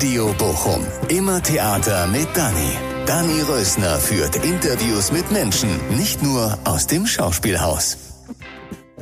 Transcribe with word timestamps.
Radio 0.00 0.32
Bochum. 0.38 0.82
Immer 1.08 1.42
Theater 1.42 2.06
mit 2.06 2.28
Dani. 2.34 2.72
Dani 3.04 3.42
Rösner 3.42 3.98
führt 3.98 4.34
Interviews 4.36 5.12
mit 5.12 5.30
Menschen, 5.30 5.68
nicht 5.94 6.22
nur 6.22 6.56
aus 6.64 6.86
dem 6.86 7.06
Schauspielhaus. 7.06 8.09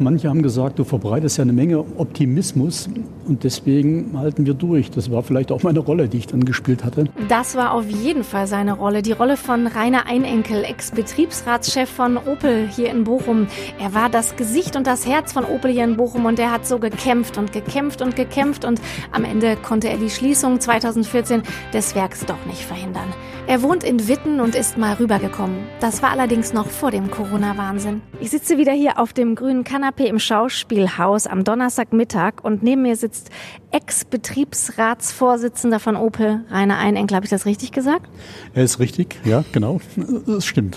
Manche 0.00 0.28
haben 0.28 0.42
gesagt, 0.42 0.78
du 0.78 0.84
verbreitest 0.84 1.38
ja 1.38 1.42
eine 1.42 1.52
Menge 1.52 1.78
Optimismus 1.96 2.88
und 3.26 3.44
deswegen 3.44 4.18
halten 4.18 4.46
wir 4.46 4.54
durch. 4.54 4.90
Das 4.90 5.10
war 5.10 5.22
vielleicht 5.22 5.50
auch 5.50 5.62
meine 5.62 5.80
Rolle, 5.80 6.08
die 6.08 6.18
ich 6.18 6.26
dann 6.26 6.44
gespielt 6.44 6.84
hatte. 6.84 7.04
Das 7.28 7.56
war 7.56 7.72
auf 7.72 7.88
jeden 7.88 8.24
Fall 8.24 8.46
seine 8.46 8.74
Rolle. 8.74 9.02
Die 9.02 9.12
Rolle 9.12 9.36
von 9.36 9.66
Rainer 9.66 10.06
Einenkel, 10.06 10.64
Ex-Betriebsratschef 10.64 11.88
von 11.88 12.16
Opel 12.16 12.68
hier 12.68 12.90
in 12.90 13.04
Bochum. 13.04 13.48
Er 13.80 13.94
war 13.94 14.08
das 14.08 14.36
Gesicht 14.36 14.76
und 14.76 14.86
das 14.86 15.06
Herz 15.06 15.32
von 15.32 15.44
Opel 15.44 15.70
hier 15.70 15.84
in 15.84 15.96
Bochum 15.96 16.26
und 16.26 16.38
er 16.38 16.52
hat 16.52 16.66
so 16.66 16.78
gekämpft 16.78 17.38
und 17.38 17.52
gekämpft 17.52 18.00
und 18.00 18.16
gekämpft 18.16 18.64
und 18.64 18.80
am 19.12 19.24
Ende 19.24 19.56
konnte 19.56 19.88
er 19.88 19.98
die 19.98 20.10
Schließung 20.10 20.60
2014 20.60 21.42
des 21.72 21.94
Werks 21.94 22.24
doch 22.24 22.46
nicht 22.46 22.62
verhindern. 22.62 23.08
Er 23.48 23.62
wohnt 23.62 23.82
in 23.82 24.08
Witten 24.08 24.40
und 24.40 24.54
ist 24.54 24.76
mal 24.76 24.92
rübergekommen. 24.96 25.56
Das 25.80 26.02
war 26.02 26.10
allerdings 26.10 26.52
noch 26.52 26.66
vor 26.66 26.90
dem 26.90 27.10
Corona-Wahnsinn. 27.10 28.02
Ich 28.20 28.28
sitze 28.28 28.58
wieder 28.58 28.72
hier 28.72 28.98
auf 28.98 29.14
dem 29.14 29.34
grünen 29.34 29.64
Kanapee 29.88 30.08
im 30.08 30.18
Schauspielhaus 30.18 31.26
am 31.26 31.44
Donnerstagmittag 31.44 32.42
und 32.42 32.62
neben 32.62 32.82
mir 32.82 32.94
sitzt 32.94 33.30
Ex-Betriebsratsvorsitzender 33.70 35.80
von 35.80 35.96
Opel, 35.96 36.44
Rainer 36.50 36.76
Einenkel. 36.76 37.16
Habe 37.16 37.24
ich 37.24 37.30
das 37.30 37.46
richtig 37.46 37.72
gesagt? 37.72 38.06
Er 38.52 38.64
ist 38.64 38.80
richtig, 38.80 39.16
ja, 39.24 39.46
genau. 39.50 39.80
Das 40.26 40.44
stimmt. 40.44 40.76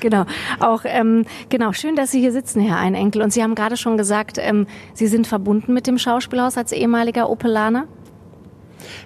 Genau. 0.00 0.24
Auch 0.58 0.80
ähm, 0.84 1.26
genau. 1.48 1.72
Schön, 1.72 1.94
dass 1.94 2.10
Sie 2.10 2.18
hier 2.18 2.32
sitzen, 2.32 2.60
Herr 2.60 2.78
Einenkel. 2.78 3.22
Und 3.22 3.32
Sie 3.32 3.40
haben 3.42 3.54
gerade 3.54 3.76
schon 3.76 3.96
gesagt, 3.96 4.38
ähm, 4.40 4.66
Sie 4.94 5.06
sind 5.06 5.28
verbunden 5.28 5.72
mit 5.72 5.86
dem 5.86 5.98
Schauspielhaus 5.98 6.56
als 6.56 6.72
ehemaliger 6.72 7.30
Opelaner. 7.30 7.86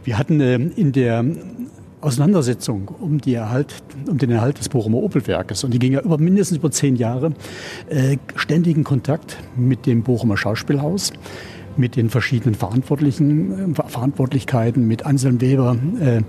Wir 0.05 0.17
hatten 0.17 0.41
äh, 0.41 0.55
in 0.55 0.93
der 0.93 1.23
Auseinandersetzung 2.05 2.89
um, 3.01 3.19
Erhalt, 3.27 3.75
um 4.07 4.19
den 4.19 4.31
Erhalt 4.31 4.59
des 4.59 4.69
Bochumer 4.69 4.99
Opelwerkes. 4.99 5.65
Und 5.65 5.73
die 5.73 5.79
ging 5.79 5.93
ja 5.93 6.01
über 6.01 6.19
mindestens 6.19 6.59
über 6.59 6.71
zehn 6.71 6.97
Jahre 6.97 7.33
äh, 7.89 8.19
ständigen 8.37 8.85
Kontakt 8.85 9.39
mit 9.57 9.87
dem 9.87 10.03
Bochumer 10.03 10.37
Schauspielhaus 10.37 11.13
mit 11.77 11.97
den 11.97 12.11
verschiedenen 12.11 12.55
Verantwortlichen, 12.55 13.75
äh, 13.75 13.75
Verantwortlichkeiten, 13.75 14.87
mit 14.87 15.07
Anselm 15.07 15.41
Weber, 15.41 15.77
äh, 16.01 16.21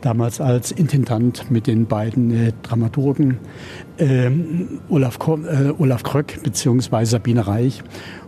damals 0.00 0.40
als 0.40 0.72
Intendant, 0.72 1.50
mit 1.50 1.66
den 1.66 1.86
beiden 1.86 2.30
äh, 2.30 2.52
Dramaturgen, 2.62 3.38
äh, 3.96 4.30
Olaf, 4.88 5.18
äh, 5.26 5.70
Olaf 5.78 6.02
Kröck 6.02 6.42
bzw. 6.42 7.04
Sabine 7.04 7.46
Reich 7.46 7.82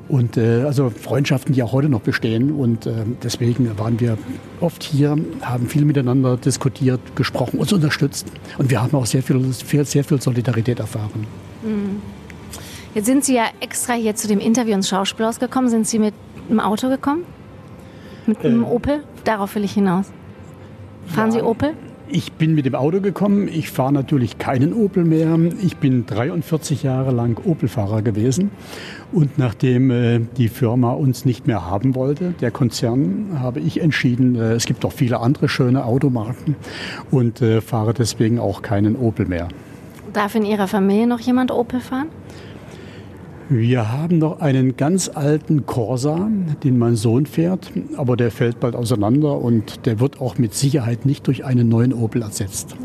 und 0.08 0.36
äh, 0.36 0.62
also 0.62 0.90
Freundschaften, 0.90 1.54
die 1.54 1.62
auch 1.62 1.72
heute 1.72 1.88
noch 1.88 2.00
bestehen. 2.00 2.52
Und 2.52 2.86
äh, 2.86 2.92
deswegen 3.22 3.78
waren 3.78 4.00
wir 4.00 4.18
oft 4.60 4.82
hier, 4.82 5.16
haben 5.40 5.66
viel 5.68 5.84
miteinander 5.84 6.36
diskutiert, 6.36 7.00
gesprochen, 7.16 7.58
uns 7.58 7.72
unterstützt. 7.72 8.26
Und 8.58 8.70
wir 8.70 8.82
haben 8.82 8.96
auch 8.96 9.06
sehr 9.06 9.22
viel, 9.22 9.40
sehr 9.52 10.04
viel 10.04 10.20
Solidarität 10.20 10.80
erfahren. 10.80 11.26
Mhm. 11.62 12.02
Jetzt 12.94 13.06
sind 13.06 13.24
Sie 13.24 13.34
ja 13.34 13.44
extra 13.60 13.94
hier 13.94 14.14
zu 14.14 14.28
dem 14.28 14.38
Interview 14.38 14.74
ins 14.74 14.88
Schauspielhaus 14.88 15.38
gekommen. 15.38 15.68
Sind 15.68 15.86
Sie 15.86 15.98
mit 15.98 16.14
dem 16.50 16.60
Auto 16.60 16.88
gekommen? 16.88 17.24
Mit 18.26 18.44
einem 18.44 18.64
äh, 18.64 18.66
Opel? 18.66 19.04
Darauf 19.24 19.54
will 19.54 19.64
ich 19.64 19.72
hinaus. 19.72 20.12
Fahren 21.06 21.30
ja. 21.30 21.38
Sie 21.38 21.42
Opel? 21.42 21.74
Ich 22.14 22.32
bin 22.32 22.54
mit 22.54 22.66
dem 22.66 22.74
Auto 22.74 23.00
gekommen. 23.00 23.48
Ich 23.48 23.70
fahre 23.70 23.90
natürlich 23.90 24.36
keinen 24.36 24.74
Opel 24.74 25.02
mehr. 25.02 25.38
Ich 25.62 25.78
bin 25.78 26.04
43 26.04 26.82
Jahre 26.82 27.10
lang 27.10 27.40
Opel-Fahrer 27.42 28.02
gewesen. 28.02 28.50
Und 29.12 29.38
nachdem 29.38 29.90
äh, 29.90 30.20
die 30.36 30.48
Firma 30.48 30.92
uns 30.92 31.24
nicht 31.24 31.46
mehr 31.46 31.64
haben 31.64 31.94
wollte, 31.94 32.34
der 32.42 32.50
Konzern, 32.50 33.38
habe 33.40 33.60
ich 33.60 33.80
entschieden, 33.80 34.36
äh, 34.36 34.52
es 34.52 34.66
gibt 34.66 34.84
auch 34.84 34.92
viele 34.92 35.20
andere 35.20 35.48
schöne 35.48 35.86
Automarken 35.86 36.56
und 37.10 37.40
äh, 37.40 37.62
fahre 37.62 37.94
deswegen 37.94 38.38
auch 38.38 38.60
keinen 38.60 38.94
Opel 38.96 39.24
mehr. 39.24 39.48
Darf 40.12 40.34
in 40.34 40.44
Ihrer 40.44 40.68
Familie 40.68 41.06
noch 41.06 41.20
jemand 41.20 41.50
Opel 41.50 41.80
fahren? 41.80 42.08
Wir 43.48 43.92
haben 43.92 44.18
noch 44.18 44.40
einen 44.40 44.76
ganz 44.76 45.10
alten 45.12 45.66
Corsa, 45.66 46.28
den 46.62 46.78
mein 46.78 46.96
Sohn 46.96 47.26
fährt, 47.26 47.72
aber 47.96 48.16
der 48.16 48.30
fällt 48.30 48.60
bald 48.60 48.74
auseinander 48.74 49.38
und 49.38 49.84
der 49.86 50.00
wird 50.00 50.20
auch 50.20 50.38
mit 50.38 50.54
Sicherheit 50.54 51.04
nicht 51.06 51.26
durch 51.26 51.44
einen 51.44 51.68
neuen 51.68 51.92
Opel 51.92 52.22
ersetzt. 52.22 52.76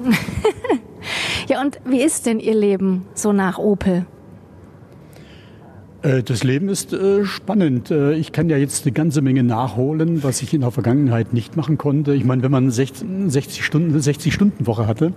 ja, 1.47 1.61
und 1.61 1.79
wie 1.85 2.01
ist 2.01 2.25
denn 2.25 2.39
Ihr 2.39 2.55
Leben 2.55 3.05
so 3.13 3.31
nach 3.33 3.59
Opel? 3.59 4.05
Äh, 6.01 6.23
das 6.23 6.43
Leben 6.43 6.69
ist 6.69 6.93
äh, 6.93 7.25
spannend. 7.25 7.91
Äh, 7.91 8.13
ich 8.13 8.31
kann 8.31 8.49
ja 8.49 8.57
jetzt 8.57 8.85
eine 8.85 8.93
ganze 8.93 9.21
Menge 9.21 9.43
nachholen, 9.43 10.23
was 10.23 10.41
ich 10.41 10.53
in 10.53 10.61
der 10.61 10.71
Vergangenheit 10.71 11.33
nicht 11.33 11.57
machen 11.57 11.77
konnte. 11.77 12.13
Ich 12.13 12.23
meine, 12.23 12.43
wenn 12.43 12.51
man 12.51 12.69
60 12.71 13.63
Stunden, 13.63 13.99
60 13.99 14.33
Stunden 14.33 14.67
Woche 14.67 14.87
hatte, 14.87 15.13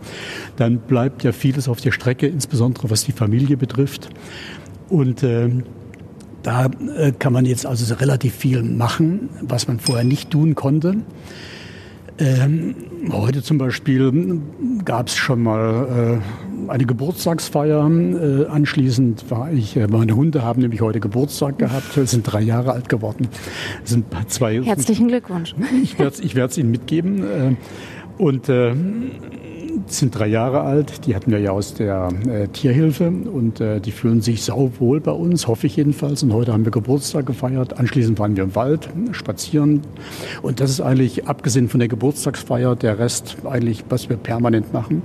dann 0.56 0.78
bleibt 0.78 1.22
ja 1.22 1.32
vieles 1.32 1.68
auf 1.68 1.80
der 1.80 1.92
Strecke, 1.92 2.26
insbesondere 2.26 2.90
was 2.90 3.04
die 3.04 3.12
Familie 3.12 3.56
betrifft. 3.56 4.08
Und 4.90 5.22
äh, 5.22 5.48
da 6.42 6.66
äh, 6.96 7.12
kann 7.12 7.32
man 7.32 7.46
jetzt 7.46 7.64
also 7.64 7.94
relativ 7.94 8.34
viel 8.34 8.62
machen, 8.62 9.30
was 9.40 9.68
man 9.68 9.78
vorher 9.78 10.04
nicht 10.04 10.30
tun 10.30 10.54
konnte. 10.54 10.96
Ähm, 12.18 12.74
heute 13.12 13.42
zum 13.42 13.56
Beispiel 13.56 14.42
gab 14.84 15.06
es 15.06 15.16
schon 15.16 15.42
mal 15.42 16.20
äh, 16.68 16.70
eine 16.70 16.84
Geburtstagsfeier. 16.84 17.90
Äh, 17.90 18.46
anschließend 18.46 19.30
war 19.30 19.50
ich, 19.50 19.76
äh, 19.76 19.86
meine 19.86 20.14
Hunde 20.14 20.42
haben 20.42 20.60
nämlich 20.60 20.82
heute 20.82 21.00
Geburtstag 21.00 21.58
gehabt, 21.58 21.92
sind 22.04 22.24
drei 22.24 22.42
Jahre 22.42 22.72
alt 22.72 22.90
geworden. 22.90 23.28
Sind 23.84 24.04
zwei, 24.28 24.62
Herzlichen 24.62 25.08
Glückwunsch. 25.08 25.54
Ich 25.82 25.98
werde 25.98 26.50
es 26.50 26.58
Ihnen 26.58 26.70
mitgeben. 26.70 27.22
Äh, 27.22 27.56
und 28.18 28.50
äh, 28.50 28.74
sind 29.86 30.18
drei 30.18 30.26
Jahre 30.26 30.62
alt. 30.62 31.06
Die 31.06 31.14
hatten 31.14 31.30
wir 31.30 31.38
ja 31.38 31.50
aus 31.50 31.74
der 31.74 32.08
äh, 32.28 32.48
Tierhilfe 32.48 33.08
und 33.08 33.60
äh, 33.60 33.80
die 33.80 33.92
fühlen 33.92 34.20
sich 34.20 34.42
sauwohl 34.42 35.00
bei 35.00 35.12
uns, 35.12 35.46
hoffe 35.46 35.66
ich 35.66 35.76
jedenfalls. 35.76 36.22
Und 36.22 36.32
heute 36.32 36.52
haben 36.52 36.64
wir 36.64 36.72
Geburtstag 36.72 37.26
gefeiert. 37.26 37.78
Anschließend 37.78 38.18
waren 38.18 38.36
wir 38.36 38.44
im 38.44 38.54
Wald 38.54 38.88
spazieren. 39.12 39.82
Und 40.42 40.60
das 40.60 40.70
ist 40.70 40.80
eigentlich, 40.80 41.26
abgesehen 41.26 41.68
von 41.68 41.80
der 41.80 41.88
Geburtstagsfeier, 41.88 42.76
der 42.76 42.98
Rest 42.98 43.38
eigentlich, 43.44 43.84
was 43.88 44.08
wir 44.08 44.16
permanent 44.16 44.72
machen. 44.72 45.02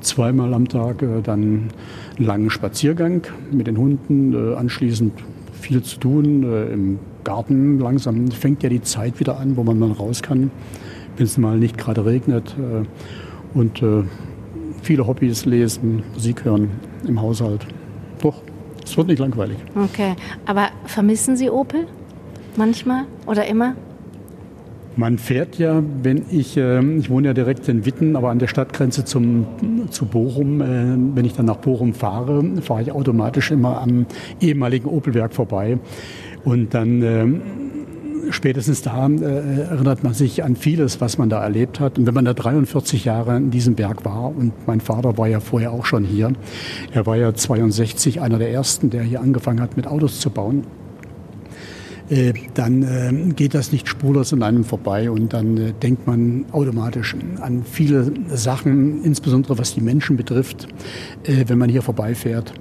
Zweimal 0.00 0.54
am 0.54 0.68
Tag 0.68 1.02
äh, 1.02 1.22
dann 1.22 1.70
einen 2.16 2.26
langen 2.26 2.50
Spaziergang 2.50 3.22
mit 3.50 3.66
den 3.66 3.76
Hunden, 3.76 4.32
äh, 4.32 4.56
anschließend 4.56 5.12
viel 5.60 5.82
zu 5.82 5.98
tun 5.98 6.44
äh, 6.44 6.72
im 6.72 6.98
Garten. 7.24 7.78
Langsam 7.78 8.30
fängt 8.30 8.62
ja 8.62 8.68
die 8.68 8.82
Zeit 8.82 9.20
wieder 9.20 9.38
an, 9.38 9.56
wo 9.56 9.62
man 9.62 9.78
mal 9.78 9.92
raus 9.92 10.22
kann, 10.22 10.50
wenn 11.16 11.26
es 11.26 11.36
mal 11.38 11.58
nicht 11.58 11.76
gerade 11.76 12.04
regnet. 12.04 12.56
Und 13.54 13.82
äh, 13.82 14.02
viele 14.82 15.06
Hobbys 15.06 15.44
lesen, 15.44 16.02
Musik 16.14 16.44
hören 16.44 16.70
im 17.06 17.20
Haushalt. 17.20 17.66
Doch, 18.22 18.42
es 18.84 18.96
wird 18.96 19.08
nicht 19.08 19.18
langweilig. 19.18 19.56
Okay, 19.74 20.14
aber 20.46 20.68
vermissen 20.86 21.36
Sie 21.36 21.50
Opel 21.50 21.86
manchmal 22.56 23.04
oder 23.26 23.46
immer? 23.46 23.74
Man 24.96 25.18
fährt 25.18 25.56
ja, 25.58 25.82
wenn 26.02 26.24
ich, 26.30 26.56
äh, 26.56 26.82
ich 26.96 27.10
wohne 27.10 27.28
ja 27.28 27.34
direkt 27.34 27.68
in 27.68 27.86
Witten, 27.86 28.16
aber 28.16 28.30
an 28.30 28.38
der 28.38 28.48
Stadtgrenze 28.48 29.04
zum, 29.04 29.46
zu 29.90 30.04
Bochum, 30.06 30.60
äh, 30.60 30.66
wenn 31.14 31.24
ich 31.24 31.32
dann 31.32 31.46
nach 31.46 31.56
Bochum 31.56 31.94
fahre, 31.94 32.42
fahre 32.60 32.82
ich 32.82 32.92
automatisch 32.92 33.50
immer 33.50 33.80
am 33.80 34.06
ehemaligen 34.40 34.88
Opelwerk 34.88 35.32
vorbei. 35.32 35.78
Und 36.44 36.74
dann 36.74 37.02
äh, 37.02 37.26
spätestens 38.30 38.82
da 38.82 39.06
äh, 39.08 39.60
erinnert 39.70 40.04
man 40.04 40.14
sich 40.14 40.44
an 40.44 40.56
vieles, 40.56 41.00
was 41.00 41.18
man 41.18 41.28
da 41.28 41.42
erlebt 41.42 41.80
hat. 41.80 41.98
Und 41.98 42.06
wenn 42.06 42.14
man 42.14 42.24
da 42.24 42.34
43 42.34 43.04
Jahre 43.04 43.36
in 43.36 43.50
diesem 43.50 43.74
Berg 43.74 44.04
war, 44.04 44.34
und 44.36 44.52
mein 44.66 44.80
Vater 44.80 45.16
war 45.18 45.28
ja 45.28 45.40
vorher 45.40 45.72
auch 45.72 45.86
schon 45.86 46.04
hier, 46.04 46.32
er 46.92 47.06
war 47.06 47.16
ja 47.16 47.34
62 47.34 48.20
einer 48.20 48.38
der 48.38 48.52
ersten, 48.52 48.90
der 48.90 49.02
hier 49.02 49.20
angefangen 49.20 49.60
hat, 49.60 49.76
mit 49.76 49.86
Autos 49.86 50.20
zu 50.20 50.30
bauen 50.30 50.64
äh, 52.10 52.32
dann 52.54 52.82
äh, 52.82 53.32
geht 53.34 53.54
das 53.54 53.72
nicht 53.72 53.88
spurlos 53.88 54.32
an 54.32 54.42
einem 54.42 54.64
vorbei 54.64 55.10
und 55.10 55.32
dann 55.32 55.56
äh, 55.56 55.72
denkt 55.72 56.06
man 56.06 56.44
automatisch 56.50 57.14
an 57.40 57.62
viele 57.64 58.12
Sachen, 58.28 59.04
insbesondere 59.04 59.58
was 59.58 59.74
die 59.74 59.80
Menschen 59.80 60.16
betrifft, 60.16 60.66
äh, 61.22 61.44
wenn 61.46 61.58
man 61.58 61.70
hier 61.70 61.82
vorbeifährt. 61.82 62.52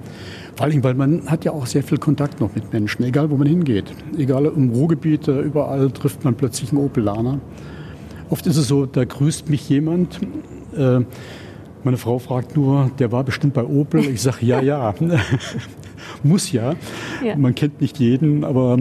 Vor 0.60 0.66
allem, 0.66 0.84
weil 0.84 0.94
man 0.94 1.26
hat 1.28 1.46
ja 1.46 1.54
auch 1.54 1.66
sehr 1.68 1.84
viel 1.84 2.00
Kontakt 2.00 2.42
noch 2.42 2.54
mit 2.54 2.74
Menschen, 2.74 3.06
egal 3.06 3.30
wo 3.30 3.38
man 3.38 3.48
hingeht. 3.48 3.94
Egal 4.18 4.46
im 4.48 4.72
Ruhrgebiet, 4.72 5.26
überall 5.30 5.90
trifft 5.90 6.26
man 6.26 6.36
plötzlich 6.36 6.74
einen 6.74 6.84
Opelaner. 6.84 7.40
Oft 8.30 8.46
ist 8.46 8.58
es 8.58 8.68
so, 8.68 8.86
da 8.86 9.06
grüßt 9.06 9.50
mich 9.50 9.70
jemand. 9.70 10.20
Äh, 10.76 11.00
meine 11.86 11.96
Frau 11.96 12.20
fragt 12.20 12.58
nur, 12.58 12.92
der 13.00 13.10
war 13.14 13.24
bestimmt 13.24 13.54
bei 13.54 13.64
Opel. 13.64 14.02
Ich 14.02 14.22
sage, 14.22 14.46
ja, 14.46 14.60
ja. 14.62 14.94
Muss 16.24 16.52
ja. 16.52 16.76
ja. 17.24 17.38
Man 17.38 17.56
kennt 17.56 17.80
nicht 17.80 17.98
jeden, 17.98 18.44
aber 18.44 18.78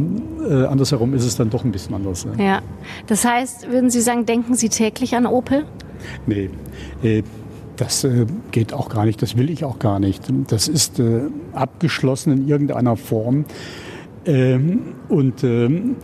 äh, 0.51 0.65
andersherum 0.65 1.15
ist 1.15 1.25
es 1.25 1.37
dann 1.37 1.49
doch 1.49 1.65
ein 1.65 1.71
bisschen 1.71 1.95
anders. 1.95 2.27
Ja. 2.39 2.45
ja. 2.45 2.63
Das 3.07 3.25
heißt, 3.25 3.71
würden 3.71 3.91
Sie 3.91 4.01
sagen, 4.01 4.27
denken 4.27 4.57
Sie 4.57 4.69
täglich 4.69 5.15
an 5.15 5.27
Opel? 5.27 5.65
Nee. 6.27 6.51
Äh, 7.05 7.23
das 7.79 8.05
äh, 8.05 8.27
geht 8.51 8.75
auch 8.75 8.91
gar 8.91 9.07
nicht, 9.07 9.23
das 9.23 9.37
will 9.37 9.49
ich 9.49 9.65
auch 9.65 9.79
gar 9.79 9.99
nicht. 9.99 10.25
Das 10.49 10.69
ist 10.69 11.01
äh, 11.01 11.23
abgeschlossen 11.55 12.33
in 12.33 12.49
irgendeiner 12.49 12.97
Form. 12.97 13.47
Ähm, 14.27 14.81
und 15.09 15.43
ähm, 15.45 15.97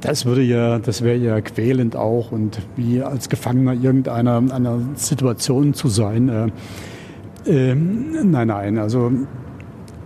Das 0.00 0.24
würde 0.24 0.40
ja, 0.40 0.78
das 0.78 1.02
wäre 1.02 1.18
ja 1.18 1.42
quälend 1.42 1.94
auch 1.94 2.32
und 2.32 2.58
wie 2.74 3.02
als 3.02 3.28
Gefangener 3.28 3.74
irgendeiner 3.74 4.38
einer 4.50 4.80
Situation 4.94 5.74
zu 5.74 5.88
sein. 5.88 6.28
Äh, 6.30 6.48
äh, 7.44 7.74
nein, 7.74 8.48
nein, 8.48 8.78
also 8.78 9.12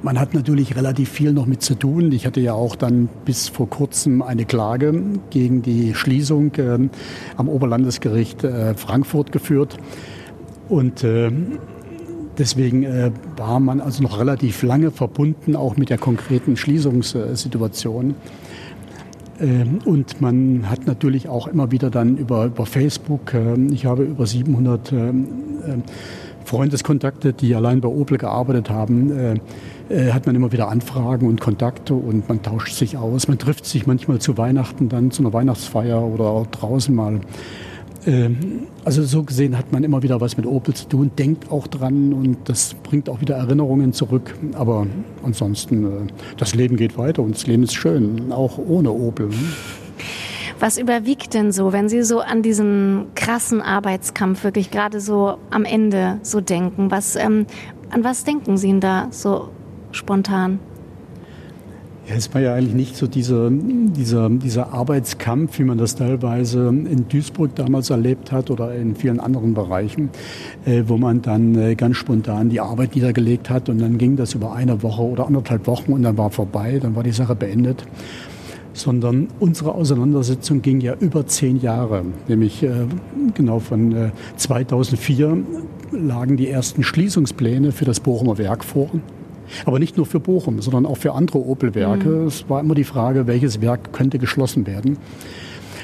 man 0.03 0.19
hat 0.19 0.35
natürlich 0.35 0.75
relativ 0.75 1.11
viel 1.11 1.33
noch 1.33 1.47
mit 1.47 1.63
zu 1.63 1.77
tun. 1.77 2.11
Ich 2.11 2.27
hatte 2.27 2.41
ja 2.41 2.55
auch 2.55 2.77
dann 2.77 3.09
bis 3.25 3.49
vor 3.49 3.71
kurzem 3.71 4.21
eine 4.21 4.45
Klage 4.45 5.01
gegen 5.31 5.63
die 5.63 5.95
Schließung 5.95 6.53
am 7.39 7.49
Oberlandesgericht 7.49 8.43
Frankfurt 8.77 9.33
geführt. 9.33 9.79
Und 10.69 11.05
äh, 11.05 11.31
deswegen 12.39 12.83
äh, 12.85 13.11
war 13.37 13.61
man 13.61 13.81
also 13.81 14.03
noch 14.03 14.19
relativ 14.19 14.63
lange 14.63 14.91
verbunden, 14.91 15.57
auch 15.57 15.77
mit 15.77 15.91
der 15.91 15.99
konkreten 15.99 16.57
Schließungssituation. 16.57 18.15
Ähm, 19.41 19.79
und 19.85 20.21
man 20.21 20.71
hat 20.71 20.87
natürlich 20.87 21.29
auch 21.29 21.47
immer 21.49 21.71
wieder 21.71 21.91
dann 21.91 22.17
über, 22.17 22.47
über 22.47 22.67
Facebook, 22.67 23.35
äh, 23.35 23.55
ich 23.73 23.87
habe 23.87 24.05
über 24.05 24.27
700 24.27 24.93
Freundeskontakte, 26.45 27.33
die 27.33 27.55
allein 27.55 27.81
bei 27.81 27.89
Opel 27.89 28.19
gearbeitet 28.19 28.71
haben, 28.71 29.11
äh, 29.11 29.35
äh, 29.89 30.13
hat 30.13 30.27
man 30.27 30.35
immer 30.35 30.53
wieder 30.53 30.69
Anfragen 30.69 31.27
und 31.27 31.41
Kontakte 31.41 31.95
und 31.95 32.29
man 32.29 32.43
tauscht 32.43 32.75
sich 32.75 32.97
aus. 32.97 33.29
Man 33.29 33.39
trifft 33.39 33.67
sich 33.67 33.87
manchmal 33.87 34.19
zu 34.19 34.37
Weihnachten 34.39 34.89
dann 34.89 35.11
zu 35.11 35.23
einer 35.23 35.33
Weihnachtsfeier 35.33 36.03
oder 36.03 36.25
auch 36.25 36.47
draußen 36.47 36.95
mal. 36.95 37.21
Ähm, 38.07 38.67
also 38.85 39.03
so 39.03 39.23
gesehen 39.23 39.57
hat 39.57 39.73
man 39.73 39.83
immer 39.85 40.03
wieder 40.03 40.21
was 40.21 40.37
mit 40.37 40.47
Opel 40.47 40.75
zu 40.75 40.89
tun, 40.89 41.11
denkt 41.19 41.51
auch 41.51 41.67
dran 41.67 42.13
und 42.13 42.49
das 42.49 42.75
bringt 42.75 43.09
auch 43.09 43.21
wieder 43.21 43.37
Erinnerungen 43.37 43.93
zurück. 43.93 44.37
Aber 44.55 44.87
ansonsten, 45.23 45.85
äh, 45.85 45.89
das 46.37 46.55
Leben 46.55 46.77
geht 46.77 46.99
weiter 46.99 47.23
und 47.23 47.35
das 47.35 47.47
Leben 47.47 47.63
ist 47.63 47.75
schön, 47.75 48.31
auch 48.33 48.59
ohne 48.59 48.91
Opel. 48.91 49.31
Was 50.61 50.79
überwiegt 50.79 51.35
denn 51.35 51.51
so, 51.51 51.73
wenn 51.73 51.89
Sie 51.89 52.03
so 52.03 52.21
an 52.21 52.43
diesen 52.43 53.07
krassen 53.15 53.61
Arbeitskampf 53.61 54.45
wirklich 54.45 54.71
gerade 54.71 55.01
so 55.01 55.39
am 55.51 55.65
Ende 55.65 56.19
so 56.23 56.41
denken? 56.41 56.91
Was, 56.91 57.17
ähm, 57.17 57.47
an 57.91 58.05
was 58.05 58.25
denken 58.25 58.57
Sie 58.57 58.69
denn 58.69 58.81
da 58.81 59.09
so 59.11 59.49
spontan? 59.93 60.61
Ja, 62.07 62.17
es 62.17 62.35
war 62.35 62.43
ja 62.43 62.55
eigentlich 62.55 62.75
nicht 62.75 62.97
so 62.97 63.07
dieser, 63.07 63.49
dieser, 63.51 64.29
dieser 64.29 64.75
Arbeitskampf, 64.75 65.59
wie 65.59 65.65
man 65.65 65.79
das 65.79 65.97
teilweise 65.97 66.69
in 66.69 67.09
Duisburg 67.09 67.55
damals 67.55 67.89
erlebt 67.89 68.31
hat 68.31 68.51
oder 68.51 68.75
in 68.75 68.95
vielen 68.95 69.21
anderen 69.21 69.55
Bereichen, 69.55 70.11
äh, 70.67 70.83
wo 70.87 70.99
man 70.99 71.23
dann 71.23 71.55
äh, 71.57 71.75
ganz 71.75 71.97
spontan 71.97 72.51
die 72.51 72.61
Arbeit 72.61 72.95
niedergelegt 72.95 73.49
hat 73.49 73.71
und 73.71 73.79
dann 73.79 73.97
ging 73.97 74.17
das 74.17 74.35
über 74.35 74.53
eine 74.53 74.83
Woche 74.83 75.01
oder 75.01 75.27
anderthalb 75.27 75.67
Wochen 75.67 75.95
und 75.95 76.03
dann 76.03 76.19
war 76.19 76.31
vorbei, 76.31 76.79
dann 76.79 76.95
war 76.95 77.03
die 77.03 77.13
Sache 77.13 77.35
beendet 77.35 77.87
sondern 78.77 79.29
unsere 79.39 79.73
Auseinandersetzung 79.73 80.61
ging 80.61 80.81
ja 80.81 80.95
über 80.99 81.27
zehn 81.29 81.61
Jahre, 81.61 82.05
nämlich 82.27 82.63
äh, 82.65 82.87
genau 83.35 83.61
von 83.61 83.93
äh, 83.93 84.11
2004 84.37 85.39
lagen 85.93 86.37
die 86.37 86.51
ersten 86.51 86.83
Schließungspläne 86.83 87.71
für 87.71 87.85
das 87.85 88.01
Bochumer 88.01 88.37
Werk 88.37 88.65
vor. 88.65 88.91
Aber 89.65 89.79
nicht 89.79 89.97
nur 89.97 90.07
für 90.07 90.21
Bochum, 90.21 90.61
sondern 90.61 90.87
auch 90.87 90.97
für 90.97 91.13
andere 91.13 91.39
Opel-Werke. 91.39 92.09
Mhm. 92.09 92.27
Es 92.27 92.49
war 92.49 92.61
immer 92.61 92.75
die 92.75 92.85
Frage, 92.85 93.27
welches 93.27 93.61
Werk 93.61 93.93
könnte 93.93 94.19
geschlossen 94.19 94.67
werden. 94.67 94.99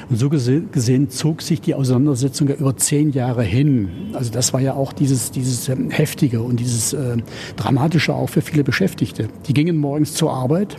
Und 0.09 0.17
so 0.17 0.29
gesehen 0.29 1.09
zog 1.09 1.41
sich 1.41 1.61
die 1.61 1.73
Auseinandersetzung 1.73 2.49
ja 2.49 2.55
über 2.55 2.75
zehn 2.75 3.11
Jahre 3.11 3.43
hin. 3.43 3.89
Also 4.11 4.29
das 4.29 4.51
war 4.51 4.59
ja 4.59 4.73
auch 4.73 4.91
dieses, 4.91 5.31
dieses 5.31 5.69
ähm, 5.69 5.89
Heftige 5.89 6.41
und 6.41 6.59
dieses 6.59 6.91
äh, 6.91 7.15
Dramatische 7.55 8.13
auch 8.13 8.27
für 8.27 8.41
viele 8.41 8.65
Beschäftigte. 8.65 9.29
Die 9.47 9.53
gingen 9.53 9.77
morgens 9.77 10.13
zur 10.13 10.33
Arbeit 10.33 10.75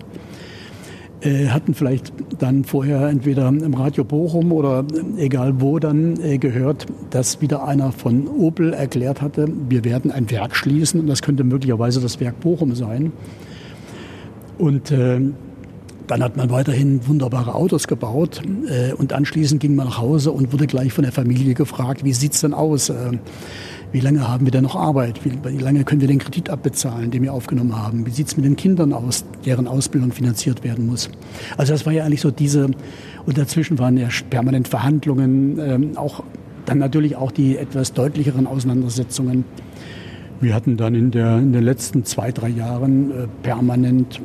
äh, 1.23 1.49
hatten 1.49 1.75
vielleicht 1.75 2.13
dann 2.39 2.65
vorher 2.65 3.09
entweder 3.09 3.49
im 3.49 3.75
Radio 3.75 4.05
Bochum 4.05 4.53
oder 4.53 4.85
egal 5.17 5.61
wo 5.61 5.79
dann 5.79 6.19
äh, 6.21 6.39
gehört, 6.39 6.87
dass 7.11 7.41
wieder 7.41 7.67
einer 7.67 7.93
von 7.93 8.27
Opel 8.27 8.73
erklärt 8.73 9.23
hatte, 9.23 9.47
wir 9.69 9.85
werden 9.85 10.11
ein 10.11 10.31
Werk 10.31 10.57
schließen 10.57 11.01
und 11.01 11.07
das 11.07 11.23
könnte 11.23 11.45
möglicherweise 11.45 12.01
das 12.01 12.19
Werk 12.21 12.41
Bochum 12.41 12.75
sein. 12.75 13.13
Und 14.59 14.91
äh, 14.91 15.21
dann 16.07 16.23
hat 16.23 16.37
man 16.37 16.51
weiterhin 16.51 17.07
wunderbare 17.07 17.55
Autos 17.55 17.87
gebaut 17.87 18.43
äh, 18.69 18.93
und 18.93 19.13
anschließend 19.13 19.61
ging 19.61 19.75
man 19.75 19.87
nach 19.87 19.99
Hause 19.99 20.33
und 20.33 20.53
wurde 20.53 20.67
gleich 20.67 20.93
von 20.93 21.05
der 21.05 21.13
Familie 21.13 21.55
gefragt, 21.55 22.05
wie 22.05 22.13
sieht's 22.13 22.41
denn 22.41 22.55
aus? 22.55 22.93
Wie 23.93 24.01
lange 24.01 24.27
haben 24.27 24.47
wir 24.47 24.51
denn 24.51 24.63
noch 24.63 24.75
Arbeit? 24.75 25.23
Wie, 25.23 25.33
wie 25.45 25.59
lange 25.59 25.85
können 25.85 26.01
wir 26.01 26.09
den 26.09 26.19
Kredit 26.19 26.49
abbezahlen, 26.49 27.11
den 27.11 27.23
wir 27.23 27.33
aufgenommen 27.33 27.77
haben? 27.77 28.07
Wie 28.07 28.11
sieht 28.11 28.29
es 28.29 28.37
mit 28.37 28.47
den 28.47 28.57
Kindern 28.57 28.95
aus, 28.95 29.25
deren 29.45 29.69
Ausbildung 29.69 30.13
finanziert 30.13 30.65
werden 30.65 30.87
muss? 30.87 31.11
Also 31.59 31.75
das 31.75 31.85
war 31.85 31.93
ja 31.93 32.05
eigentlich 32.05 32.23
so 32.23 32.31
diese, 32.31 32.71
und 33.27 33.37
dazwischen 33.37 33.79
waren 33.79 33.99
ja 33.99 34.09
permanent 34.31 34.67
Verhandlungen, 34.69 35.59
ähm, 35.59 35.99
auch 35.99 36.25
dann 36.65 36.79
natürlich 36.79 37.17
auch 37.17 37.31
die 37.31 37.59
etwas 37.59 37.93
deutlicheren 37.93 38.47
Auseinandersetzungen. 38.47 39.45
Wir 40.41 40.55
hatten 40.55 40.79
dann 40.79 40.95
in, 40.95 41.11
der, 41.11 41.39
in 41.39 41.53
den 41.53 41.63
letzten 41.63 42.05
zwei, 42.05 42.33
drei 42.33 42.49
Jahren 42.49 43.11
äh, 43.11 43.27
permanent 43.43 44.21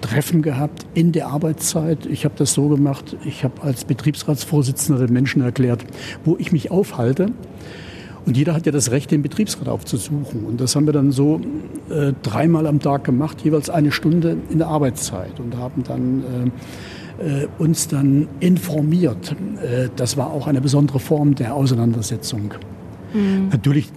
Treffen 0.00 0.42
gehabt 0.42 0.84
in 0.94 1.12
der 1.12 1.28
Arbeitszeit. 1.28 2.06
Ich 2.06 2.24
habe 2.24 2.34
das 2.36 2.54
so 2.54 2.68
gemacht, 2.68 3.16
ich 3.24 3.44
habe 3.44 3.62
als 3.62 3.84
Betriebsratsvorsitzender 3.84 5.06
den 5.06 5.14
Menschen 5.14 5.42
erklärt, 5.42 5.84
wo 6.24 6.36
ich 6.40 6.50
mich 6.50 6.72
aufhalte. 6.72 7.26
Und 8.24 8.36
jeder 8.36 8.54
hat 8.54 8.66
ja 8.66 8.72
das 8.72 8.90
Recht, 8.90 9.10
den 9.10 9.22
Betriebsrat 9.22 9.68
aufzusuchen. 9.68 10.44
Und 10.44 10.60
das 10.60 10.76
haben 10.76 10.86
wir 10.86 10.92
dann 10.92 11.10
so 11.10 11.40
äh, 11.90 12.12
dreimal 12.22 12.66
am 12.66 12.78
Tag 12.78 13.04
gemacht, 13.04 13.40
jeweils 13.42 13.68
eine 13.68 13.90
Stunde 13.90 14.36
in 14.50 14.58
der 14.58 14.68
Arbeitszeit 14.68 15.40
und 15.40 15.56
haben 15.56 15.82
dann 15.82 16.52
äh, 17.20 17.42
äh, 17.42 17.48
uns 17.58 17.88
dann 17.88 18.28
informiert. 18.40 19.34
Äh, 19.62 19.88
das 19.96 20.16
war 20.16 20.30
auch 20.30 20.46
eine 20.46 20.60
besondere 20.60 21.00
Form 21.00 21.34
der 21.34 21.54
Auseinandersetzung. 21.54 22.54
Mhm. 23.12 23.48
Natürlich 23.50 23.90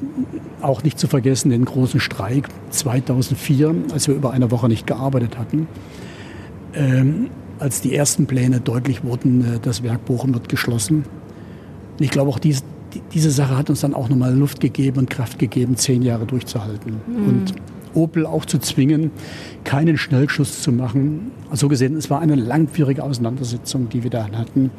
auch 0.62 0.84
nicht 0.84 1.00
zu 1.00 1.08
vergessen 1.08 1.50
den 1.50 1.66
großen 1.66 2.00
Streik 2.00 2.50
2004, 2.72 3.76
als 3.94 4.08
wir 4.08 4.16
über 4.16 4.32
eine 4.32 4.52
Woche 4.52 4.68
nicht 4.68 4.88
gearbeitet 4.88 5.38
hatten. 5.38 5.68
Ähm, 6.74 7.30
als 7.60 7.82
die 7.82 7.96
ersten 7.96 8.26
Pläne 8.26 8.60
deutlich 8.60 9.04
wurden, 9.04 9.56
äh, 9.56 9.60
das 9.62 9.84
Werk 9.84 10.06
Bochum 10.06 10.34
wird 10.34 10.50
geschlossen. 10.50 11.06
ich 12.00 12.12
glaube, 12.12 12.30
auch 12.30 12.40
dies, 12.40 12.64
diese 13.14 13.32
Sache 13.32 13.58
hat 13.58 13.70
uns 13.70 13.82
dann 13.82 13.94
auch 13.94 14.10
nochmal 14.10 14.36
Luft 14.36 14.60
gegeben 14.60 15.00
und 15.00 15.10
Kraft 15.10 15.40
gegeben, 15.40 15.76
zehn 15.76 16.02
Jahre 16.02 16.26
durchzuhalten. 16.26 16.98
Mhm. 17.08 17.28
Und 17.28 17.54
Opel 17.96 18.26
auch 18.26 18.46
zu 18.46 18.60
zwingen, 18.60 19.12
keinen 19.64 19.98
Schnellschuss 19.98 20.62
zu 20.62 20.72
machen. 20.72 21.32
So 21.54 21.68
gesehen, 21.68 21.96
es 21.96 22.10
war 22.10 22.20
eine 22.20 22.36
langwierige 22.36 23.04
Auseinandersetzung, 23.04 23.90
die 23.90 24.04
wir 24.04 24.10
da 24.10 24.28
hatten, 24.32 24.72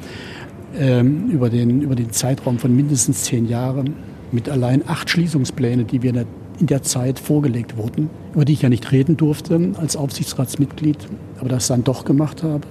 ähm, 0.79 1.31
über, 1.31 1.49
den, 1.49 1.81
über 1.83 1.95
den 1.95 2.11
Zeitraum 2.11 2.59
von 2.59 2.75
mindestens 2.75 3.25
zehn 3.25 3.49
Jahren, 3.49 3.95
mit 4.33 4.49
allein 4.49 4.83
acht 4.87 5.09
Schließungspläne, 5.09 5.85
die 5.85 6.03
wir 6.03 6.11
in 6.11 6.17
der, 6.17 6.27
in 6.61 6.67
der 6.67 6.83
Zeit 6.83 7.19
vorgelegt 7.19 7.77
wurden, 7.77 8.11
über 8.35 8.45
die 8.45 8.53
ich 8.53 8.63
ja 8.63 8.69
nicht 8.69 8.93
reden 8.93 9.17
durfte 9.17 9.73
als 9.79 9.97
Aufsichtsratsmitglied, 9.97 10.99
aber 11.41 11.49
das 11.49 11.69
dann 11.69 11.85
doch 11.85 12.05
gemacht 12.05 12.43
habe. 12.43 12.67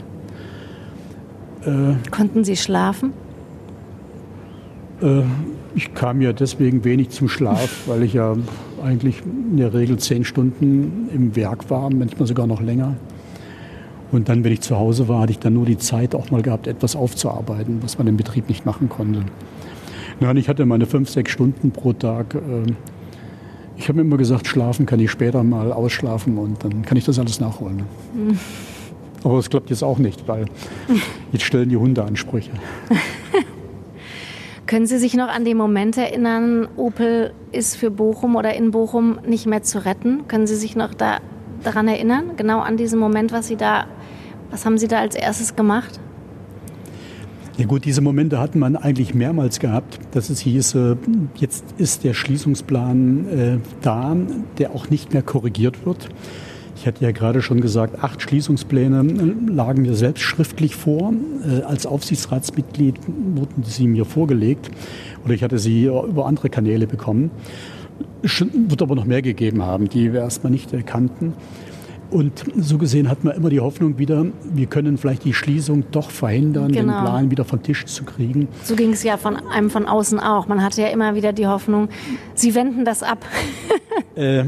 Äh, 1.65 1.95
Konnten 2.11 2.43
Sie 2.43 2.55
schlafen? 2.55 3.13
Äh, 5.01 5.23
ich 5.75 5.93
kam 5.93 6.21
ja 6.21 6.31
deswegen 6.31 6.83
wenig 6.83 7.09
zum 7.09 7.27
Schlaf, 7.27 7.87
weil 7.87 8.03
ich 8.03 8.13
ja 8.13 8.35
eigentlich 8.83 9.23
in 9.25 9.57
der 9.57 9.73
Regel 9.73 9.97
zehn 9.97 10.23
Stunden 10.23 11.09
im 11.13 11.35
Werk 11.35 11.69
war, 11.69 11.89
manchmal 11.89 12.27
sogar 12.27 12.47
noch 12.47 12.61
länger. 12.61 12.95
Und 14.11 14.29
dann, 14.29 14.43
wenn 14.43 14.53
ich 14.53 14.61
zu 14.61 14.77
Hause 14.77 15.07
war, 15.07 15.21
hatte 15.21 15.31
ich 15.31 15.39
dann 15.39 15.53
nur 15.53 15.65
die 15.65 15.77
Zeit 15.77 16.15
auch 16.15 16.31
mal 16.31 16.41
gehabt, 16.41 16.67
etwas 16.67 16.95
aufzuarbeiten, 16.95 17.79
was 17.81 17.97
man 17.97 18.07
im 18.07 18.15
Betrieb 18.15 18.47
nicht 18.47 18.65
machen 18.65 18.87
konnte. 18.87 19.25
Nein, 20.19 20.37
ich 20.37 20.47
hatte 20.47 20.65
meine 20.65 20.85
fünf, 20.85 21.09
sechs 21.09 21.31
Stunden 21.31 21.71
pro 21.71 21.91
Tag. 21.91 22.35
Äh, 22.35 22.71
ich 23.77 23.89
habe 23.89 23.97
mir 23.97 24.01
immer 24.03 24.17
gesagt, 24.17 24.47
schlafen 24.47 24.85
kann 24.85 25.01
ich 25.01 25.11
später 25.11 25.43
mal 25.43 25.73
ausschlafen 25.73 26.37
und 26.37 26.63
dann 26.63 26.83
kann 26.83 26.97
ich 26.97 27.03
das 27.03 27.19
alles 27.19 27.39
nachholen. 27.39 27.83
Mhm. 28.13 28.39
Aber 29.25 29.37
das 29.37 29.49
klappt 29.49 29.71
jetzt 29.71 29.83
auch 29.83 29.97
nicht, 29.97 30.27
weil 30.27 30.45
jetzt 31.31 31.43
stellen 31.43 31.67
die 31.67 31.77
Hunde 31.77 32.03
Ansprüche. 32.03 32.51
Können 34.67 34.87
Sie 34.87 34.97
sich 34.97 35.13
noch 35.13 35.27
an 35.27 35.45
den 35.45 35.57
Moment 35.57 35.95
erinnern, 35.95 36.67
Opel 36.75 37.33
ist 37.51 37.75
für 37.75 37.91
Bochum 37.91 38.35
oder 38.35 38.55
in 38.55 38.71
Bochum 38.71 39.19
nicht 39.27 39.45
mehr 39.45 39.61
zu 39.61 39.85
retten? 39.85 40.27
Können 40.27 40.47
Sie 40.47 40.55
sich 40.55 40.75
noch 40.75 40.95
da, 40.95 41.19
daran 41.63 41.87
erinnern? 41.87 42.31
Genau 42.35 42.61
an 42.61 42.75
diesen 42.75 42.99
Moment, 42.99 43.31
was 43.31 43.47
Sie 43.47 43.57
da, 43.57 43.85
was 44.49 44.65
haben 44.65 44.79
Sie 44.79 44.87
da 44.87 44.99
als 44.99 45.13
erstes 45.13 45.55
gemacht? 45.55 45.99
Ja 47.57 47.65
gut, 47.67 47.85
diese 47.85 48.01
Momente 48.01 48.39
hatten 48.39 48.57
man 48.57 48.75
eigentlich 48.75 49.13
mehrmals 49.13 49.59
gehabt, 49.59 49.99
dass 50.11 50.31
es 50.31 50.39
hieß, 50.39 50.75
äh, 50.75 50.95
jetzt 51.35 51.63
ist 51.77 52.03
der 52.03 52.15
Schließungsplan 52.15 53.27
äh, 53.27 53.57
da, 53.81 54.17
der 54.57 54.71
auch 54.71 54.89
nicht 54.89 55.13
mehr 55.13 55.21
korrigiert 55.21 55.85
wird. 55.85 56.09
Ich 56.75 56.85
hatte 56.85 57.03
ja 57.03 57.11
gerade 57.11 57.41
schon 57.41 57.61
gesagt, 57.61 58.03
acht 58.03 58.21
Schließungspläne 58.21 59.01
lagen 59.49 59.83
mir 59.83 59.95
selbst 59.95 60.21
schriftlich 60.21 60.75
vor. 60.75 61.13
Äh, 61.47 61.63
als 61.63 61.85
Aufsichtsratsmitglied 61.85 62.95
wurden 63.35 63.63
sie 63.63 63.87
mir 63.87 64.05
vorgelegt 64.05 64.69
oder 65.23 65.33
ich 65.33 65.43
hatte 65.43 65.57
sie 65.57 65.85
über 65.85 66.25
andere 66.25 66.49
Kanäle 66.49 66.85
bekommen. 66.85 67.31
Es 68.21 68.41
wird 68.41 68.81
aber 68.81 68.95
noch 68.95 69.05
mehr 69.05 69.21
gegeben 69.21 69.63
haben, 69.63 69.87
die 69.87 70.11
wir 70.11 70.21
erstmal 70.21 70.51
nicht 70.51 70.73
erkannten. 70.73 71.33
Und 72.11 72.43
so 72.57 72.77
gesehen 72.77 73.09
hat 73.09 73.23
man 73.23 73.35
immer 73.35 73.49
die 73.49 73.59
Hoffnung 73.59 73.97
wieder, 73.97 74.25
wir 74.53 74.67
können 74.67 74.97
vielleicht 74.97 75.25
die 75.25 75.33
Schließung 75.33 75.83
doch 75.91 76.09
verhindern, 76.09 76.71
genau. 76.71 76.93
den 76.93 77.01
Plan 77.01 77.31
wieder 77.31 77.45
vom 77.45 77.61
Tisch 77.61 77.85
zu 77.85 78.03
kriegen. 78.03 78.47
So 78.63 78.75
ging 78.75 78.91
es 78.93 79.03
ja 79.03 79.17
von 79.17 79.35
einem 79.35 79.69
von 79.69 79.87
außen 79.87 80.19
auch. 80.19 80.47
Man 80.47 80.63
hatte 80.63 80.81
ja 80.81 80.87
immer 80.87 81.15
wieder 81.15 81.33
die 81.33 81.47
Hoffnung, 81.47 81.89
sie 82.35 82.53
wenden 82.55 82.85
das 82.85 83.03
ab. 83.03 83.25
äh, 84.15 84.43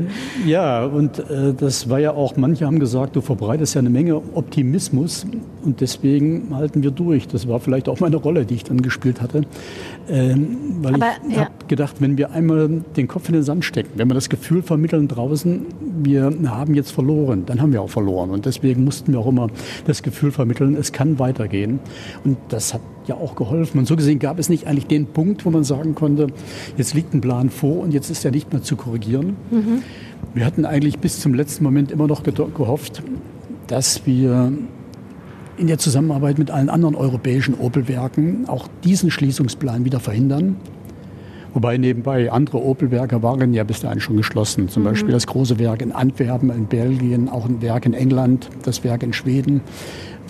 ja, 0.46 0.86
und 0.86 1.20
äh, 1.20 1.54
das 1.58 1.90
war 1.90 2.00
ja 2.00 2.12
auch, 2.12 2.38
manche 2.38 2.66
haben 2.66 2.80
gesagt, 2.80 3.16
du 3.16 3.22
verbreitest 3.22 3.76
ja 3.76 3.80
eine 3.80 3.90
Menge 3.90 4.16
Optimismus 4.16 5.26
und 5.68 5.82
deswegen 5.82 6.56
halten 6.56 6.82
wir 6.82 6.92
durch. 6.92 7.28
Das 7.28 7.48
war 7.48 7.60
vielleicht 7.60 7.90
auch 7.90 8.00
meine 8.00 8.16
Rolle, 8.16 8.46
die 8.46 8.56
ich 8.56 8.64
dann 8.64 8.82
gespielt 8.82 9.22
hatte. 9.22 9.42
Ähm, 10.10 10.58
weil 10.82 10.96
Aber, 10.96 11.12
ich 11.28 11.36
ja. 11.36 11.42
habe 11.42 11.52
gedacht, 11.68 11.98
wenn 12.00 12.18
wir 12.18 12.32
einmal 12.32 12.82
den 12.96 13.08
Kopf 13.08 13.28
in 13.28 13.34
den 13.34 13.44
Sand 13.44 13.66
stecken, 13.66 13.92
wenn 13.96 14.10
wir 14.10 14.16
das 14.16 14.30
Gefühl 14.30 14.62
vermitteln 14.62 15.08
draußen, 15.08 15.66
wir 16.02 16.34
haben 16.48 16.74
jetzt 16.74 16.92
verloren, 16.92 17.44
dann 17.46 17.62
haben 17.62 17.74
wir 17.74 17.82
auch 17.82 17.90
verloren. 17.90 18.32
Und 18.32 18.46
deswegen 18.46 18.84
mussten 18.86 19.12
wir 19.12 19.20
auch 19.20 19.28
immer 19.28 19.50
das 19.86 20.02
Gefühl 20.02 20.32
vermitteln, 20.32 20.76
es 20.76 20.94
kann 20.94 21.20
weitergehen. 21.20 21.80
Und 22.24 22.38
das 22.50 22.74
hat 22.74 22.82
ja 23.08 23.16
auch 23.16 23.36
geholfen. 23.36 23.80
Und 23.80 23.88
so 23.88 23.96
gesehen 23.96 24.20
gab 24.20 24.40
es 24.40 24.50
nicht 24.50 24.68
eigentlich 24.68 24.88
den 24.88 25.08
Punkt, 25.08 25.46
wo 25.46 25.50
man 25.50 25.64
sagen 25.64 25.96
konnte, 25.96 26.28
jetzt 26.78 26.94
liegt 26.94 27.14
ein 27.14 27.22
Plan 27.22 27.50
vor 27.50 27.82
und 27.82 27.94
jetzt 27.94 28.10
ist 28.10 28.24
er 28.26 28.32
nicht 28.32 28.52
mehr 28.54 28.64
zu 28.64 28.78
korrigieren. 28.78 29.36
Mhm. 29.52 29.84
Wir 30.34 30.46
hatten 30.46 30.66
eigentlich 30.66 31.00
bis 31.00 31.20
zum 31.20 31.34
letzten 31.34 31.64
Moment 31.64 31.92
immer 31.92 32.08
noch 32.08 32.24
gehofft, 32.24 33.04
dass 33.68 34.06
wir 34.06 34.54
in 35.58 35.68
der 35.68 35.78
Zusammenarbeit 35.78 36.38
mit 36.38 36.52
allen 36.52 36.70
anderen 36.70 36.96
europäischen 36.96 37.56
Opel-Werken 37.56 38.48
auch 38.48 38.68
diesen 38.84 39.12
Schließungsplan 39.12 39.86
wieder 39.86 40.00
verhindern. 40.00 40.58
Wobei 41.54 41.78
nebenbei 41.78 42.32
andere 42.32 42.62
Opel-Werke 42.64 43.24
waren 43.24 43.54
ja 43.54 43.64
bis 43.64 43.82
dahin 43.82 44.00
schon 44.00 44.18
geschlossen. 44.18 44.70
Zum 44.70 44.84
mhm. 44.84 44.88
Beispiel 44.90 45.12
das 45.12 45.26
große 45.26 45.58
Werk 45.58 45.82
in 45.82 45.92
Antwerpen 45.92 46.52
in 46.52 46.68
Belgien, 46.68 47.30
auch 47.30 47.46
ein 47.46 47.62
Werk 47.62 47.86
in 47.86 47.94
England, 47.94 48.50
das 48.64 48.84
Werk 48.84 49.02
in 49.02 49.14
Schweden, 49.14 49.62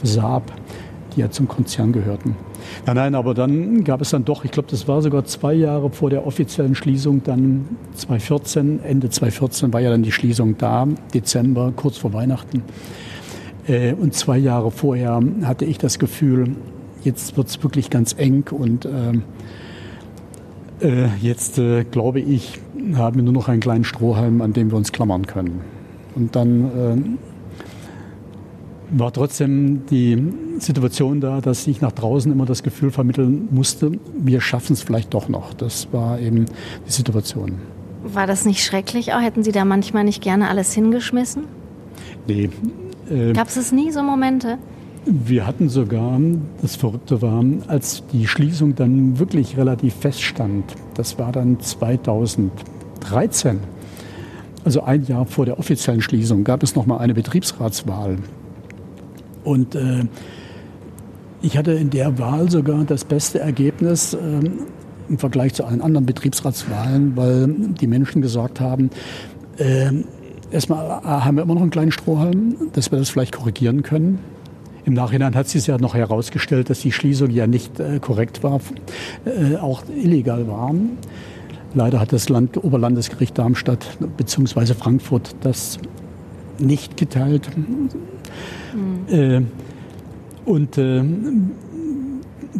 Saab, 0.03 0.53
die 1.15 1.21
ja 1.21 1.29
zum 1.29 1.47
Konzern 1.47 1.91
gehörten. 1.91 2.35
Nein, 2.85 2.95
nein, 2.95 3.15
aber 3.15 3.33
dann 3.33 3.83
gab 3.83 4.01
es 4.01 4.11
dann 4.11 4.23
doch, 4.25 4.45
ich 4.45 4.51
glaube, 4.51 4.69
das 4.69 4.87
war 4.87 5.01
sogar 5.01 5.25
zwei 5.25 5.53
Jahre 5.53 5.89
vor 5.89 6.09
der 6.09 6.25
offiziellen 6.25 6.75
Schließung, 6.75 7.23
dann 7.23 7.67
2014, 7.95 8.83
Ende 8.83 9.09
2014 9.09 9.73
war 9.73 9.81
ja 9.81 9.89
dann 9.89 10.03
die 10.03 10.11
Schließung 10.11 10.57
da, 10.57 10.87
Dezember, 11.13 11.73
kurz 11.75 11.97
vor 11.97 12.13
Weihnachten. 12.13 12.63
Äh, 13.67 13.93
und 13.93 14.13
zwei 14.13 14.37
Jahre 14.37 14.71
vorher 14.71 15.21
hatte 15.43 15.65
ich 15.65 15.77
das 15.77 15.99
Gefühl, 15.99 16.55
jetzt 17.03 17.37
wird 17.37 17.47
es 17.47 17.61
wirklich 17.63 17.89
ganz 17.89 18.15
eng 18.17 18.45
und 18.51 18.85
äh, 18.85 19.13
äh, 20.81 21.07
jetzt, 21.21 21.57
äh, 21.57 21.83
glaube 21.83 22.19
ich, 22.19 22.59
haben 22.95 23.15
wir 23.15 23.23
nur 23.23 23.33
noch 23.33 23.47
einen 23.49 23.61
kleinen 23.61 23.83
Strohhalm, 23.83 24.41
an 24.41 24.53
dem 24.53 24.71
wir 24.71 24.77
uns 24.77 24.91
klammern 24.91 25.25
können. 25.25 25.61
Und 26.15 26.35
dann 26.35 27.17
äh, 28.91 28.97
war 28.99 29.11
trotzdem 29.11 29.85
die 29.87 30.31
Situation 30.59 31.19
da, 31.19 31.41
dass 31.41 31.67
ich 31.67 31.81
nach 31.81 31.91
draußen 31.91 32.31
immer 32.31 32.45
das 32.45 32.63
Gefühl 32.63 32.91
vermitteln 32.91 33.47
musste, 33.51 33.91
wir 34.17 34.41
schaffen 34.41 34.73
es 34.73 34.81
vielleicht 34.81 35.13
doch 35.13 35.29
noch. 35.29 35.53
Das 35.53 35.91
war 35.91 36.19
eben 36.19 36.45
die 36.87 36.91
Situation. 36.91 37.53
War 38.03 38.27
das 38.27 38.45
nicht 38.45 38.63
schrecklich 38.63 39.13
auch? 39.13 39.21
Hätten 39.21 39.43
Sie 39.43 39.51
da 39.51 39.65
manchmal 39.65 40.03
nicht 40.03 40.21
gerne 40.21 40.47
alles 40.47 40.73
hingeschmissen? 40.73 41.43
Nee. 42.27 42.49
Äh, 43.09 43.33
Gab 43.33 43.47
es 43.47 43.71
nie 43.71 43.91
so 43.91 44.03
Momente? 44.03 44.57
Wir 45.05 45.47
hatten 45.47 45.69
sogar, 45.69 46.19
das 46.61 46.75
Verrückte 46.75 47.21
war, 47.21 47.41
als 47.67 48.03
die 48.11 48.27
Schließung 48.27 48.75
dann 48.75 49.19
wirklich 49.19 49.55
relativ 49.55 49.93
feststand, 49.95 50.65
das 50.95 51.17
war 51.17 51.31
dann 51.31 51.61
2013, 51.61 53.59
also 54.65 54.83
ein 54.83 55.05
Jahr 55.05 55.25
vor 55.25 55.45
der 55.45 55.59
offiziellen 55.59 56.01
Schließung, 56.01 56.43
gab 56.43 56.61
es 56.61 56.75
nochmal 56.75 56.99
eine 56.99 57.13
Betriebsratswahl. 57.13 58.17
Und 59.45 59.75
äh, 59.75 60.03
ich 61.41 61.57
hatte 61.57 61.71
in 61.71 61.89
der 61.89 62.19
Wahl 62.19 62.51
sogar 62.51 62.83
das 62.83 63.05
beste 63.05 63.39
Ergebnis 63.39 64.13
äh, 64.13 64.17
im 65.07 65.17
Vergleich 65.17 65.53
zu 65.53 65.63
allen 65.63 65.81
anderen 65.81 66.05
Betriebsratswahlen, 66.05 67.15
weil 67.15 67.47
die 67.79 67.87
Menschen 67.87 68.21
gesagt 68.21 68.59
haben, 68.59 68.89
äh, 69.57 69.91
erstmal 70.51 71.01
haben 71.03 71.37
wir 71.37 71.43
immer 71.43 71.55
noch 71.55 71.61
einen 71.61 71.71
kleinen 71.71 71.91
Strohhalm, 71.91 72.55
dass 72.73 72.91
wir 72.91 72.99
das 72.99 73.09
vielleicht 73.09 73.35
korrigieren 73.35 73.83
können. 73.83 74.19
Im 74.85 74.93
Nachhinein 74.93 75.35
hat 75.35 75.49
sich 75.49 75.67
ja 75.67 75.77
noch 75.77 75.95
herausgestellt, 75.95 76.69
dass 76.69 76.79
die 76.79 76.93
Schließung 76.93 77.29
ja 77.29 77.45
nicht 77.45 77.79
äh, 77.79 77.99
korrekt 77.99 78.41
war, 78.41 78.61
äh, 79.25 79.57
auch 79.57 79.83
illegal 79.93 80.47
war. 80.47 80.73
Leider 81.73 81.99
hat 81.99 82.13
das 82.13 82.29
Land, 82.29 82.63
Oberlandesgericht 82.63 83.37
Darmstadt 83.37 83.85
bzw. 84.15 84.73
Frankfurt 84.73 85.35
das 85.41 85.77
nicht 86.57 86.95
geteilt. 86.95 87.49
Mhm. 87.55 89.13
Äh, 89.13 89.41
und 90.45 90.77
äh, 90.77 91.03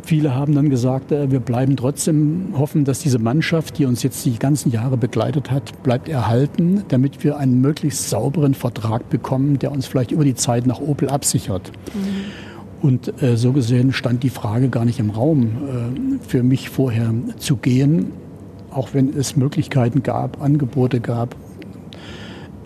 Viele 0.03 0.35
haben 0.35 0.53
dann 0.53 0.69
gesagt, 0.69 1.11
äh, 1.11 1.31
wir 1.31 1.39
bleiben 1.39 1.75
trotzdem 1.75 2.53
hoffen, 2.57 2.85
dass 2.85 2.99
diese 2.99 3.19
Mannschaft, 3.19 3.77
die 3.77 3.85
uns 3.85 4.03
jetzt 4.03 4.25
die 4.25 4.37
ganzen 4.37 4.71
Jahre 4.71 4.97
begleitet 4.97 5.51
hat, 5.51 5.83
bleibt 5.83 6.09
erhalten, 6.09 6.83
damit 6.89 7.23
wir 7.23 7.37
einen 7.37 7.61
möglichst 7.61 8.09
sauberen 8.09 8.53
Vertrag 8.53 9.09
bekommen, 9.09 9.59
der 9.59 9.71
uns 9.71 9.87
vielleicht 9.87 10.11
über 10.11 10.23
die 10.23 10.35
Zeit 10.35 10.67
nach 10.67 10.79
Opel 10.79 11.09
absichert. 11.09 11.71
Mhm. 11.93 12.47
Und 12.81 13.21
äh, 13.23 13.37
so 13.37 13.53
gesehen 13.53 13.91
stand 13.91 14.23
die 14.23 14.29
Frage 14.29 14.69
gar 14.69 14.85
nicht 14.85 14.99
im 14.99 15.09
Raum, 15.09 15.43
äh, 15.43 16.27
für 16.27 16.43
mich 16.43 16.69
vorher 16.69 17.11
zu 17.37 17.55
gehen, 17.55 18.11
auch 18.71 18.89
wenn 18.93 19.09
es 19.17 19.35
Möglichkeiten 19.35 20.03
gab, 20.03 20.41
Angebote 20.41 20.99
gab, 20.99 21.35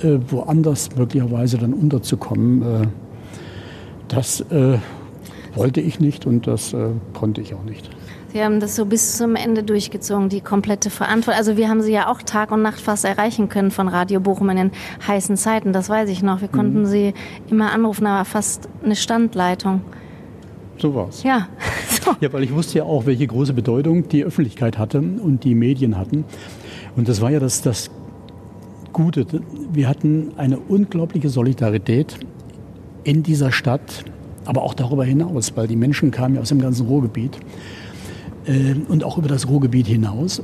äh, 0.02 0.18
woanders 0.30 0.96
möglicherweise 0.98 1.58
dann 1.58 1.74
unterzukommen. 1.74 2.62
Äh, 2.62 2.88
das 4.10 4.42
äh, 4.42 4.78
wollte 5.56 5.82
ich 5.82 6.00
nicht 6.00 6.26
und 6.26 6.48
das 6.48 6.74
äh, 6.74 6.90
konnte 7.14 7.42
ich 7.42 7.54
auch 7.54 7.64
nicht. 7.64 7.90
Sie 8.34 8.42
haben 8.42 8.62
das 8.62 8.78
so 8.78 8.86
bis 8.86 9.18
zum 9.18 9.36
Ende 9.36 9.62
durchgezogen, 9.62 10.30
die 10.30 10.40
komplette 10.40 10.90
Verantwortung. 10.90 11.38
Also 11.38 11.58
wir 11.58 11.68
haben 11.68 11.82
Sie 11.82 11.92
ja 11.92 12.08
auch 12.08 12.22
Tag 12.22 12.52
und 12.52 12.62
Nacht 12.62 12.80
fast 12.80 13.04
erreichen 13.04 13.50
können 13.50 13.72
von 13.72 13.90
Radio 13.90 14.22
Bochum 14.22 14.50
in 14.50 14.58
den 14.58 14.72
heißen 15.06 15.36
Zeiten, 15.36 15.74
das 15.74 15.90
weiß 15.90 16.10
ich 16.10 16.24
noch. 16.24 16.40
Wir 16.40 16.48
konnten 16.48 16.82
mhm. 16.82 16.86
Sie 16.86 17.14
immer 17.50 17.74
anrufen, 17.74 18.08
aber 18.08 18.24
fast 18.24 18.70
eine 18.84 18.96
Standleitung. 18.96 19.82
So 20.78 20.96
war's. 20.96 21.24
Ja. 21.24 21.48
So. 22.04 22.16
Ja, 22.20 22.34
weil 22.34 22.42
ich 22.42 22.52
wusste 22.52 22.80
ja 22.80 22.86
auch, 22.86 23.06
welche 23.06 23.28
große 23.28 23.54
Bedeutung 23.54 24.10
die 24.10 24.24
Öffentlichkeit 24.24 24.80
hatte 24.80 24.98
und 25.00 25.44
die 25.44 25.54
Medien 25.54 26.00
hatten. 26.00 26.24
Und 26.96 27.08
das 27.08 27.22
war 27.22 27.30
ja 27.30 27.40
das, 27.40 27.62
das 27.62 27.92
Gute. 28.92 29.28
Wir 29.72 29.88
hatten 29.88 30.32
eine 30.38 30.58
unglaubliche 30.58 31.30
Solidarität 31.30 32.18
in 33.04 33.22
dieser 33.22 33.52
Stadt 33.52 34.04
aber 34.46 34.64
auch 34.64 34.74
darüber 34.74 35.06
hinaus, 35.06 35.54
weil 35.56 35.68
die 35.68 35.76
Menschen 35.76 36.12
kamen 36.12 36.36
ja 36.36 36.42
aus 36.42 36.50
dem 36.50 36.60
ganzen 36.60 36.88
Ruhrgebiet 36.88 37.38
äh, 38.46 38.76
und 38.88 39.04
auch 39.04 39.18
über 39.18 39.28
das 39.28 39.48
Ruhrgebiet 39.48 39.88
hinaus. 39.88 40.42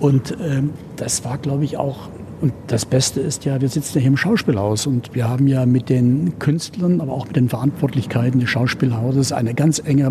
Und 0.00 0.32
äh, 0.32 0.62
das 0.96 1.24
war, 1.24 1.38
glaube 1.38 1.64
ich, 1.64 1.76
auch, 1.76 2.08
und 2.40 2.52
das 2.66 2.84
Beste 2.84 3.20
ist 3.20 3.44
ja, 3.44 3.60
wir 3.60 3.68
sitzen 3.68 3.98
ja 3.98 4.00
hier 4.00 4.10
im 4.10 4.16
Schauspielhaus 4.16 4.86
und 4.86 5.14
wir 5.14 5.28
haben 5.28 5.46
ja 5.46 5.64
mit 5.64 5.88
den 5.88 6.38
Künstlern, 6.40 7.00
aber 7.00 7.12
auch 7.12 7.26
mit 7.26 7.36
den 7.36 7.48
Verantwortlichkeiten 7.48 8.40
des 8.40 8.50
Schauspielhauses 8.50 9.32
eine 9.32 9.54
ganz 9.54 9.80
enge 9.84 10.10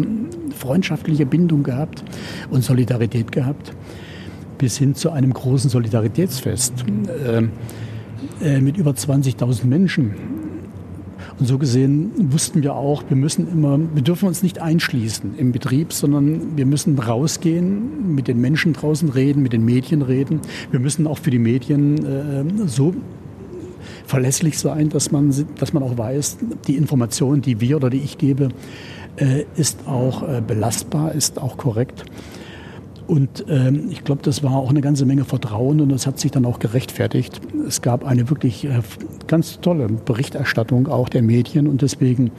freundschaftliche 0.58 1.26
Bindung 1.26 1.64
gehabt 1.64 2.04
und 2.50 2.64
Solidarität 2.64 3.34
gehabt, 3.34 3.74
bis 4.58 4.78
hin 4.78 4.96
zu 4.96 5.12
einem 5.12 5.34
großen 5.34 5.70
Solidaritätsfest 5.70 6.86
äh, 7.26 7.44
äh 8.42 8.62
mit 8.62 8.78
über 8.78 8.92
20.000 8.92 9.66
Menschen 9.66 10.41
und 11.42 11.48
so 11.48 11.58
gesehen 11.58 12.12
wussten 12.32 12.62
wir 12.62 12.76
auch, 12.76 13.04
wir 13.10 13.18
müssen 13.18 13.52
immer, 13.52 13.80
wir 13.96 14.04
dürfen 14.04 14.28
uns 14.28 14.44
nicht 14.44 14.62
einschließen 14.62 15.40
im 15.40 15.52
Betrieb, 15.52 15.92
sondern 15.92 16.56
wir 16.56 16.68
müssen 16.68 17.00
rausgehen, 17.00 18.14
mit 18.14 18.28
den 18.28 18.40
Menschen 18.40 18.74
draußen 18.74 19.10
reden, 19.10 19.42
mit 19.42 19.52
den 19.52 19.66
Medien 19.66 20.04
reden. 20.04 20.40
Wir 20.70 20.80
müssen 20.80 21.08
auch 21.08 21.18
für 21.18 21.32
die 21.32 21.40
Medien 21.40 22.06
äh, 22.06 22.68
so 22.68 22.94
verlässlich 24.06 24.60
sein, 24.60 24.90
dass 24.90 25.12
man, 25.12 25.34
dass 25.58 25.74
man 25.74 25.82
auch 25.82 25.98
weiß, 25.98 26.38
die 26.68 26.78
Information, 26.78 27.42
die 27.42 27.60
wir 27.60 27.78
oder 27.78 27.90
die 27.90 28.02
ich 28.02 28.20
gebe, 28.20 28.50
äh, 29.16 29.46
ist 29.56 29.88
auch 29.88 30.22
äh, 30.22 30.44
belastbar, 30.46 31.14
ist 31.14 31.42
auch 31.42 31.58
korrekt. 31.58 32.06
Und 33.12 33.44
ähm, 33.50 33.90
ich 33.90 34.06
glaube, 34.06 34.22
das 34.24 34.42
war 34.42 34.56
auch 34.56 34.70
eine 34.70 34.80
ganze 34.80 35.06
Menge 35.06 35.26
Vertrauen 35.26 35.82
und 35.82 35.90
das 35.90 36.08
hat 36.08 36.18
sich 36.18 36.32
dann 36.32 36.46
auch 36.46 36.60
gerechtfertigt. 36.60 37.42
Es 37.68 37.82
gab 37.82 38.06
eine 38.06 38.30
wirklich 38.30 38.64
äh, 38.64 38.80
ganz 39.28 39.60
tolle 39.60 39.88
Berichterstattung 39.88 40.88
auch 40.88 41.10
der 41.10 41.22
Medien 41.22 41.68
und 41.68 41.82
deswegen 41.82 42.32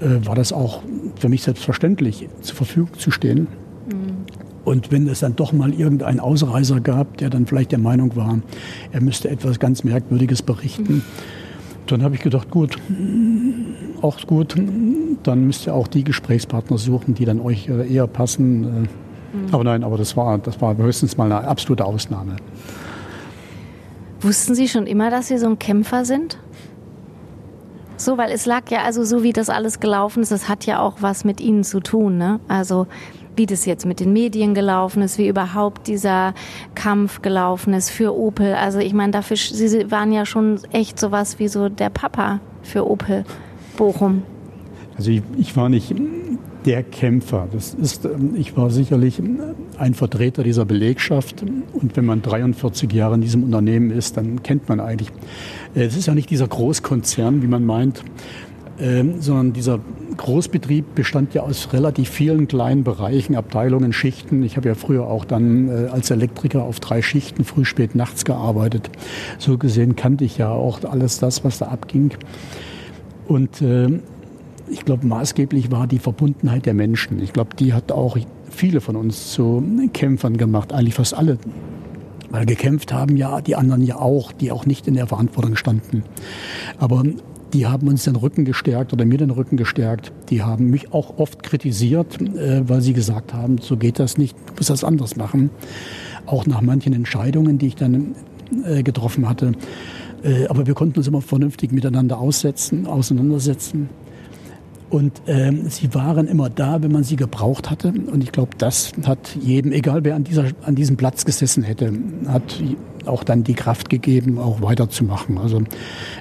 äh, 0.00 0.26
war 0.26 0.34
das 0.34 0.52
auch 0.52 0.82
für 1.20 1.28
mich 1.28 1.44
selbstverständlich, 1.44 2.28
zur 2.40 2.56
Verfügung 2.56 2.94
zu 2.98 3.12
stehen. 3.12 3.46
Mhm. 3.86 4.24
Und 4.64 4.90
wenn 4.90 5.06
es 5.06 5.20
dann 5.20 5.36
doch 5.36 5.52
mal 5.52 5.72
irgendeinen 5.72 6.18
Ausreißer 6.18 6.80
gab, 6.80 7.16
der 7.18 7.30
dann 7.30 7.46
vielleicht 7.46 7.70
der 7.70 7.78
Meinung 7.78 8.16
war, 8.16 8.40
er 8.90 9.00
müsste 9.00 9.30
etwas 9.30 9.60
ganz 9.60 9.84
Merkwürdiges 9.84 10.42
berichten, 10.42 10.92
mhm. 10.92 11.02
dann 11.86 12.02
habe 12.02 12.16
ich 12.16 12.20
gedacht, 12.22 12.50
gut, 12.50 12.78
auch 14.02 14.20
gut, 14.26 14.56
dann 15.22 15.46
müsst 15.46 15.68
ihr 15.68 15.74
auch 15.74 15.86
die 15.86 16.02
Gesprächspartner 16.02 16.78
suchen, 16.78 17.14
die 17.14 17.26
dann 17.26 17.38
euch 17.38 17.68
äh, 17.68 17.86
eher 17.88 18.08
passen 18.08 18.64
äh, 18.64 18.88
Mhm. 19.32 19.52
Aber 19.52 19.64
nein, 19.64 19.84
aber 19.84 19.96
das 19.96 20.16
war, 20.16 20.38
das 20.38 20.60
war 20.60 20.76
höchstens 20.76 21.16
mal 21.16 21.30
eine 21.30 21.46
absolute 21.46 21.84
Ausnahme. 21.84 22.36
Wussten 24.20 24.54
Sie 24.54 24.68
schon 24.68 24.86
immer, 24.86 25.10
dass 25.10 25.28
Sie 25.28 25.38
so 25.38 25.46
ein 25.46 25.58
Kämpfer 25.58 26.04
sind? 26.04 26.38
So, 27.96 28.16
weil 28.16 28.30
es 28.30 28.46
lag 28.46 28.70
ja, 28.70 28.82
also 28.82 29.04
so 29.04 29.22
wie 29.22 29.32
das 29.32 29.50
alles 29.50 29.80
gelaufen 29.80 30.22
ist, 30.22 30.30
das 30.30 30.48
hat 30.48 30.66
ja 30.66 30.80
auch 30.80 30.98
was 31.00 31.24
mit 31.24 31.40
Ihnen 31.40 31.64
zu 31.64 31.80
tun, 31.80 32.16
ne? 32.16 32.40
Also 32.46 32.86
wie 33.38 33.46
das 33.46 33.64
jetzt 33.64 33.86
mit 33.86 34.00
den 34.00 34.12
Medien 34.12 34.52
gelaufen 34.54 35.00
ist, 35.02 35.16
wie 35.16 35.28
überhaupt 35.28 35.86
dieser 35.86 36.34
Kampf 36.74 37.22
gelaufen 37.22 37.72
ist 37.72 37.90
für 37.90 38.16
Opel. 38.16 38.54
Also 38.54 38.80
ich 38.80 38.92
meine, 38.92 39.12
dafür, 39.12 39.36
Sie 39.36 39.90
waren 39.90 40.12
ja 40.12 40.26
schon 40.26 40.60
echt 40.72 40.98
sowas 40.98 41.38
wie 41.38 41.48
so 41.48 41.68
der 41.68 41.90
Papa 41.90 42.40
für 42.62 42.88
Opel 42.88 43.24
Bochum. 43.76 44.22
Also 44.96 45.12
ich, 45.12 45.22
ich 45.38 45.56
war 45.56 45.68
nicht 45.68 45.94
der 46.68 46.82
Kämpfer. 46.82 47.48
Das 47.50 47.72
ist, 47.72 48.04
ähm, 48.04 48.34
ich 48.36 48.54
war 48.54 48.68
sicherlich 48.68 49.22
ein 49.78 49.94
Vertreter 49.94 50.42
dieser 50.42 50.66
Belegschaft. 50.66 51.42
Und 51.72 51.96
wenn 51.96 52.04
man 52.04 52.20
43 52.20 52.92
Jahre 52.92 53.14
in 53.14 53.22
diesem 53.22 53.42
Unternehmen 53.42 53.90
ist, 53.90 54.18
dann 54.18 54.42
kennt 54.42 54.68
man 54.68 54.78
eigentlich. 54.78 55.08
Äh, 55.74 55.84
es 55.84 55.96
ist 55.96 56.06
ja 56.06 56.14
nicht 56.14 56.28
dieser 56.28 56.46
Großkonzern, 56.46 57.40
wie 57.40 57.46
man 57.46 57.64
meint, 57.64 58.04
ähm, 58.78 59.22
sondern 59.22 59.54
dieser 59.54 59.80
Großbetrieb 60.18 60.94
bestand 60.94 61.32
ja 61.32 61.42
aus 61.42 61.72
relativ 61.72 62.10
vielen 62.10 62.48
kleinen 62.48 62.84
Bereichen, 62.84 63.34
Abteilungen, 63.34 63.94
Schichten. 63.94 64.42
Ich 64.42 64.58
habe 64.58 64.68
ja 64.68 64.74
früher 64.74 65.06
auch 65.06 65.24
dann 65.24 65.70
äh, 65.70 65.88
als 65.88 66.10
Elektriker 66.10 66.64
auf 66.64 66.80
drei 66.80 67.00
Schichten, 67.00 67.44
früh, 67.44 67.64
spät, 67.64 67.94
nachts 67.94 68.26
gearbeitet. 68.26 68.90
So 69.38 69.56
gesehen 69.56 69.96
kannte 69.96 70.26
ich 70.26 70.36
ja 70.36 70.50
auch 70.50 70.84
alles 70.84 71.18
das, 71.18 71.44
was 71.44 71.56
da 71.56 71.68
abging. 71.68 72.10
Und 73.26 73.62
äh, 73.62 74.00
ich 74.70 74.84
glaube, 74.84 75.06
maßgeblich 75.06 75.70
war 75.70 75.86
die 75.86 75.98
Verbundenheit 75.98 76.66
der 76.66 76.74
Menschen. 76.74 77.20
Ich 77.22 77.32
glaube, 77.32 77.56
die 77.56 77.72
hat 77.72 77.92
auch 77.92 78.16
viele 78.50 78.80
von 78.80 78.96
uns 78.96 79.32
zu 79.32 79.62
Kämpfern 79.92 80.36
gemacht, 80.36 80.72
eigentlich 80.72 80.94
fast 80.94 81.14
alle. 81.14 81.38
Weil 82.30 82.44
gekämpft 82.44 82.92
haben 82.92 83.16
ja 83.16 83.40
die 83.40 83.56
anderen 83.56 83.82
ja 83.82 83.96
auch, 83.96 84.32
die 84.32 84.52
auch 84.52 84.66
nicht 84.66 84.86
in 84.86 84.94
der 84.94 85.06
Verantwortung 85.06 85.56
standen. 85.56 86.02
Aber 86.78 87.02
die 87.54 87.66
haben 87.66 87.88
uns 87.88 88.04
den 88.04 88.16
Rücken 88.16 88.44
gestärkt 88.44 88.92
oder 88.92 89.06
mir 89.06 89.16
den 89.16 89.30
Rücken 89.30 89.56
gestärkt. 89.56 90.12
Die 90.28 90.42
haben 90.42 90.68
mich 90.68 90.92
auch 90.92 91.18
oft 91.18 91.42
kritisiert, 91.42 92.20
äh, 92.20 92.68
weil 92.68 92.82
sie 92.82 92.92
gesagt 92.92 93.32
haben, 93.32 93.58
so 93.58 93.76
geht 93.76 93.98
das 93.98 94.18
nicht, 94.18 94.36
du 94.36 94.52
musst 94.56 94.70
das 94.70 94.84
anders 94.84 95.16
machen. 95.16 95.50
Auch 96.26 96.46
nach 96.46 96.60
manchen 96.60 96.92
Entscheidungen, 96.92 97.56
die 97.56 97.68
ich 97.68 97.76
dann 97.76 98.14
äh, 98.64 98.82
getroffen 98.82 99.26
hatte. 99.26 99.52
Äh, 100.22 100.46
aber 100.48 100.66
wir 100.66 100.74
konnten 100.74 100.98
uns 100.98 101.08
immer 101.08 101.22
vernünftig 101.22 101.72
miteinander 101.72 102.18
aussetzen, 102.18 102.86
auseinandersetzen. 102.86 103.88
Und 104.90 105.20
ähm, 105.26 105.68
sie 105.68 105.94
waren 105.94 106.28
immer 106.28 106.48
da, 106.48 106.82
wenn 106.82 106.92
man 106.92 107.04
sie 107.04 107.16
gebraucht 107.16 107.70
hatte. 107.70 107.88
Und 107.88 108.22
ich 108.22 108.32
glaube, 108.32 108.52
das 108.56 108.92
hat 109.06 109.36
jedem, 109.38 109.72
egal 109.72 110.04
wer 110.04 110.14
an, 110.16 110.24
dieser, 110.24 110.46
an 110.62 110.74
diesem 110.74 110.96
Platz 110.96 111.26
gesessen 111.26 111.62
hätte, 111.62 111.92
hat 112.26 112.62
auch 113.04 113.22
dann 113.22 113.44
die 113.44 113.54
Kraft 113.54 113.90
gegeben, 113.90 114.38
auch 114.38 114.62
weiterzumachen. 114.62 115.36
Also 115.38 115.62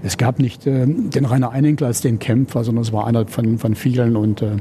es 0.04 0.18
gab 0.18 0.40
nicht 0.40 0.68
äh, 0.68 0.86
den 0.86 1.26
Rainer 1.26 1.52
Einenkel 1.52 1.88
als 1.88 2.02
den 2.02 2.20
Kämpfer, 2.20 2.64
sondern 2.64 2.84
es 2.84 2.92
war 2.92 3.08
einer 3.08 3.26
von, 3.28 3.58
von 3.58 3.76
vielen. 3.76 4.18
Und 4.18 4.42
äh, 4.42 4.58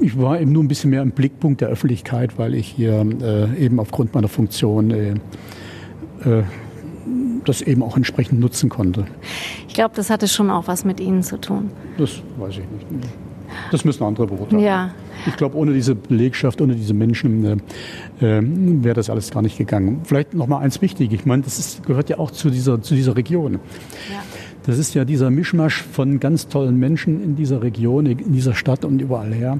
ich 0.00 0.18
war 0.18 0.38
eben 0.40 0.52
nur 0.52 0.62
ein 0.62 0.68
bisschen 0.68 0.90
mehr 0.90 1.02
im 1.02 1.12
Blickpunkt 1.12 1.62
der 1.62 1.68
Öffentlichkeit, 1.68 2.38
weil 2.38 2.54
ich 2.54 2.66
hier 2.66 3.06
äh, 3.22 3.64
eben 3.64 3.80
aufgrund 3.80 4.14
meiner 4.14 4.28
Funktion 4.28 4.90
äh, 4.90 5.14
äh, 6.24 6.42
das 7.44 7.62
eben 7.62 7.82
auch 7.82 7.96
entsprechend 7.96 8.40
nutzen 8.40 8.68
konnte. 8.68 9.06
Ich 9.68 9.74
glaube, 9.74 9.94
das 9.94 10.10
hatte 10.10 10.28
schon 10.28 10.50
auch 10.50 10.68
was 10.68 10.84
mit 10.84 11.00
Ihnen 11.00 11.22
zu 11.22 11.40
tun. 11.40 11.70
Das 11.98 12.22
weiß 12.38 12.52
ich 12.52 12.58
nicht. 12.58 13.08
Das 13.70 13.84
müssen 13.84 14.04
andere 14.04 14.26
beurteilen. 14.26 14.62
Ja. 14.62 14.90
Ich 15.26 15.36
glaube, 15.36 15.56
ohne 15.56 15.72
diese 15.72 15.94
Belegschaft, 15.94 16.60
ohne 16.60 16.74
diese 16.74 16.94
Menschen 16.94 17.44
äh, 18.20 18.38
äh, 18.38 18.42
wäre 18.42 18.94
das 18.94 19.10
alles 19.10 19.30
gar 19.30 19.42
nicht 19.42 19.58
gegangen. 19.58 20.00
Vielleicht 20.04 20.34
noch 20.34 20.46
mal 20.46 20.58
eins 20.58 20.80
wichtig. 20.80 21.12
Ich 21.12 21.26
meine, 21.26 21.42
das 21.42 21.58
ist, 21.58 21.84
gehört 21.84 22.08
ja 22.08 22.18
auch 22.18 22.30
zu 22.30 22.50
dieser, 22.50 22.80
zu 22.80 22.94
dieser 22.94 23.16
Region. 23.16 23.54
Ja. 24.10 24.22
Das 24.66 24.78
ist 24.78 24.94
ja 24.94 25.04
dieser 25.04 25.30
Mischmasch 25.30 25.82
von 25.82 26.20
ganz 26.20 26.48
tollen 26.48 26.78
Menschen 26.78 27.22
in 27.22 27.36
dieser 27.36 27.62
Region, 27.62 28.06
in 28.06 28.32
dieser 28.32 28.54
Stadt 28.54 28.84
und 28.84 29.00
überall 29.00 29.32
her. 29.32 29.58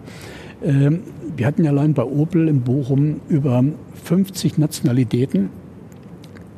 Ähm, 0.63 1.01
wir 1.37 1.47
hatten 1.47 1.65
ja 1.65 1.71
allein 1.71 1.95
bei 1.95 2.05
Opel 2.05 2.49
in 2.49 2.63
Bochum 2.63 3.21
über 3.29 3.65
50 4.05 4.59
Nationalitäten 4.59 5.51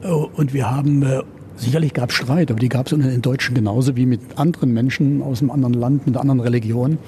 und 0.09 0.53
wir 0.53 0.71
haben, 0.71 1.03
äh, 1.03 1.23
sicherlich 1.57 1.95
gab 1.95 2.11
es 2.11 2.17
Streit, 2.17 2.51
aber 2.51 2.61
die 2.61 2.69
gab 2.69 2.87
es 2.87 2.93
unter 2.93 3.09
den 3.09 3.23
Deutschen 3.23 3.55
genauso 3.55 3.97
wie 3.97 4.07
mit 4.07 4.21
anderen 4.37 4.73
Menschen 4.73 5.23
aus 5.23 5.41
einem 5.41 5.51
anderen 5.51 5.75
Land, 5.75 6.07
mit 6.07 6.17
einer 6.17 6.23
anderen 6.23 6.41
Religion. 6.41 6.99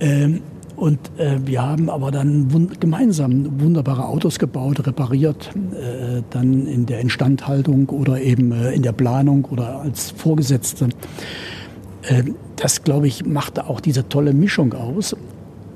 Ähm, 0.00 0.40
und 0.76 0.98
äh, 1.18 1.38
wir 1.44 1.62
haben 1.62 1.88
aber 1.88 2.10
dann 2.10 2.48
gemeinsam 2.80 3.60
wunderbare 3.60 4.06
Autos 4.06 4.38
gebaut, 4.38 4.84
repariert, 4.86 5.50
äh, 5.54 6.22
dann 6.30 6.66
in 6.66 6.86
der 6.86 7.00
Instandhaltung 7.00 7.88
oder 7.90 8.20
eben 8.20 8.50
äh, 8.50 8.72
in 8.72 8.82
der 8.82 8.92
Planung 8.92 9.44
oder 9.44 9.80
als 9.80 10.10
Vorgesetzte. 10.10 10.88
Äh, 12.02 12.24
das, 12.56 12.82
glaube 12.82 13.06
ich, 13.06 13.24
machte 13.24 13.68
auch 13.68 13.80
diese 13.80 14.08
tolle 14.08 14.32
Mischung 14.32 14.72
aus. 14.74 15.16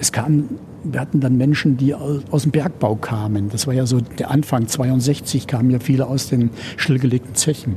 Es 0.01 0.11
kam 0.11 0.49
wir 0.91 1.01
hatten 1.01 1.21
dann 1.21 1.37
Menschen, 1.37 1.77
die 1.77 1.95
aus 1.95 2.43
dem 2.43 2.53
Bergbau 2.53 2.97
kamen. 2.97 3.49
Das 3.51 3.67
war 3.67 3.75
ja 3.75 3.87
so 3.87 4.01
der 4.01 4.31
Anfang, 4.31 4.67
62 4.67 5.47
kamen 5.47 5.71
ja 5.71 5.79
viele 5.79 6.07
aus 6.07 6.29
den 6.29 6.51
stillgelegten 6.77 7.35
Zechen. 7.35 7.77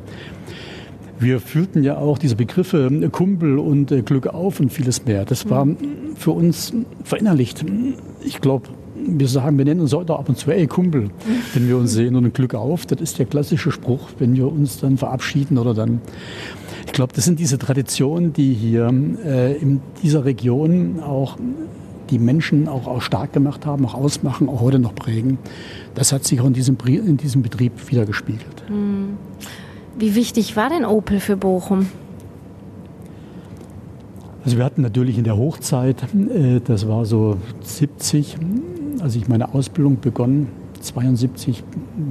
Wir 1.20 1.40
fühlten 1.40 1.84
ja 1.84 1.98
auch 1.98 2.18
diese 2.18 2.36
Begriffe 2.36 2.90
Kumpel 3.12 3.60
und 3.60 3.92
äh, 3.92 4.02
Glück 4.02 4.26
auf 4.26 4.60
und 4.60 4.74
vieles 4.74 5.06
mehr. 5.06 5.24
Das 5.24 5.48
war 5.50 5.68
für 6.16 6.32
uns 6.32 6.74
verinnerlicht. 7.04 7.64
Ich 8.24 8.42
glaube, 8.42 8.70
wir 8.96 9.28
sagen, 9.28 9.58
wir 9.58 9.66
nennen 9.66 9.82
uns 9.82 9.94
heute 9.94 10.16
ab 10.16 10.30
und 10.30 10.38
zu, 10.38 10.50
ey 10.52 10.66
Kumpel, 10.66 11.10
wenn 11.54 11.68
wir 11.68 11.78
uns 11.78 11.92
sehen 11.92 12.16
und 12.16 12.34
Glück 12.34 12.56
auf. 12.56 12.88
Das 12.88 13.00
ist 13.02 13.20
der 13.20 13.28
klassische 13.28 13.72
Spruch, 13.72 14.10
wenn 14.18 14.36
wir 14.36 14.52
uns 14.52 14.80
dann 14.80 14.98
verabschieden 14.98 15.60
oder 15.60 15.76
dann. 15.76 16.02
Ich 16.88 16.94
glaube, 16.94 17.14
das 17.14 17.26
sind 17.26 17.40
diese 17.40 17.58
Traditionen, 17.58 18.34
die 18.34 18.54
hier 18.54 18.92
äh, 19.24 19.56
in 19.58 19.82
dieser 20.02 20.26
Region 20.26 21.00
auch 21.00 21.38
die 22.12 22.20
Menschen 22.20 22.68
auch, 22.68 22.88
auch 22.88 23.02
stark 23.02 23.34
gemacht 23.34 23.66
haben, 23.66 23.86
auch 23.86 23.96
ausmachen, 23.96 24.50
auch 24.50 24.62
heute 24.62 24.80
noch 24.80 24.94
prägen. 24.94 25.38
Das 25.96 26.12
hat 26.12 26.26
sich 26.26 26.42
auch 26.42 26.46
in 26.46 26.54
diesem, 26.54 26.78
in 26.86 27.18
diesem 27.18 27.42
Betrieb 27.42 27.74
wiedergespiegelt. 27.90 28.64
Hm. 28.68 29.18
Wie 29.98 30.16
wichtig 30.16 30.56
war 30.56 30.70
denn 30.70 30.86
Opel 30.86 31.20
für 31.20 31.38
Bochum? 31.38 31.88
Also 34.44 34.58
wir 34.58 34.66
hatten 34.66 34.82
natürlich 34.82 35.18
in 35.18 35.24
der 35.24 35.38
Hochzeit, 35.38 36.04
äh, 36.14 36.60
das 36.62 36.88
war 36.88 37.06
so 37.06 37.38
70, 37.62 38.38
als 39.02 39.16
ich 39.16 39.28
meine 39.28 39.54
Ausbildung 39.54 40.00
begonnen, 40.00 40.48
72 40.82 41.64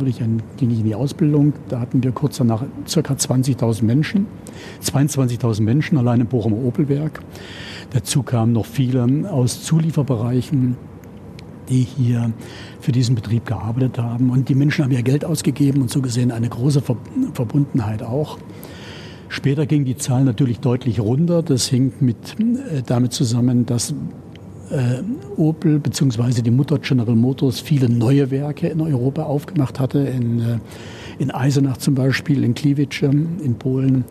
ich 0.06 0.18
ging 0.18 0.70
ich 0.70 0.78
in 0.78 0.84
die 0.84 0.94
Ausbildung. 0.94 1.52
Da 1.68 1.80
hatten 1.80 2.02
wir 2.02 2.12
kurz 2.12 2.38
danach 2.38 2.62
ca. 2.62 3.00
20.000 3.00 3.84
Menschen, 3.84 4.26
22.000 4.84 5.62
Menschen 5.62 5.98
allein 5.98 6.20
im 6.20 6.26
Bochumer 6.26 6.56
Opelwerk. 6.64 7.20
Dazu 7.92 8.22
kamen 8.22 8.52
noch 8.52 8.66
viele 8.66 9.28
aus 9.30 9.62
Zulieferbereichen, 9.64 10.76
die 11.68 11.82
hier 11.82 12.32
für 12.80 12.92
diesen 12.92 13.14
Betrieb 13.14 13.46
gearbeitet 13.46 13.98
haben. 13.98 14.30
Und 14.30 14.48
die 14.48 14.54
Menschen 14.54 14.84
haben 14.84 14.92
ja 14.92 15.02
Geld 15.02 15.24
ausgegeben 15.24 15.82
und 15.82 15.90
so 15.90 16.00
gesehen 16.00 16.30
eine 16.30 16.48
große 16.48 16.82
Verbundenheit 17.32 18.02
auch. 18.02 18.38
Später 19.28 19.66
ging 19.66 19.84
die 19.84 19.96
Zahl 19.96 20.24
natürlich 20.24 20.58
deutlich 20.60 21.00
runter. 21.00 21.42
Das 21.42 21.68
hing 21.68 21.92
mit, 22.00 22.36
äh, 22.38 22.82
damit 22.84 23.12
zusammen, 23.12 23.64
dass 23.66 23.94
äh, 24.70 25.02
Opel 25.36 25.78
bzw. 25.78 26.42
die 26.42 26.50
Mutter 26.50 26.78
General 26.78 27.14
Motors 27.14 27.60
viele 27.60 27.88
neue 27.88 28.30
Werke 28.30 28.68
in 28.68 28.80
Europa 28.80 29.22
aufgemacht 29.22 29.78
hatte. 29.78 30.00
In, 30.00 30.40
äh, 30.40 30.58
in 31.20 31.30
Eisenach 31.30 31.76
zum 31.76 31.94
Beispiel, 31.94 32.42
in 32.42 32.54
Kliwice, 32.54 33.02
in 33.02 33.54
Polen. 33.56 34.04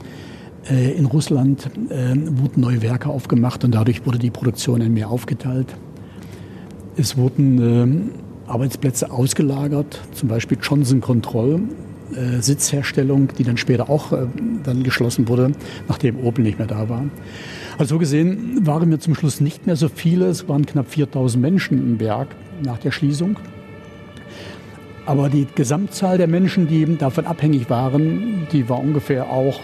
Äh, 0.69 0.91
in 0.91 1.05
Russland 1.05 1.69
äh, 1.89 2.15
wurden 2.15 2.62
neue 2.62 2.82
Werke 2.82 3.10
aufgemacht 3.10 3.63
und 3.63 3.73
dadurch 3.73 4.05
wurde 4.05 4.19
die 4.19 4.29
Produktion 4.29 4.82
in 4.82 4.93
mehr 4.93 5.10
aufgeteilt. 5.10 5.67
Es 6.95 7.17
wurden 7.17 8.12
äh, 8.47 8.51
Arbeitsplätze 8.51 9.12
ausgelagert, 9.12 10.01
zum 10.13 10.29
Beispiel 10.29 10.58
Johnson 10.62 11.01
Control, 11.01 11.62
Sitzherstellung, 12.39 13.27
die 13.38 13.43
dann 13.43 13.58
später 13.58 13.88
auch 13.88 14.12
dann 14.63 14.82
geschlossen 14.82 15.27
wurde, 15.27 15.51
nachdem 15.88 16.17
Opel 16.25 16.43
nicht 16.43 16.58
mehr 16.58 16.65
da 16.65 16.89
war. 16.89 17.03
Also 17.77 17.95
so 17.95 17.99
gesehen 17.99 18.65
waren 18.65 18.89
wir 18.89 18.99
zum 18.99 19.13
Schluss 19.13 19.41
nicht 19.41 19.67
mehr 19.67 19.75
so 19.75 19.89
viele. 19.89 20.25
Es 20.25 20.49
waren 20.49 20.65
knapp 20.65 20.89
4000 20.89 21.39
Menschen 21.39 21.77
im 21.77 21.99
Werk 21.99 22.29
nach 22.65 22.79
der 22.79 22.89
Schließung. 22.89 23.38
Aber 25.05 25.29
die 25.29 25.45
Gesamtzahl 25.53 26.17
der 26.17 26.27
Menschen, 26.27 26.67
die 26.67 26.97
davon 26.97 27.27
abhängig 27.27 27.69
waren, 27.69 28.47
die 28.51 28.67
war 28.67 28.79
ungefähr 28.79 29.29
auch 29.29 29.60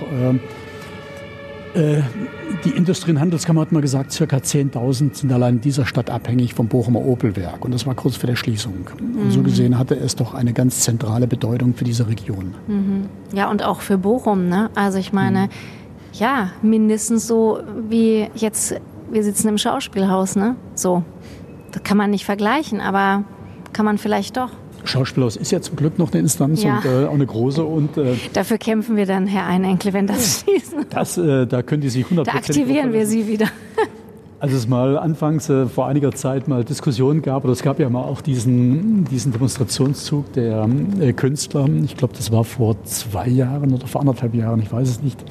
äh, 1.75 2.01
die 2.63 2.69
Industrie- 2.71 3.11
und 3.11 3.19
Handelskammer 3.19 3.61
hat 3.61 3.71
mal 3.71 3.81
gesagt, 3.81 4.11
circa 4.11 4.37
10.000 4.37 5.15
sind 5.15 5.31
allein 5.31 5.55
in 5.55 5.61
dieser 5.61 5.85
Stadt 5.85 6.09
abhängig 6.09 6.53
vom 6.53 6.67
Bochumer 6.67 7.05
Opelwerk. 7.05 7.63
Und 7.65 7.73
das 7.73 7.85
war 7.85 7.95
kurz 7.95 8.15
vor 8.15 8.27
der 8.27 8.35
Schließung. 8.35 8.89
Mhm. 8.99 9.31
So 9.31 9.41
gesehen 9.41 9.77
hatte 9.77 9.95
es 9.95 10.15
doch 10.15 10.33
eine 10.33 10.53
ganz 10.53 10.81
zentrale 10.81 11.27
Bedeutung 11.27 11.73
für 11.73 11.83
diese 11.83 12.07
Region. 12.07 12.55
Mhm. 12.67 13.09
Ja, 13.33 13.49
und 13.49 13.63
auch 13.63 13.81
für 13.81 13.97
Bochum. 13.97 14.47
Ne? 14.47 14.69
Also 14.75 14.97
ich 14.97 15.13
meine, 15.13 15.41
mhm. 15.41 15.49
ja, 16.13 16.51
mindestens 16.61 17.27
so 17.27 17.59
wie 17.89 18.27
jetzt, 18.35 18.75
wir 19.11 19.23
sitzen 19.23 19.49
im 19.49 19.57
Schauspielhaus. 19.57 20.35
Ne? 20.35 20.55
So, 20.75 21.03
das 21.71 21.83
kann 21.83 21.97
man 21.97 22.09
nicht 22.09 22.25
vergleichen, 22.25 22.79
aber 22.79 23.25
kann 23.73 23.85
man 23.85 23.97
vielleicht 23.97 24.37
doch. 24.37 24.51
Schauspielhaus 24.87 25.35
ist 25.35 25.51
ja 25.51 25.61
zum 25.61 25.75
Glück 25.75 25.99
noch 25.99 26.11
eine 26.11 26.21
Instanz 26.21 26.63
ja. 26.63 26.77
und 26.77 26.85
äh, 26.85 27.05
auch 27.05 27.13
eine 27.13 27.25
große. 27.25 27.63
Und, 27.63 27.97
äh, 27.97 28.15
Dafür 28.33 28.57
kämpfen 28.57 28.95
wir 28.95 29.05
dann, 29.05 29.27
Herr 29.27 29.45
Einenkel, 29.45 29.93
wenn 29.93 30.07
das 30.07 30.41
schließen. 30.41 30.85
Das, 30.89 31.17
äh, 31.17 31.45
da 31.45 31.61
können 31.61 31.81
die 31.81 31.89
sich 31.89 32.05
100% 32.05 32.23
Da 32.23 32.31
aktivieren 32.33 32.93
wir 32.93 33.05
Sie 33.05 33.27
wieder. 33.27 33.47
Als 34.37 34.51
es 34.51 34.67
mal 34.67 34.97
anfangs 34.97 35.49
äh, 35.49 35.65
vor 35.65 35.87
einiger 35.87 36.11
Zeit 36.11 36.49
mal 36.49 36.65
Diskussionen 36.65 37.21
gab, 37.21 37.45
oder 37.45 37.53
es 37.53 37.63
gab 37.63 37.79
ja 37.79 37.89
mal 37.89 38.03
auch 38.03 38.19
diesen, 38.19 39.05
diesen 39.05 39.31
Demonstrationszug 39.31 40.33
der 40.33 40.67
äh, 40.99 41.13
Künstler, 41.13 41.69
ich 41.83 41.95
glaube, 41.95 42.13
das 42.17 42.33
war 42.33 42.43
vor 42.43 42.75
zwei 42.83 43.29
Jahren 43.29 43.73
oder 43.73 43.87
vor 43.87 44.01
anderthalb 44.01 44.35
Jahren, 44.35 44.61
ich 44.61 44.69
weiß 44.69 44.89
es 44.89 45.01
nicht, 45.01 45.23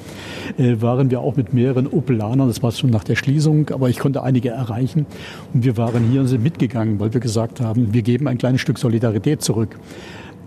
äh, 0.57 0.81
waren 0.81 1.11
wir 1.11 1.19
auch 1.19 1.35
mit 1.35 1.53
mehreren 1.53 1.85
Opelanern, 1.85 2.47
das 2.47 2.63
war 2.63 2.71
schon 2.71 2.89
nach 2.89 3.03
der 3.03 3.15
Schließung, 3.15 3.69
aber 3.69 3.89
ich 3.89 3.99
konnte 3.99 4.23
einige 4.23 4.49
erreichen 4.49 5.05
und 5.53 5.63
wir 5.63 5.77
waren 5.77 6.09
hier 6.09 6.21
und 6.21 6.27
sind 6.27 6.41
mitgegangen, 6.41 6.99
weil 6.99 7.13
wir 7.13 7.21
gesagt 7.21 7.61
haben, 7.61 7.93
wir 7.93 8.01
geben 8.01 8.27
ein 8.27 8.39
kleines 8.39 8.61
Stück 8.61 8.79
Solidarität 8.79 9.43
zurück. 9.43 9.77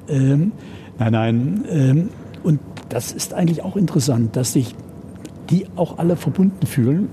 Ähm, 0.09 0.51
nein, 0.99 1.13
nein. 1.13 1.65
Ähm, 1.71 2.09
und 2.43 2.59
das 2.89 3.13
ist 3.13 3.35
eigentlich 3.35 3.63
auch 3.63 3.77
interessant, 3.77 4.35
dass 4.35 4.55
sich 4.55 4.75
die 5.49 5.67
auch 5.77 5.99
alle 5.99 6.17
verbunden 6.17 6.67
fühlen 6.67 7.09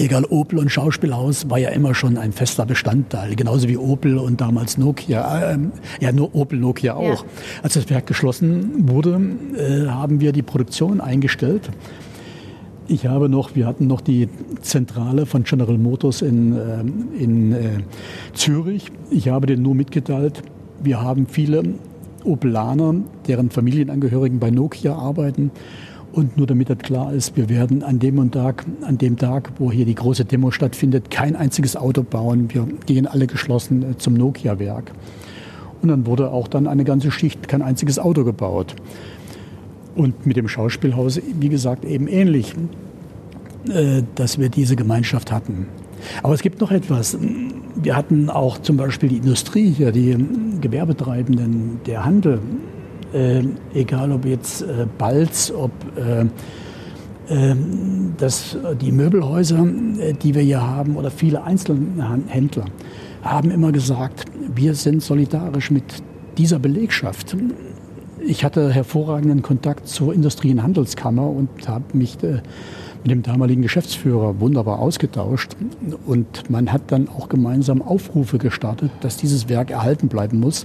Egal, 0.00 0.24
Opel 0.26 0.60
und 0.60 0.70
Schauspielhaus 0.70 1.50
war 1.50 1.58
ja 1.58 1.70
immer 1.70 1.92
schon 1.92 2.18
ein 2.18 2.32
fester 2.32 2.64
Bestandteil, 2.64 3.34
genauso 3.34 3.68
wie 3.68 3.76
Opel 3.76 4.18
und 4.18 4.40
damals 4.40 4.78
Nokia, 4.78 5.54
äh, 5.54 5.58
ja 6.00 6.12
nur 6.12 6.36
Opel, 6.36 6.60
Nokia 6.60 6.94
auch. 6.94 7.24
Ja. 7.24 7.30
Als 7.64 7.74
das 7.74 7.90
Werk 7.90 8.06
geschlossen 8.06 8.88
wurde, 8.88 9.20
äh, 9.56 9.88
haben 9.88 10.20
wir 10.20 10.30
die 10.30 10.42
Produktion 10.42 11.00
eingestellt. 11.00 11.68
Ich 12.86 13.06
habe 13.06 13.28
noch, 13.28 13.56
wir 13.56 13.66
hatten 13.66 13.88
noch 13.88 14.00
die 14.00 14.28
Zentrale 14.62 15.26
von 15.26 15.42
General 15.42 15.76
Motors 15.76 16.22
in, 16.22 16.56
äh, 16.56 16.80
in 17.20 17.52
äh, 17.52 17.58
Zürich. 18.34 18.92
Ich 19.10 19.28
habe 19.28 19.46
denen 19.46 19.62
nur 19.62 19.74
mitgeteilt, 19.74 20.42
wir 20.80 21.02
haben 21.02 21.26
viele 21.26 21.64
Opelaner, 22.24 22.94
deren 23.26 23.50
Familienangehörigen 23.50 24.38
bei 24.38 24.50
Nokia 24.50 24.94
arbeiten. 24.94 25.50
Und 26.12 26.36
nur 26.36 26.46
damit 26.46 26.70
das 26.70 26.78
klar 26.78 27.12
ist, 27.12 27.36
wir 27.36 27.48
werden 27.48 27.82
an 27.82 27.98
dem, 27.98 28.30
Tag, 28.30 28.64
an 28.82 28.98
dem 28.98 29.16
Tag, 29.18 29.52
wo 29.58 29.70
hier 29.70 29.84
die 29.84 29.94
große 29.94 30.24
Demo 30.24 30.50
stattfindet, 30.50 31.10
kein 31.10 31.36
einziges 31.36 31.76
Auto 31.76 32.02
bauen. 32.02 32.48
Wir 32.52 32.66
gehen 32.86 33.06
alle 33.06 33.26
geschlossen 33.26 33.82
äh, 33.82 33.98
zum 33.98 34.14
Nokia-Werk. 34.14 34.92
Und 35.82 35.90
dann 35.90 36.06
wurde 36.06 36.30
auch 36.30 36.48
dann 36.48 36.66
eine 36.66 36.84
ganze 36.84 37.10
Schicht 37.10 37.46
kein 37.46 37.62
einziges 37.62 37.98
Auto 37.98 38.24
gebaut. 38.24 38.74
Und 39.94 40.26
mit 40.26 40.36
dem 40.36 40.48
Schauspielhaus, 40.48 41.20
wie 41.38 41.48
gesagt, 41.48 41.84
eben 41.84 42.08
ähnlich, 42.08 42.54
äh, 43.68 44.02
dass 44.14 44.38
wir 44.38 44.48
diese 44.48 44.76
Gemeinschaft 44.76 45.30
hatten. 45.30 45.66
Aber 46.22 46.34
es 46.34 46.42
gibt 46.42 46.60
noch 46.60 46.70
etwas. 46.70 47.18
Wir 47.74 47.96
hatten 47.96 48.30
auch 48.30 48.58
zum 48.58 48.76
Beispiel 48.76 49.08
die 49.08 49.16
Industrie 49.18 49.70
hier, 49.70 49.92
die 49.92 50.16
Gewerbetreibenden, 50.60 51.80
der 51.86 52.04
Handel, 52.04 52.34
äh, 52.34 52.77
egal 53.74 54.12
ob 54.12 54.24
jetzt 54.24 54.62
äh, 54.62 54.86
Balz, 54.98 55.50
ob 55.50 55.70
äh, 55.96 56.26
ähm, 57.30 58.14
das, 58.16 58.56
die 58.80 58.92
Möbelhäuser, 58.92 59.66
äh, 59.98 60.14
die 60.14 60.34
wir 60.34 60.42
hier 60.42 60.66
haben, 60.66 60.96
oder 60.96 61.10
viele 61.10 61.42
Einzelhändler, 61.42 62.64
haben 63.22 63.50
immer 63.50 63.72
gesagt, 63.72 64.24
wir 64.54 64.74
sind 64.74 65.02
solidarisch 65.02 65.70
mit 65.70 65.84
dieser 66.38 66.58
Belegschaft. 66.58 67.36
Ich 68.24 68.44
hatte 68.44 68.72
hervorragenden 68.72 69.42
Kontakt 69.42 69.88
zur 69.88 70.14
Industrie- 70.14 70.52
und 70.52 70.62
Handelskammer 70.62 71.28
und 71.28 71.68
habe 71.68 71.84
mich 71.96 72.22
äh, 72.22 72.40
mit 73.02 73.10
dem 73.10 73.22
damaligen 73.22 73.62
Geschäftsführer 73.62 74.40
wunderbar 74.40 74.78
ausgetauscht. 74.78 75.56
Und 76.06 76.50
man 76.50 76.72
hat 76.72 76.82
dann 76.88 77.08
auch 77.08 77.28
gemeinsam 77.28 77.82
Aufrufe 77.82 78.38
gestartet, 78.38 78.90
dass 79.00 79.16
dieses 79.16 79.48
Werk 79.48 79.70
erhalten 79.70 80.08
bleiben 80.08 80.40
muss. 80.40 80.64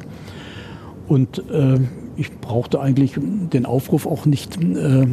Und 1.07 1.39
äh, 1.49 1.79
ich 2.15 2.31
brauchte 2.39 2.79
eigentlich 2.79 3.13
den 3.17 3.65
Aufruf 3.65 4.05
auch 4.05 4.25
nicht 4.25 4.61
äh, 4.61 5.05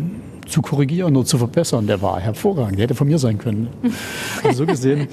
zu 0.46 0.62
korrigieren 0.62 1.16
oder 1.16 1.26
zu 1.26 1.38
verbessern. 1.38 1.86
Der 1.86 2.02
war 2.02 2.20
hervorragend, 2.20 2.78
der 2.78 2.84
hätte 2.84 2.94
von 2.94 3.08
mir 3.08 3.18
sein 3.18 3.38
können. 3.38 3.68
Also 4.42 4.64
so 4.64 4.66
gesehen 4.66 5.08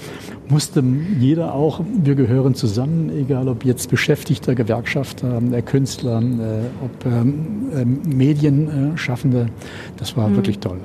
musste 0.47 0.81
jeder 1.19 1.53
auch, 1.53 1.81
wir 2.01 2.15
gehören 2.15 2.55
zusammen, 2.55 3.09
egal 3.09 3.49
ob 3.49 3.65
jetzt 3.65 3.89
Beschäftigter, 3.89 4.55
Gewerkschafter, 4.55 5.41
äh, 5.51 5.61
Künstler, 5.61 6.21
äh, 6.21 6.85
ob 6.85 7.05
ähm, 7.05 7.67
äh, 7.75 7.83
Medienschaffende, 7.83 9.47
das 9.97 10.15
war 10.15 10.29
mhm. 10.29 10.37
wirklich 10.37 10.59
toll. 10.59 10.79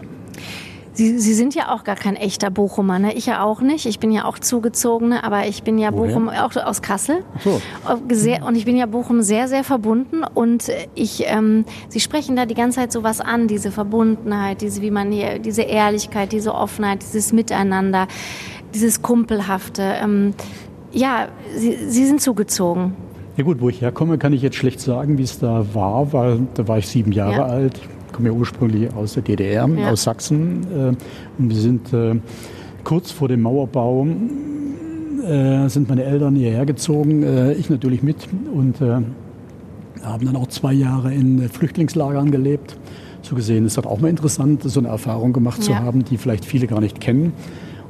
Sie, 0.94 1.18
Sie 1.18 1.32
sind 1.32 1.54
ja 1.54 1.74
auch 1.74 1.84
gar 1.84 1.96
kein 1.96 2.16
echter 2.16 2.50
Bochumer, 2.50 2.98
ne? 2.98 3.14
Ich 3.14 3.26
ja 3.26 3.42
auch 3.42 3.62
nicht. 3.62 3.86
Ich 3.86 3.98
bin 3.98 4.10
ja 4.10 4.26
auch 4.26 4.38
zugezogene, 4.38 5.24
aber 5.24 5.46
ich 5.46 5.62
bin 5.62 5.78
ja 5.78 5.92
Woher? 5.92 6.08
Bochum 6.08 6.28
auch 6.28 6.54
aus 6.56 6.82
Kassel. 6.82 7.24
So. 7.42 7.60
Sehr, 8.10 8.44
und 8.44 8.56
ich 8.56 8.66
bin 8.66 8.76
ja 8.76 8.84
Bochum 8.84 9.22
sehr, 9.22 9.48
sehr 9.48 9.64
verbunden. 9.64 10.22
Und 10.22 10.70
ich, 10.94 11.24
ähm, 11.26 11.64
Sie 11.88 12.00
sprechen 12.00 12.36
da 12.36 12.44
die 12.44 12.54
ganze 12.54 12.80
Zeit 12.80 12.92
sowas 12.92 13.20
an, 13.20 13.48
diese 13.48 13.70
Verbundenheit, 13.70 14.60
diese, 14.60 14.82
wie 14.82 14.90
man 14.90 15.10
hier, 15.10 15.38
diese 15.38 15.62
Ehrlichkeit, 15.62 16.32
diese 16.32 16.54
Offenheit, 16.54 17.02
dieses 17.02 17.32
Miteinander, 17.32 18.06
dieses 18.74 19.00
Kumpelhafte. 19.00 19.82
Ähm, 20.02 20.34
ja, 20.92 21.28
Sie, 21.56 21.78
Sie 21.88 22.04
sind 22.04 22.20
zugezogen. 22.20 22.94
Ja 23.38 23.44
gut, 23.44 23.62
wo 23.62 23.70
ich 23.70 23.80
herkomme, 23.80 24.18
kann 24.18 24.34
ich 24.34 24.42
jetzt 24.42 24.56
schlecht 24.56 24.80
sagen, 24.80 25.16
wie 25.16 25.22
es 25.22 25.38
da 25.38 25.64
war, 25.72 26.12
weil 26.12 26.40
da 26.52 26.68
war 26.68 26.76
ich 26.76 26.86
sieben 26.86 27.12
Jahre 27.12 27.32
ja. 27.32 27.46
alt. 27.46 27.80
Ich 28.12 28.16
komme 28.16 28.28
ja 28.28 28.34
ursprünglich 28.34 28.92
aus 28.92 29.14
der 29.14 29.22
DDR, 29.22 29.66
ja. 29.66 29.90
aus 29.90 30.02
Sachsen. 30.02 30.66
Äh, 30.70 30.88
und 31.38 31.48
wir 31.48 31.56
sind 31.56 31.94
äh, 31.94 32.16
kurz 32.84 33.10
vor 33.10 33.26
dem 33.26 33.40
Mauerbau 33.40 34.06
äh, 35.26 35.66
sind 35.70 35.88
meine 35.88 36.04
Eltern 36.04 36.36
hierher 36.36 36.66
gezogen, 36.66 37.24
ich 37.58 37.70
natürlich 37.70 38.02
mit 38.02 38.28
und 38.52 38.80
haben 38.82 40.26
dann 40.26 40.36
auch 40.36 40.48
zwei 40.48 40.74
Jahre 40.74 41.14
in 41.14 41.48
Flüchtlingslagern 41.48 42.30
gelebt. 42.30 42.76
So 43.22 43.34
gesehen 43.34 43.64
ist 43.64 43.78
das 43.78 43.86
auch 43.86 44.00
mal 44.00 44.08
interessant, 44.08 44.62
so 44.62 44.80
eine 44.80 44.88
Erfahrung 44.88 45.32
gemacht 45.32 45.60
ja. 45.60 45.64
zu 45.64 45.78
haben, 45.78 46.04
die 46.04 46.18
vielleicht 46.18 46.44
viele 46.44 46.66
gar 46.66 46.80
nicht 46.80 47.00
kennen. 47.00 47.32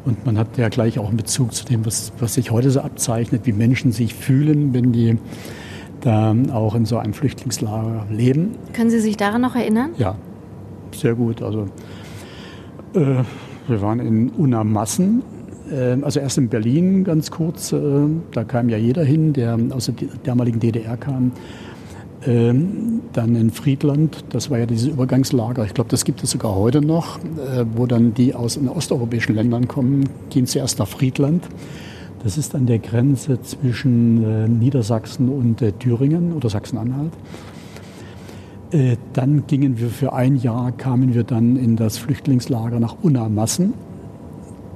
Und 0.05 0.25
man 0.25 0.39
hat 0.39 0.57
ja 0.57 0.69
gleich 0.69 1.01
auch 1.01 1.09
einen 1.09 1.17
Bezug 1.17 1.53
zu 1.53 1.65
dem, 1.65 1.85
was, 1.85 2.13
was 2.21 2.35
sich 2.35 2.53
heute 2.53 2.71
so 2.71 2.81
abzeichnet, 2.81 3.41
wie 3.45 3.53
Menschen 3.53 3.91
sich 3.91 4.15
fühlen, 4.15 4.73
wenn 4.73 4.93
die 4.93 5.17
da 6.03 6.35
auch 6.53 6.75
in 6.75 6.85
so 6.85 6.99
einem 6.99 7.15
Flüchtlingslager 7.15 8.07
leben. 8.11 8.57
Können 8.73 8.91
Sie 8.91 9.01
sich 9.01 9.17
daran 9.17 9.41
noch 9.41 9.55
erinnern? 9.55 9.91
Ja, 9.99 10.17
sehr 10.95 11.15
gut. 11.15 11.43
Also 11.43 11.69
äh, 12.95 13.23
wir 13.69 13.81
waren 13.81 14.01
in 14.01 14.29
Unamassen, 14.31 15.23
äh, 15.71 15.97
also 16.03 16.21
erst 16.21 16.39
in 16.39 16.49
Berlin 16.49 17.05
ganz 17.05 17.31
kurz. 17.31 17.73
Äh, 17.73 17.81
da 18.33 18.45
kam 18.45 18.69
ja 18.69 18.77
jeder 18.77 19.05
hin, 19.05 19.33
der 19.33 19.59
aus 19.71 19.87
der 19.87 19.95
damaligen 20.25 20.61
DDR 20.61 20.97
kam. 20.97 21.33
Ähm, 22.25 23.01
dann 23.13 23.35
in 23.35 23.51
Friedland, 23.51 24.25
das 24.31 24.49
war 24.49 24.59
ja 24.59 24.67
dieses 24.67 24.87
Übergangslager, 24.89 25.65
ich 25.65 25.75
glaube, 25.75 25.91
das 25.91 26.05
gibt 26.05 26.23
es 26.23 26.31
sogar 26.31 26.55
heute 26.55 26.81
noch, 26.81 27.19
äh, 27.19 27.65
wo 27.75 27.87
dann 27.87 28.15
die 28.15 28.33
aus 28.33 28.55
den 28.55 28.69
osteuropäischen 28.69 29.35
Ländern 29.35 29.67
kommen, 29.67 30.09
gehen 30.31 30.47
zuerst 30.47 30.79
nach 30.79 30.87
Friedland 30.87 31.49
das 32.23 32.39
ist 32.39 32.55
an 32.55 32.67
der 32.67 32.79
Grenze 32.79 33.41
zwischen 33.43 34.25
äh, 34.25 34.49
Niedersachsen 34.49 35.29
und 35.29 35.61
äh, 35.61 35.73
Thüringen 35.73 36.33
oder 36.33 36.49
Sachsen-Anhalt. 36.49 37.13
Äh, 38.71 38.97
dann 39.13 39.47
gingen 39.47 39.79
wir 39.79 39.89
für 39.89 40.13
ein 40.13 40.37
Jahr, 40.37 40.73
kamen 40.73 41.15
wir 41.15 41.25
dann 41.25 41.57
in 41.57 41.77
das 41.77 41.99
Flüchtlingslager 41.99 42.79
nach 42.79 42.97
Unamassen. 43.03 43.75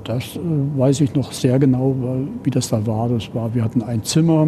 Das 0.03 0.39
weiß 0.77 1.01
ich 1.01 1.15
noch 1.15 1.33
sehr 1.33 1.59
genau, 1.59 1.97
wie 2.45 2.51
das 2.51 2.69
da 2.69 2.87
war. 2.87 3.09
Das 3.09 3.35
war, 3.35 3.53
wir 3.57 3.65
hatten 3.65 3.83
ein 3.83 4.05
Zimmer, 4.05 4.47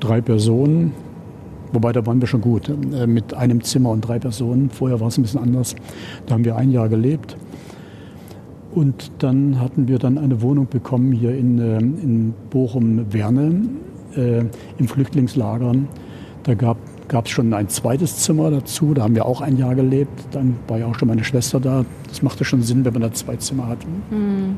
drei 0.00 0.22
Personen, 0.22 0.92
wobei 1.74 1.92
da 1.92 2.06
waren 2.06 2.18
wir 2.18 2.26
schon 2.26 2.40
gut, 2.40 2.72
mit 3.06 3.34
einem 3.34 3.62
Zimmer 3.62 3.90
und 3.90 4.00
drei 4.00 4.18
Personen. 4.18 4.70
Vorher 4.70 5.00
war 5.00 5.08
es 5.08 5.18
ein 5.18 5.22
bisschen 5.22 5.42
anders. 5.42 5.76
Da 6.24 6.32
haben 6.32 6.46
wir 6.46 6.56
ein 6.56 6.70
Jahr 6.70 6.88
gelebt. 6.88 7.36
Und 8.74 9.12
dann 9.18 9.60
hatten 9.60 9.86
wir 9.86 9.98
dann 9.98 10.18
eine 10.18 10.42
Wohnung 10.42 10.66
bekommen 10.68 11.12
hier 11.12 11.36
in, 11.36 11.58
äh, 11.58 11.78
in 11.78 12.34
Bochum-Werne 12.50 13.62
äh, 14.16 14.44
im 14.78 14.88
Flüchtlingslager. 14.88 15.74
Da 16.42 16.54
gab 16.54 16.76
es 17.24 17.30
schon 17.30 17.54
ein 17.54 17.68
zweites 17.68 18.18
Zimmer 18.18 18.50
dazu, 18.50 18.92
da 18.92 19.04
haben 19.04 19.14
wir 19.14 19.24
auch 19.24 19.40
ein 19.40 19.56
Jahr 19.56 19.74
gelebt. 19.74 20.26
Dann 20.32 20.56
war 20.66 20.78
ja 20.78 20.86
auch 20.86 20.98
schon 20.98 21.08
meine 21.08 21.24
Schwester 21.24 21.60
da. 21.60 21.84
Das 22.08 22.22
machte 22.22 22.44
schon 22.44 22.62
Sinn, 22.62 22.84
wenn 22.84 22.92
man 22.92 23.02
da 23.02 23.12
zwei 23.12 23.36
Zimmer 23.36 23.68
hat. 23.68 23.78
Mhm. 24.10 24.56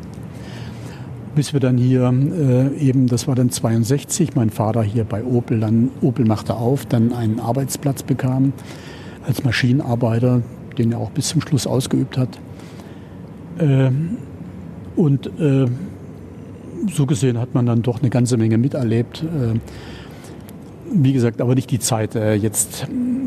Bis 1.35 1.53
wir 1.53 1.61
dann 1.61 1.77
hier 1.77 2.11
äh, 2.11 2.75
eben, 2.79 3.09
das 3.09 3.29
war 3.29 3.35
dann 3.35 3.51
62, 3.51 4.35
mein 4.35 4.49
Vater 4.49 4.83
hier 4.83 5.05
bei 5.05 5.23
Opel, 5.23 5.61
dann 5.61 5.91
Opel 6.01 6.25
machte 6.25 6.55
auf, 6.55 6.87
dann 6.87 7.13
einen 7.13 7.39
Arbeitsplatz 7.39 8.03
bekam 8.03 8.55
als 9.27 9.45
Maschinenarbeiter, 9.45 10.41
den 10.79 10.93
er 10.93 10.99
auch 10.99 11.11
bis 11.11 11.29
zum 11.29 11.43
Schluss 11.43 11.67
ausgeübt 11.67 12.17
hat. 12.17 12.31
Ähm, 13.59 14.19
und 14.97 15.27
äh, 15.39 15.67
so 16.93 17.07
gesehen 17.07 17.39
hat 17.39 17.55
man 17.55 17.67
dann 17.67 17.83
doch 17.83 18.01
eine 18.01 18.11
ganze 18.11 18.37
Menge 18.37 18.59
miterlebt. 18.59 19.23
Äh, 19.23 19.59
wie 20.93 21.13
gesagt, 21.13 21.41
aber 21.41 21.55
nicht 21.55 21.71
die 21.71 21.79
Zeit 21.79 22.15
äh, 22.15 22.35
jetzt 22.35 22.87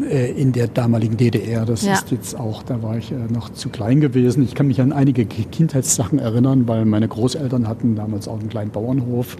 äh, 0.09 0.31
in 0.31 0.53
der 0.53 0.67
damaligen 0.67 1.17
DDR. 1.17 1.65
Das 1.65 1.83
ja. 1.83 1.93
ist 1.93 2.11
jetzt 2.11 2.39
auch, 2.39 2.63
da 2.63 2.81
war 2.81 2.97
ich 2.97 3.11
äh, 3.11 3.15
noch 3.31 3.49
zu 3.49 3.69
klein 3.69 4.01
gewesen. 4.01 4.43
Ich 4.43 4.55
kann 4.55 4.67
mich 4.67 4.81
an 4.81 4.91
einige 4.91 5.25
Kindheitssachen 5.25 6.19
erinnern, 6.19 6.67
weil 6.67 6.85
meine 6.85 7.07
Großeltern 7.07 7.67
hatten 7.67 7.95
damals 7.95 8.27
auch 8.27 8.39
einen 8.39 8.49
kleinen 8.49 8.71
Bauernhof. 8.71 9.37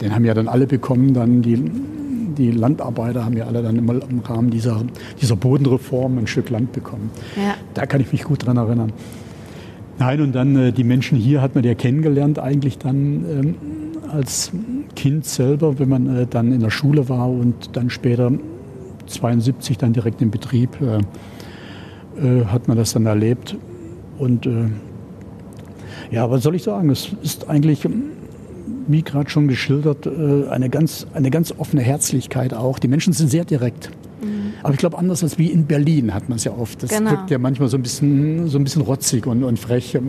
Den 0.00 0.14
haben 0.14 0.24
ja 0.24 0.34
dann 0.34 0.48
alle 0.48 0.66
bekommen, 0.66 1.14
dann 1.14 1.40
die, 1.42 1.70
die 2.36 2.50
Landarbeiter 2.50 3.24
haben 3.24 3.36
ja 3.36 3.46
alle 3.46 3.62
dann 3.62 3.76
immer 3.76 3.94
im 4.08 4.18
Rahmen 4.20 4.50
dieser, 4.50 4.82
dieser 5.22 5.36
Bodenreform 5.36 6.18
ein 6.18 6.26
Stück 6.26 6.50
Land 6.50 6.72
bekommen. 6.72 7.10
Ja. 7.36 7.54
Da 7.74 7.86
kann 7.86 8.00
ich 8.00 8.10
mich 8.10 8.24
gut 8.24 8.44
dran 8.44 8.56
erinnern. 8.56 8.92
Nein, 9.98 10.20
und 10.20 10.34
dann 10.34 10.56
äh, 10.56 10.72
die 10.72 10.84
Menschen 10.84 11.16
hier 11.16 11.40
hat 11.40 11.54
man 11.54 11.64
ja 11.64 11.74
kennengelernt, 11.74 12.38
eigentlich 12.38 12.78
dann 12.78 13.24
ähm, 13.28 13.54
als 14.10 14.50
Kind 14.96 15.24
selber, 15.24 15.78
wenn 15.78 15.88
man 15.88 16.16
äh, 16.16 16.26
dann 16.26 16.52
in 16.52 16.60
der 16.60 16.70
Schule 16.70 17.08
war 17.08 17.28
und 17.28 17.76
dann 17.76 17.90
später 17.90 18.32
72 19.06 19.78
dann 19.78 19.92
direkt 19.92 20.20
im 20.22 20.30
Betrieb 20.30 20.70
äh, 20.80 20.98
äh, 22.20 22.44
hat 22.46 22.68
man 22.68 22.76
das 22.76 22.92
dann 22.92 23.06
erlebt. 23.06 23.56
Und 24.18 24.46
äh, 24.46 24.66
ja, 26.10 26.30
was 26.30 26.42
soll 26.42 26.54
ich 26.54 26.62
sagen? 26.62 26.90
Es 26.90 27.10
ist 27.22 27.48
eigentlich, 27.48 27.88
wie 28.86 29.02
gerade 29.02 29.30
schon 29.30 29.48
geschildert, 29.48 30.06
äh, 30.06 30.48
eine 30.48 30.70
ganz, 30.70 31.06
eine 31.14 31.30
ganz 31.30 31.52
offene 31.56 31.82
Herzlichkeit 31.82 32.54
auch. 32.54 32.78
Die 32.78 32.88
Menschen 32.88 33.12
sind 33.12 33.30
sehr 33.30 33.44
direkt. 33.44 33.90
Aber 34.64 34.72
ich 34.72 34.78
glaube, 34.78 34.96
anders 34.96 35.22
als 35.22 35.38
wie 35.38 35.48
in 35.48 35.66
Berlin 35.66 36.14
hat 36.14 36.30
man 36.30 36.36
es 36.36 36.44
ja 36.44 36.52
oft. 36.52 36.82
Das 36.82 36.88
genau. 36.88 37.10
wirkt 37.10 37.30
ja 37.30 37.38
manchmal 37.38 37.68
so 37.68 37.76
ein 37.76 37.82
bisschen, 37.82 38.48
so 38.48 38.56
ein 38.56 38.64
bisschen 38.64 38.80
rotzig 38.80 39.26
und, 39.26 39.44
und 39.44 39.58
frech 39.58 39.94
äh, 39.94 40.00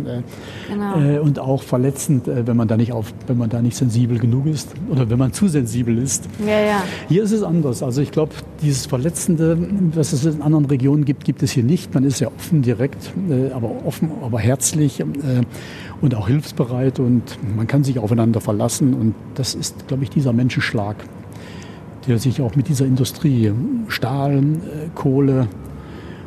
genau. 0.70 0.98
äh, 0.98 1.20
und 1.20 1.40
auch 1.40 1.62
verletzend, 1.62 2.30
äh, 2.30 2.48
wenn 2.48 2.56
man 2.56 2.70
da 2.70 2.78
nicht 2.78 2.94
auf, 2.94 3.14
wenn 3.28 3.38
man 3.38 3.50
da 3.50 3.62
nicht 3.62 3.76
sensibel 3.76 4.18
genug 4.18 4.46
ist 4.46 4.70
oder 4.90 5.10
wenn 5.10 5.20
man 5.20 5.34
zu 5.34 5.50
sensibel 5.50 5.98
ist. 5.98 6.30
Ja, 6.40 6.60
ja. 6.60 6.84
Hier 7.10 7.24
ist 7.24 7.34
es 7.34 7.44
anders. 7.44 7.84
Also 7.84 8.02
ich 8.02 8.12
glaube, 8.12 8.32
dieses 8.62 8.86
Verletzende, 8.86 9.58
was 9.94 10.14
es 10.14 10.24
in 10.24 10.42
anderen 10.42 10.66
Regionen 10.68 11.04
gibt, 11.04 11.26
gibt 11.26 11.44
es 11.44 11.52
hier 11.52 11.64
nicht. 11.64 11.94
Man 11.94 12.06
ist 12.06 12.22
ja 12.22 12.30
offen, 12.30 12.62
direkt, 12.62 13.12
äh, 13.30 13.52
aber 13.52 13.86
offen, 13.86 14.10
aber 14.24 14.40
herzlich 14.40 15.02
äh, 15.02 15.06
und 16.00 16.16
auch 16.16 16.28
hilfsbereit 16.28 17.00
und 17.00 17.24
man 17.58 17.68
kann 17.68 17.84
sich 17.84 18.00
aufeinander 18.00 18.40
verlassen 18.40 18.94
und 18.94 19.16
das 19.34 19.54
ist, 19.54 19.88
glaube 19.90 20.04
ich, 20.04 20.10
dieser 20.10 20.32
Menschenschlag 20.32 20.96
der 22.08 22.20
sich 22.20 22.42
auch 22.42 22.56
mit 22.56 22.68
dieser 22.68 22.86
Industrie, 22.86 23.52
Stahl, 23.88 24.38
äh, 24.38 24.90
Kohle 24.94 25.48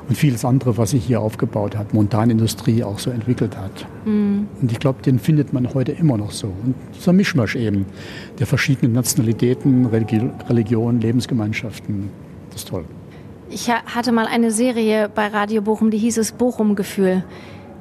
und 0.08 0.16
vieles 0.16 0.44
andere, 0.44 0.78
was 0.78 0.90
sich 0.90 1.04
hier 1.04 1.20
aufgebaut 1.20 1.76
hat, 1.76 1.92
Montanindustrie 1.92 2.82
auch 2.82 2.98
so 2.98 3.10
entwickelt 3.10 3.56
hat. 3.56 3.86
Mhm. 4.04 4.48
Und 4.60 4.72
ich 4.72 4.78
glaube, 4.78 5.02
den 5.02 5.18
findet 5.18 5.52
man 5.52 5.74
heute 5.74 5.92
immer 5.92 6.16
noch 6.16 6.30
so. 6.30 6.46
Und 6.46 6.74
dieser 6.96 7.12
Mischmasch 7.12 7.56
eben 7.56 7.84
der 8.38 8.46
verschiedenen 8.46 8.92
Nationalitäten, 8.92 9.86
Religionen, 9.86 11.00
Lebensgemeinschaften, 11.00 12.10
das 12.50 12.62
ist 12.62 12.68
toll. 12.68 12.84
Ich 13.50 13.70
hatte 13.70 14.12
mal 14.12 14.26
eine 14.26 14.50
Serie 14.50 15.10
bei 15.14 15.28
Radio 15.28 15.62
Bochum, 15.62 15.90
die 15.90 15.98
hieß 15.98 16.18
es 16.18 16.32
Bochum-Gefühl. 16.32 17.24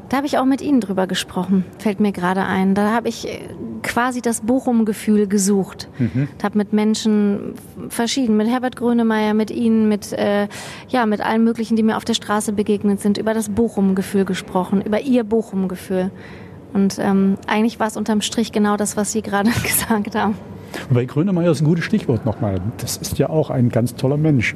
Da 0.09 0.17
habe 0.17 0.27
ich 0.27 0.37
auch 0.37 0.45
mit 0.45 0.61
Ihnen 0.61 0.79
drüber 0.79 1.05
gesprochen, 1.05 1.65
fällt 1.79 1.99
mir 1.99 2.13
gerade 2.13 2.43
ein. 2.43 2.75
Da 2.75 2.93
habe 2.93 3.09
ich 3.09 3.27
äh, 3.27 3.39
quasi 3.83 4.21
das 4.21 4.41
Bochum-Gefühl 4.41 5.27
gesucht. 5.27 5.89
Mhm. 5.99 6.29
Habe 6.41 6.57
mit 6.57 6.71
Menschen 6.71 7.55
verschieden, 7.89 8.37
mit 8.37 8.47
Herbert 8.47 8.77
Grönemeyer, 8.77 9.33
mit 9.33 9.51
Ihnen, 9.51 9.89
mit, 9.89 10.13
äh, 10.13 10.47
ja, 10.87 11.05
mit 11.05 11.19
allen 11.19 11.43
möglichen, 11.43 11.75
die 11.75 11.83
mir 11.83 11.97
auf 11.97 12.05
der 12.05 12.13
Straße 12.13 12.53
begegnet 12.53 13.01
sind, 13.01 13.17
über 13.17 13.33
das 13.33 13.49
Bochum-Gefühl 13.49 14.23
gesprochen, 14.23 14.81
über 14.81 15.01
Ihr 15.01 15.25
Bochum-Gefühl. 15.25 16.11
Und 16.73 16.99
ähm, 16.99 17.35
eigentlich 17.45 17.79
war 17.79 17.87
es 17.87 17.97
unterm 17.97 18.21
Strich 18.21 18.53
genau 18.53 18.77
das, 18.77 18.95
was 18.95 19.11
Sie 19.11 19.21
gerade 19.21 19.49
gesagt 19.63 20.15
haben. 20.15 20.35
bei 20.89 21.03
Grönemeyer 21.03 21.51
ist 21.51 21.61
ein 21.61 21.65
gutes 21.65 21.83
Stichwort 21.83 22.25
nochmal. 22.25 22.61
Das 22.77 22.95
ist 22.95 23.17
ja 23.17 23.29
auch 23.29 23.49
ein 23.49 23.69
ganz 23.69 23.95
toller 23.95 24.17
Mensch. 24.17 24.55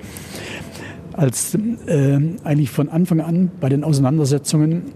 Als 1.14 1.56
äh, 1.56 2.20
eigentlich 2.46 2.70
von 2.70 2.88
Anfang 2.88 3.20
an 3.20 3.52
bei 3.60 3.68
den 3.68 3.84
Auseinandersetzungen 3.84 4.94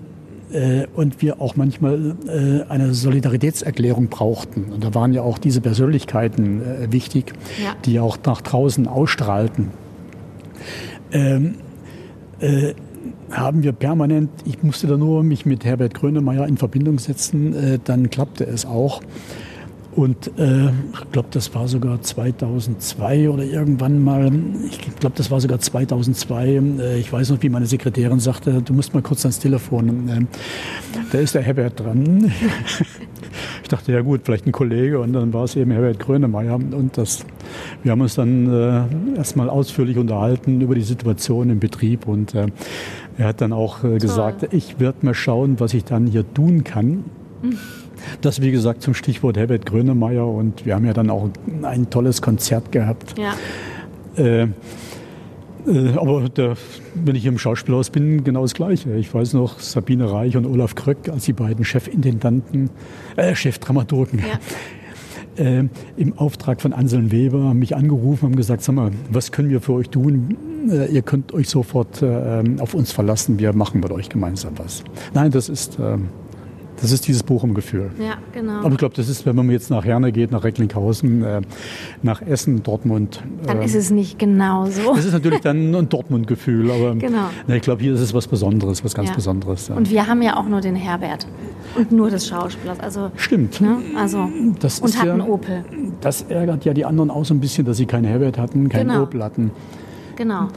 und 0.96 1.22
wir 1.22 1.42
auch 1.42 1.56
manchmal 1.56 2.16
äh, 2.28 2.70
eine 2.70 2.94
Solidaritätserklärung 2.94 4.08
brauchten. 4.08 4.66
Und 4.72 4.84
da 4.84 4.94
waren 4.94 5.14
ja 5.14 5.22
auch 5.22 5.38
diese 5.38 5.62
Persönlichkeiten 5.62 6.62
äh, 6.62 6.92
wichtig, 6.92 7.34
ja. 7.64 7.76
die 7.86 8.00
auch 8.00 8.18
nach 8.26 8.42
draußen 8.42 8.88
ausstrahlten. 8.88 9.72
Ähm, 11.12 11.56
äh, 12.40 12.74
haben 13.32 13.64
wir 13.64 13.72
permanent, 13.72 14.30
ich 14.46 14.62
musste 14.64 14.88
da 14.88 14.98
nur 14.98 15.24
mich 15.24 15.46
mit 15.46 15.66
Herbert 15.66 15.94
Grönemeyer 15.94 16.48
in 16.48 16.58
Verbindung 16.58 17.00
setzen, 17.00 17.54
äh, 17.54 17.80
dann 17.84 18.10
klappte 18.10 18.46
es 18.46 18.66
auch. 18.66 19.02
Und 19.96 20.38
äh, 20.38 20.66
ich 20.66 21.12
glaube, 21.14 21.30
das 21.32 21.56
war 21.56 21.70
sogar 21.70 22.02
2002 22.02 23.30
oder 23.30 23.44
irgendwann 23.44 24.04
mal, 24.04 24.30
ich 24.70 25.00
glaube, 25.00 25.16
das 25.16 25.32
war 25.32 25.40
sogar 25.40 25.60
2002. 25.60 26.48
Äh, 26.48 27.00
ich 27.00 27.14
weiß 27.14 27.30
noch, 27.30 27.42
wie 27.42 27.48
meine 27.48 27.66
Sekretärin 27.66 28.20
sagte, 28.20 28.62
du 28.62 28.74
musst 28.74 28.94
mal 28.94 29.02
kurz 29.02 29.24
ans 29.24 29.40
Telefon. 29.40 30.10
Äh, 30.10 30.26
da 31.14 31.18
ist 31.18 31.36
der 31.36 31.44
Herbert 31.44 31.80
dran. 31.80 32.30
ich 33.64 33.70
dachte, 33.70 33.94
ja 33.94 34.02
gut, 34.02 34.22
vielleicht 34.26 34.46
ein 34.46 34.52
Kollege. 34.52 35.00
Und 35.00 35.14
dann 35.14 35.32
war 35.32 35.46
es 35.46 35.56
eben 35.56 35.72
Herbert 35.72 36.00
Grönemeyer. 36.00 36.56
Und 36.56 36.98
das, 36.98 37.26
wir 37.84 37.94
haben 37.94 38.02
uns 38.02 38.16
dann 38.16 38.52
äh, 38.52 39.18
erstmal 39.18 39.50
ausführlich 39.50 39.98
unterhalten 39.98 40.60
über 40.60 40.76
die 40.76 40.82
Situation 40.82 41.50
im 41.50 41.60
Betrieb. 41.60 42.06
Und 42.06 42.36
äh, 42.36 42.48
er 43.18 43.28
hat 43.28 43.40
dann 43.40 43.54
auch 43.54 43.86
äh, 43.86 43.98
gesagt, 43.98 44.54
ich 44.54 44.78
werde 44.78 45.06
mal 45.06 45.14
schauen, 45.14 45.58
was 45.62 45.74
ich 45.74 45.86
dann 45.86 46.06
hier 46.06 46.26
tun 46.34 46.66
kann. 46.66 47.06
Das, 48.22 48.42
wie 48.42 48.52
gesagt, 48.52 48.82
zum 48.82 48.94
Stichwort 48.94 49.38
Herbert 49.38 49.66
Grönemeyer. 49.66 50.28
Und 50.28 50.66
wir 50.66 50.76
haben 50.76 50.86
ja 50.86 50.94
dann 50.94 51.10
auch 51.10 51.30
ein 51.64 51.90
tolles 51.90 52.22
Konzert 52.22 52.72
gehabt. 52.72 53.16
Ja. 53.18 53.34
Äh, 54.24 54.48
äh, 55.68 55.94
aber 55.96 56.30
der, 56.30 56.56
wenn 56.94 57.16
ich 57.16 57.26
im 57.26 57.38
Schauspielhaus 57.38 57.90
bin, 57.90 58.24
genau 58.24 58.44
das 58.44 58.54
Gleiche. 58.54 58.96
Ich 58.96 59.14
weiß 59.14 59.34
noch, 59.34 59.60
Sabine 59.60 60.12
Reich 60.12 60.38
und 60.38 60.46
Olaf 60.46 60.76
Kröck 60.76 61.10
als 61.10 61.26
die 61.26 61.34
beiden 61.34 61.66
Chefintendanten, 61.66 62.70
äh, 63.16 63.36
Chefdramaturgen, 63.36 64.20
ja. 64.20 64.40
äh, 65.44 65.64
im 65.98 66.18
Auftrag 66.18 66.62
von 66.62 66.74
Anselm 66.74 67.12
Weber 67.12 67.44
haben 67.44 67.60
mich 67.60 67.76
angerufen 67.76 68.28
und 68.28 68.36
gesagt, 68.36 68.64
sag 68.64 68.76
mal, 68.76 68.92
was 69.10 69.32
können 69.32 69.50
wir 69.50 69.62
für 69.62 69.74
euch 69.74 69.90
tun? 69.90 70.38
Äh, 70.70 70.92
ihr 70.94 71.02
könnt 71.02 71.34
euch 71.34 71.50
sofort 71.50 72.02
äh, 72.02 72.44
auf 72.60 72.74
uns 72.74 72.92
verlassen, 72.92 73.40
wir 73.40 73.54
machen 73.54 73.82
mit 73.82 73.92
euch 73.92 74.10
gemeinsam 74.10 74.54
was. 74.58 74.84
Nein, 75.14 75.32
das 75.32 75.50
ist 75.50 75.78
ähm, 75.80 76.10
das 76.82 76.92
ist 76.92 77.08
dieses 77.08 77.24
Bochum-Gefühl. 77.24 77.92
Ja, 78.00 78.16
genau. 78.34 78.60
Aber 78.60 78.72
ich 78.72 78.78
glaube, 78.78 78.96
das 78.96 79.08
ist, 79.08 79.26
wenn 79.26 79.36
man 79.36 79.50
jetzt 79.50 79.70
nach 79.70 79.86
Herne 79.86 80.12
geht, 80.12 80.32
nach 80.32 80.44
Recklinghausen, 80.44 81.24
äh, 81.24 81.42
nach 82.04 82.22
Essen, 82.22 82.64
Dortmund. 82.64 83.24
Dann 83.46 83.62
äh, 83.62 83.66
ist 83.66 83.76
es 83.76 83.92
nicht 83.92 84.20
genau 84.20 84.66
so. 84.66 84.94
Das 84.96 85.06
ist 85.06 85.14
natürlich 85.14 85.42
dann 85.42 85.74
ein 85.74 85.90
Dortmund-Gefühl. 85.90 86.72
Aber 86.72 86.96
genau. 86.96 87.30
na, 87.48 87.56
ich 87.56 87.62
glaube, 87.62 87.82
hier 87.82 87.94
ist 87.94 88.02
es 88.02 88.14
was 88.14 88.28
Besonderes, 88.28 88.84
was 88.84 88.94
ganz 88.94 89.10
ja. 89.10 89.16
Besonderes. 89.16 89.70
Ja. 89.70 89.76
Und 89.76 89.90
wir 89.90 90.08
haben 90.08 90.22
ja 90.22 90.38
auch 90.38 90.48
nur 90.48 90.62
den 90.62 90.76
Herbert. 90.76 91.28
Und 91.76 91.92
nur 91.92 92.10
das 92.10 92.28
Schauspielers. 92.28 92.80
Also, 92.80 93.12
Stimmt. 93.16 93.62
Ne? 93.62 93.78
Also, 93.98 94.30
das 94.60 94.80
und 94.80 94.98
hatten 95.00 95.20
ja, 95.20 95.26
Opel. 95.26 95.64
Das 96.02 96.24
ärgert 96.24 96.66
ja 96.66 96.74
die 96.74 96.86
anderen 96.86 97.10
auch 97.10 97.26
so 97.26 97.34
ein 97.34 97.40
bisschen, 97.40 97.66
dass 97.66 97.78
sie 97.78 97.86
keinen 97.86 98.06
Herbert 98.06 98.38
hatten, 98.38 98.70
keinen 98.70 98.90
genau. 98.90 99.04
Opel 99.04 99.24
hatten. 99.24 99.52
Genau. 100.16 100.48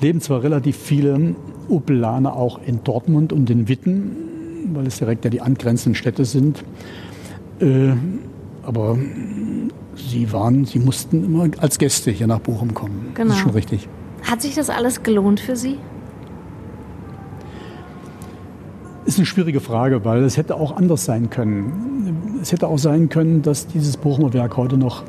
Leben 0.00 0.20
zwar 0.20 0.42
relativ 0.42 0.76
viele 0.76 1.34
Opelaner 1.68 2.36
auch 2.36 2.60
in 2.64 2.84
Dortmund 2.84 3.32
und 3.32 3.50
in 3.50 3.68
Witten, 3.68 4.25
weil 4.74 4.86
es 4.86 4.98
direkt 4.98 5.24
ja 5.24 5.30
die 5.30 5.40
angrenzenden 5.40 5.94
Städte 5.94 6.24
sind. 6.24 6.64
Äh, 7.60 7.92
aber 8.62 8.98
sie 9.94 10.32
waren, 10.32 10.64
sie 10.64 10.78
mussten 10.78 11.24
immer 11.24 11.48
als 11.58 11.78
Gäste 11.78 12.10
hier 12.10 12.26
nach 12.26 12.40
Bochum 12.40 12.74
kommen. 12.74 13.12
Genau. 13.14 13.28
Das 13.28 13.36
ist 13.36 13.42
schon 13.42 13.52
richtig. 13.52 13.88
Hat 14.22 14.42
sich 14.42 14.54
das 14.54 14.70
alles 14.70 15.02
gelohnt 15.02 15.40
für 15.40 15.56
Sie? 15.56 15.78
Ist 19.04 19.18
eine 19.18 19.26
schwierige 19.26 19.60
Frage, 19.60 20.04
weil 20.04 20.24
es 20.24 20.36
hätte 20.36 20.56
auch 20.56 20.76
anders 20.76 21.04
sein 21.04 21.30
können. 21.30 22.40
Es 22.42 22.50
hätte 22.50 22.66
auch 22.66 22.78
sein 22.78 23.08
können, 23.08 23.42
dass 23.42 23.68
dieses 23.68 23.96
Bochumer 23.96 24.32
Werk 24.32 24.56
heute 24.56 24.76
noch 24.76 25.04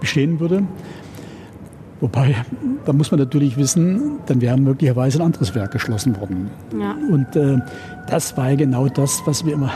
bestehen 0.00 0.40
würde. 0.40 0.62
Wobei, 2.00 2.36
da 2.84 2.92
muss 2.92 3.10
man 3.10 3.20
natürlich 3.20 3.56
wissen, 3.56 4.18
dann 4.26 4.40
wäre 4.40 4.58
möglicherweise 4.58 5.18
ein 5.18 5.26
anderes 5.26 5.54
Werk 5.54 5.72
geschlossen 5.72 6.18
worden. 6.20 6.50
Ja. 6.78 6.94
Und 7.10 7.34
äh, 7.36 7.58
das 8.08 8.36
war 8.36 8.54
genau 8.54 8.88
das, 8.88 9.22
was 9.24 9.46
wir 9.46 9.54
immer, 9.54 9.70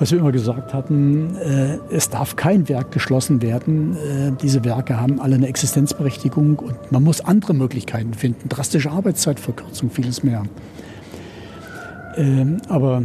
was 0.00 0.10
wir 0.10 0.18
immer 0.18 0.32
gesagt 0.32 0.74
hatten. 0.74 1.36
Äh, 1.36 1.78
es 1.90 2.10
darf 2.10 2.34
kein 2.34 2.68
Werk 2.68 2.90
geschlossen 2.90 3.42
werden. 3.42 3.96
Äh, 3.96 4.32
diese 4.42 4.64
Werke 4.64 5.00
haben 5.00 5.20
alle 5.20 5.36
eine 5.36 5.46
Existenzberechtigung 5.46 6.58
und 6.58 6.90
man 6.90 7.04
muss 7.04 7.20
andere 7.20 7.54
Möglichkeiten 7.54 8.14
finden. 8.14 8.48
Drastische 8.48 8.90
Arbeitszeitverkürzung, 8.90 9.90
vieles 9.90 10.24
mehr. 10.24 10.42
Ähm, 12.16 12.56
aber 12.68 13.02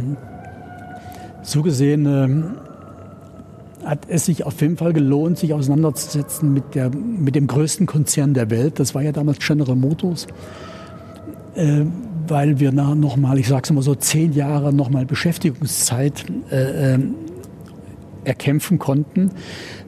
so 1.42 1.62
gesehen 1.62 2.06
ähm, 2.06 2.54
hat 3.84 4.06
es 4.08 4.26
sich 4.26 4.44
auf 4.44 4.60
jeden 4.60 4.76
Fall 4.76 4.92
gelohnt, 4.92 5.38
sich 5.38 5.54
auseinanderzusetzen 5.54 6.52
mit, 6.52 6.74
der, 6.74 6.90
mit 6.90 7.34
dem 7.34 7.46
größten 7.46 7.86
Konzern 7.86 8.34
der 8.34 8.50
Welt. 8.50 8.78
Das 8.78 8.94
war 8.94 9.02
ja 9.02 9.12
damals 9.12 9.38
General 9.38 9.76
Motors. 9.76 10.26
Äh, 11.54 11.84
weil 12.28 12.60
wir 12.60 12.72
noch 12.72 13.16
mal, 13.16 13.38
ich 13.38 13.48
sage 13.48 13.62
es 13.64 13.70
immer 13.70 13.82
so, 13.82 13.94
zehn 13.94 14.32
Jahre 14.32 14.72
noch 14.72 14.90
mal 14.90 15.04
Beschäftigungszeit 15.04 16.24
äh, 16.50 16.94
äh, 16.94 16.98
erkämpfen 18.24 18.78
konnten, 18.78 19.30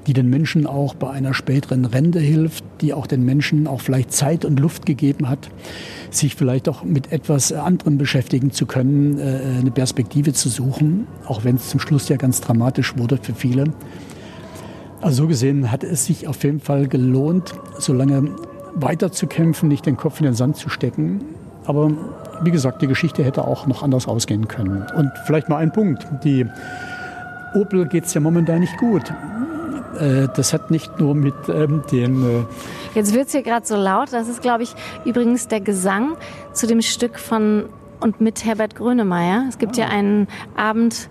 die 0.07 0.12
den 0.12 0.29
Menschen 0.29 0.66
auch 0.66 0.94
bei 0.94 1.11
einer 1.11 1.35
späteren 1.35 1.85
Rente 1.85 2.20
hilft, 2.20 2.64
die 2.81 2.92
auch 2.92 3.07
den 3.07 3.25
Menschen 3.25 3.66
auch 3.66 3.81
vielleicht 3.81 4.12
Zeit 4.12 4.44
und 4.44 4.61
Luft 4.61 4.87
gegeben 4.87 5.29
hat, 5.29 5.51
sich 6.11 6.35
vielleicht 6.35 6.68
auch 6.68 6.85
mit 6.85 7.12
etwas 7.12 7.53
anderem 7.53 7.99
beschäftigen 7.99 8.51
zu 8.51 8.66
können, 8.66 9.18
äh, 9.18 9.59
eine 9.61 9.70
Perspektive 9.70 10.33
zu 10.33 10.49
suchen, 10.49 11.07
auch 11.27 11.44
wenn 11.44 11.57
es 11.57 11.68
zum 11.68 11.81
Schluss 11.81 12.09
ja 12.09 12.16
ganz 12.16 12.40
dramatisch 12.40 12.97
wurde 12.97 13.18
für 13.20 13.35
viele. 13.35 13.73
Also 15.01 15.25
so 15.25 15.29
gesehen 15.29 15.70
hat 15.70 15.85
es 15.85 16.07
sich 16.07 16.29
auf 16.29 16.42
jeden 16.44 16.61
Fall 16.61 16.88
gelohnt, 16.88 17.55
so 17.79 17.92
lange 17.92 18.31
weiterzukämpfen, 18.75 19.68
nicht 19.68 19.87
den 19.87 19.97
Kopf 19.97 20.20
in 20.20 20.25
den 20.25 20.35
Sand 20.35 20.57
zu 20.57 20.68
stecken. 20.68 21.20
Aber 21.66 21.90
wie 22.42 22.51
gesagt, 22.51 22.83
die 22.83 22.87
Geschichte 22.87 23.25
hätte 23.25 23.47
auch 23.47 23.66
noch 23.66 23.83
anders 23.83 24.09
ausgehen 24.09 24.49
können. 24.49 24.87
Und 24.97 25.11
vielleicht 25.27 25.49
mal 25.49 25.59
ein 25.59 25.73
Punkt. 25.73 26.07
Die 26.25 26.47
Opel 27.54 27.86
geht 27.86 28.04
es 28.04 28.14
ja 28.14 28.20
momentan 28.20 28.60
nicht 28.60 28.76
gut. 28.78 29.12
Äh, 29.98 30.28
das 30.34 30.52
hat 30.52 30.70
nicht 30.70 30.98
nur 30.98 31.14
mit 31.14 31.34
ähm, 31.48 31.82
den. 31.90 32.22
Äh 32.22 32.44
Jetzt 32.94 33.14
wird 33.14 33.26
es 33.26 33.32
hier 33.32 33.42
gerade 33.42 33.66
so 33.66 33.76
laut. 33.76 34.12
Das 34.12 34.28
ist, 34.28 34.42
glaube 34.42 34.62
ich, 34.62 34.74
übrigens 35.04 35.48
der 35.48 35.60
Gesang 35.60 36.16
zu 36.52 36.66
dem 36.66 36.82
Stück 36.82 37.18
von 37.18 37.66
und 38.00 38.20
mit 38.20 38.44
Herbert 38.44 38.74
Grönemeyer. 38.74 39.46
Es 39.48 39.58
gibt 39.58 39.78
ah. 39.78 39.82
ja 39.82 39.88
einen 39.88 40.28
Abend 40.56 41.08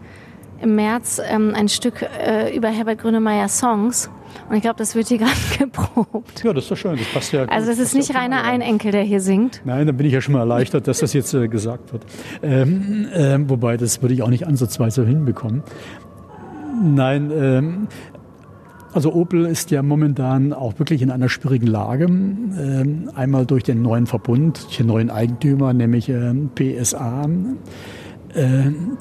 im 0.61 0.75
März, 0.75 1.21
ähm, 1.25 1.53
ein 1.55 1.67
Stück 1.67 2.01
äh, 2.01 2.55
über 2.55 2.69
Herbert 2.69 2.99
Grönemeyer 2.99 3.47
Songs. 3.49 4.09
Und 4.49 4.55
ich 4.55 4.61
glaube, 4.61 4.77
das 4.77 4.95
wird 4.95 5.07
hier 5.07 5.17
gerade 5.19 5.31
geprobt. 5.57 6.43
Ja, 6.43 6.53
das 6.53 6.65
ist 6.65 6.71
doch 6.71 6.77
schön. 6.77 6.97
Das 6.97 7.07
passt 7.13 7.31
ja. 7.33 7.45
Also 7.45 7.71
es 7.71 7.79
ist 7.79 7.95
nicht 7.95 8.15
reiner 8.15 8.43
Einenkel, 8.43 8.91
der 8.91 9.03
hier 9.03 9.21
singt. 9.21 9.61
Nein, 9.65 9.87
dann 9.87 9.97
bin 9.97 10.07
ich 10.07 10.13
ja 10.13 10.21
schon 10.21 10.33
mal 10.33 10.39
erleichtert, 10.39 10.87
dass 10.87 10.99
das 10.99 11.13
jetzt 11.13 11.33
äh, 11.33 11.47
gesagt 11.47 11.93
wird. 11.93 12.03
Ähm, 12.41 13.07
ähm, 13.13 13.49
wobei, 13.49 13.77
das 13.77 14.01
würde 14.01 14.13
ich 14.13 14.23
auch 14.23 14.29
nicht 14.29 14.47
ansatzweise 14.47 15.05
hinbekommen. 15.05 15.63
Nein, 16.83 17.31
ähm, 17.33 17.87
also 18.91 19.13
Opel 19.13 19.45
ist 19.45 19.71
ja 19.71 19.81
momentan 19.81 20.51
auch 20.51 20.77
wirklich 20.79 21.01
in 21.01 21.11
einer 21.11 21.29
schwierigen 21.29 21.67
Lage. 21.67 22.05
Ähm, 22.05 23.09
einmal 23.15 23.45
durch 23.45 23.63
den 23.63 23.81
neuen 23.81 24.05
Verbund, 24.05 24.77
den 24.77 24.87
neuen 24.87 25.09
Eigentümer, 25.09 25.71
nämlich 25.71 26.09
ähm, 26.09 26.49
PSA. 26.53 27.23
Ähm, 28.35 28.97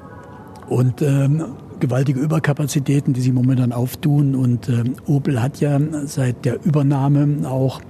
und 0.69 1.03
ähm, 1.03 1.45
gewaltige 1.81 2.21
Überkapazitäten, 2.21 3.15
die 3.15 3.21
sich 3.21 3.33
momentan 3.33 3.73
auftun. 3.73 4.37
Und 4.37 4.69
ähm, 4.69 4.95
Opel 5.07 5.43
hat 5.43 5.61
ja 5.61 5.81
seit 6.05 6.45
der 6.45 6.65
Übernahme 6.65 7.49
auch 7.49 7.81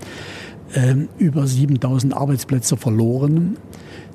ähm, 0.74 1.08
über 1.18 1.46
7000 1.46 2.16
Arbeitsplätze 2.16 2.78
verloren. 2.78 3.58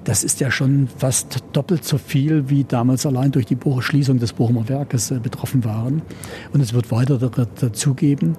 Das 0.08 0.24
ist 0.24 0.40
ja 0.40 0.50
schon 0.52 0.88
fast 0.88 1.44
doppelt 1.52 1.84
so 1.84 1.98
viel, 1.98 2.50
wie 2.50 2.64
damals 2.64 3.06
allein 3.06 3.34
durch 3.34 3.46
die 3.46 3.58
Schließung 3.80 4.20
des 4.20 4.32
Bochumer 4.32 4.70
Werkes 4.70 5.12
äh, 5.12 5.20
betroffen 5.20 5.66
waren. 5.66 6.02
Und 6.54 6.62
es 6.62 6.74
wird 6.74 6.92
weiter 6.92 7.18
dazugeben. 7.18 8.38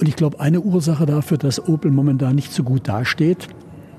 Und 0.00 0.08
ich 0.08 0.16
glaube, 0.16 0.40
eine 0.40 0.60
Ursache 0.60 1.06
dafür, 1.06 1.38
dass 1.38 1.68
Opel 1.68 1.92
momentan 1.92 2.34
nicht 2.34 2.52
so 2.52 2.64
gut 2.64 2.88
dasteht, 2.88 3.46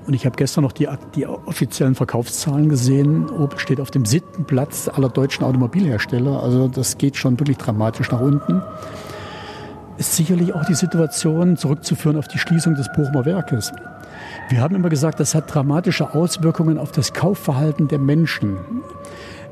und 0.06 0.14
ich 0.14 0.24
habe 0.24 0.36
gestern 0.36 0.64
noch 0.64 0.72
die, 0.72 0.88
die, 1.14 1.26
offiziellen 1.26 1.94
Verkaufszahlen 1.94 2.70
gesehen. 2.70 3.28
Opel 3.28 3.58
steht 3.58 3.78
auf 3.78 3.90
dem 3.90 4.06
siebten 4.06 4.44
Platz 4.44 4.88
aller 4.88 5.10
deutschen 5.10 5.44
Automobilhersteller. 5.44 6.42
Also 6.42 6.66
das 6.66 6.96
geht 6.96 7.16
schon 7.16 7.38
wirklich 7.38 7.58
dramatisch 7.58 8.10
nach 8.10 8.20
unten. 8.20 8.62
Ist 9.98 10.16
sicherlich 10.16 10.54
auch 10.54 10.64
die 10.64 10.74
Situation 10.74 11.58
zurückzuführen 11.58 12.16
auf 12.16 12.26
die 12.26 12.38
Schließung 12.38 12.74
des 12.74 12.90
Bochumer 12.94 13.26
Werkes. 13.26 13.70
Wir 14.48 14.60
haben 14.60 14.74
immer 14.74 14.88
gesagt, 14.88 15.20
das 15.20 15.34
hat 15.34 15.52
dramatische 15.52 16.14
Auswirkungen 16.14 16.78
auf 16.78 16.92
das 16.92 17.12
Kaufverhalten 17.12 17.88
der 17.88 17.98
Menschen, 17.98 18.56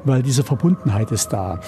weil 0.05 0.23
diese 0.23 0.43
Verbundenheit 0.43 1.13
ist 1.13 1.33
da. 1.33 1.61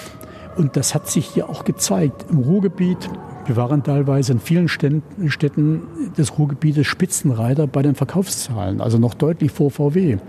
Und 0.55 0.75
das 0.75 0.93
hat 0.93 1.09
sich 1.09 1.25
hier 1.25 1.49
auch 1.49 1.63
gezeigt. 1.63 2.25
Im 2.29 2.39
Ruhrgebiet, 2.39 3.09
wir 3.45 3.55
waren 3.55 3.83
teilweise 3.83 4.33
in 4.33 4.39
vielen 4.39 4.67
Städten 4.67 5.83
des 6.17 6.37
Ruhrgebietes 6.37 6.87
Spitzenreiter 6.87 7.67
bei 7.67 7.81
den 7.81 7.95
Verkaufszahlen, 7.95 8.81
also 8.81 8.97
noch 8.97 9.13
deutlich 9.13 9.51
vor 9.51 9.71
VW. 9.71 10.15
Mhm. 10.15 10.19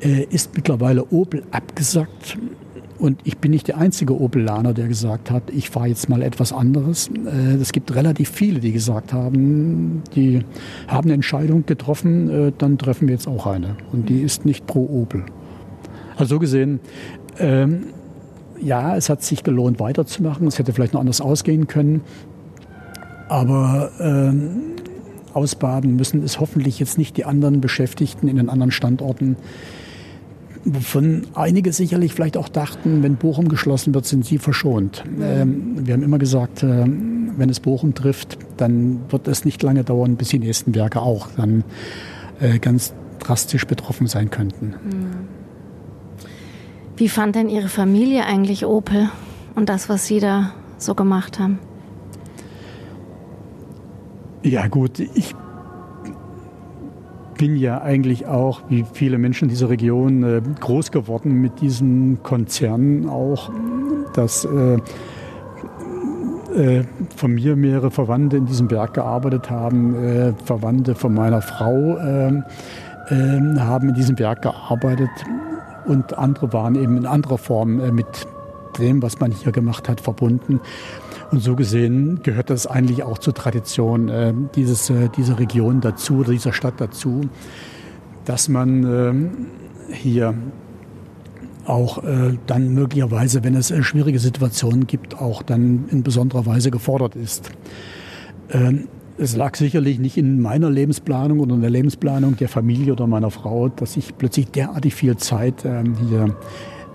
Äh, 0.00 0.24
ist 0.24 0.54
mittlerweile 0.54 1.06
Opel 1.06 1.42
abgesackt 1.52 2.36
und 2.98 3.20
ich 3.24 3.38
bin 3.38 3.50
nicht 3.50 3.68
der 3.68 3.78
einzige 3.78 4.18
Opelaner, 4.18 4.72
der 4.72 4.88
gesagt 4.88 5.30
hat, 5.30 5.44
ich 5.50 5.70
fahre 5.70 5.88
jetzt 5.88 6.08
mal 6.08 6.22
etwas 6.22 6.52
anderes. 6.52 7.10
Äh, 7.26 7.56
es 7.56 7.72
gibt 7.72 7.94
relativ 7.94 8.30
viele, 8.30 8.60
die 8.60 8.72
gesagt 8.72 9.12
haben, 9.12 10.02
die 10.14 10.40
haben 10.88 11.06
eine 11.06 11.14
Entscheidung 11.14 11.66
getroffen, 11.66 12.30
äh, 12.30 12.52
dann 12.56 12.78
treffen 12.78 13.08
wir 13.08 13.14
jetzt 13.14 13.28
auch 13.28 13.46
eine. 13.46 13.76
Und 13.92 14.08
die 14.08 14.22
ist 14.22 14.44
nicht 14.44 14.66
pro 14.66 14.84
Opel. 14.84 15.24
Also 16.16 16.36
so 16.36 16.38
gesehen, 16.38 16.80
ähm, 17.38 17.84
ja, 18.60 18.96
es 18.96 19.10
hat 19.10 19.22
sich 19.22 19.42
gelohnt, 19.42 19.80
weiterzumachen. 19.80 20.46
Es 20.46 20.58
hätte 20.58 20.72
vielleicht 20.72 20.94
noch 20.94 21.00
anders 21.00 21.20
ausgehen 21.20 21.66
können. 21.66 22.00
Aber 23.28 23.90
ähm, 24.00 24.76
ausbaden 25.34 25.96
müssen 25.96 26.22
es 26.22 26.40
hoffentlich 26.40 26.78
jetzt 26.78 26.96
nicht 26.96 27.16
die 27.16 27.24
anderen 27.24 27.60
Beschäftigten 27.60 28.28
in 28.28 28.36
den 28.36 28.48
anderen 28.48 28.70
Standorten 28.70 29.36
wovon 30.66 31.28
einige 31.34 31.72
sicherlich 31.72 32.12
vielleicht 32.12 32.36
auch 32.36 32.48
dachten, 32.48 33.02
wenn 33.02 33.16
Bochum 33.16 33.48
geschlossen 33.48 33.94
wird, 33.94 34.04
sind 34.04 34.24
sie 34.26 34.38
verschont. 34.38 35.04
Ähm, 35.20 35.86
wir 35.86 35.94
haben 35.94 36.02
immer 36.02 36.18
gesagt, 36.18 36.62
äh, 36.62 36.84
wenn 36.86 37.48
es 37.48 37.60
Bochum 37.60 37.94
trifft, 37.94 38.38
dann 38.56 39.00
wird 39.08 39.28
es 39.28 39.44
nicht 39.44 39.62
lange 39.62 39.84
dauern, 39.84 40.16
bis 40.16 40.28
die 40.28 40.40
nächsten 40.40 40.74
Werke 40.74 41.00
auch 41.00 41.28
dann 41.36 41.64
äh, 42.40 42.58
ganz 42.58 42.92
drastisch 43.20 43.66
betroffen 43.66 44.08
sein 44.08 44.30
könnten. 44.30 44.72
Hm. 44.72 45.36
Wie 46.96 47.08
fand 47.08 47.36
denn 47.36 47.48
Ihre 47.48 47.68
Familie 47.68 48.24
eigentlich 48.24 48.66
Opel 48.66 49.10
und 49.54 49.68
das, 49.68 49.88
was 49.88 50.06
Sie 50.06 50.18
da 50.18 50.52
so 50.78 50.94
gemacht 50.94 51.38
haben? 51.38 51.58
Ja 54.42 54.66
gut, 54.68 55.00
ich 55.00 55.34
bin 57.36 57.56
ja 57.56 57.80
eigentlich 57.82 58.26
auch, 58.26 58.62
wie 58.68 58.84
viele 58.92 59.18
Menschen 59.18 59.44
in 59.44 59.48
dieser 59.50 59.68
Region, 59.68 60.22
äh, 60.22 60.42
groß 60.60 60.90
geworden 60.90 61.40
mit 61.40 61.60
diesen 61.60 62.22
Konzernen 62.22 63.08
auch, 63.08 63.50
dass 64.14 64.44
äh, 64.44 64.78
äh, 66.54 66.84
von 67.14 67.34
mir 67.34 67.56
mehrere 67.56 67.90
Verwandte 67.90 68.36
in 68.36 68.46
diesem 68.46 68.70
Werk 68.70 68.94
gearbeitet 68.94 69.50
haben, 69.50 70.34
Verwandte 70.44 70.94
von 70.94 71.12
meiner 71.12 71.42
Frau 71.42 71.98
haben 71.98 73.88
in 73.88 73.94
diesem 73.94 74.18
Werk 74.18 74.42
gearbeitet 74.42 75.10
und 75.84 76.16
andere 76.18 76.52
waren 76.52 76.74
eben 76.74 76.96
in 76.96 77.06
anderer 77.06 77.38
Form 77.38 77.94
mit 77.94 78.26
dem, 78.78 79.02
was 79.02 79.20
man 79.20 79.30
hier 79.30 79.52
gemacht 79.52 79.88
hat, 79.88 80.00
verbunden. 80.00 80.60
Und 81.30 81.40
so 81.40 81.56
gesehen 81.56 82.20
gehört 82.22 82.50
das 82.50 82.66
eigentlich 82.66 83.02
auch 83.02 83.18
zur 83.18 83.34
Tradition 83.34 84.08
äh, 84.08 84.32
dieses, 84.54 84.90
äh, 84.90 85.08
dieser 85.16 85.38
Region 85.38 85.80
dazu, 85.80 86.22
dieser 86.22 86.52
Stadt 86.52 86.74
dazu, 86.78 87.22
dass 88.24 88.48
man 88.48 88.84
äh, 89.90 89.94
hier 89.94 90.34
auch 91.64 92.04
äh, 92.04 92.38
dann 92.46 92.74
möglicherweise, 92.74 93.42
wenn 93.44 93.54
es 93.54 93.70
äh, 93.70 93.82
schwierige 93.82 94.18
Situationen 94.18 94.86
gibt, 94.86 95.20
auch 95.20 95.42
dann 95.42 95.86
in 95.90 96.02
besonderer 96.02 96.46
Weise 96.46 96.70
gefordert 96.70 97.16
ist. 97.16 97.50
Ähm, 98.50 98.88
es 99.18 99.34
lag 99.34 99.56
sicherlich 99.56 99.98
nicht 99.98 100.16
in 100.16 100.40
meiner 100.40 100.70
Lebensplanung 100.70 101.40
oder 101.40 101.54
in 101.54 101.62
der 101.62 101.70
Lebensplanung 101.70 102.36
der 102.36 102.48
Familie 102.48 102.92
oder 102.92 103.06
meiner 103.06 103.30
Frau, 103.30 103.68
dass 103.68 103.96
ich 103.96 104.16
plötzlich 104.18 104.50
derartig 104.50 104.94
viel 104.94 105.16
Zeit 105.16 105.64
ähm, 105.64 105.94
hier 106.08 106.36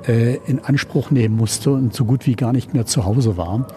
äh, 0.07 0.37
in 0.45 0.59
Anspruch 0.59 1.11
nehmen 1.11 1.35
musste 1.35 1.71
und 1.71 1.93
so 1.93 2.05
gut 2.05 2.27
wie 2.27 2.35
gar 2.35 2.53
nicht 2.53 2.73
mehr 2.73 2.85
zu 2.85 3.05
Hause 3.05 3.37
war. 3.37 3.67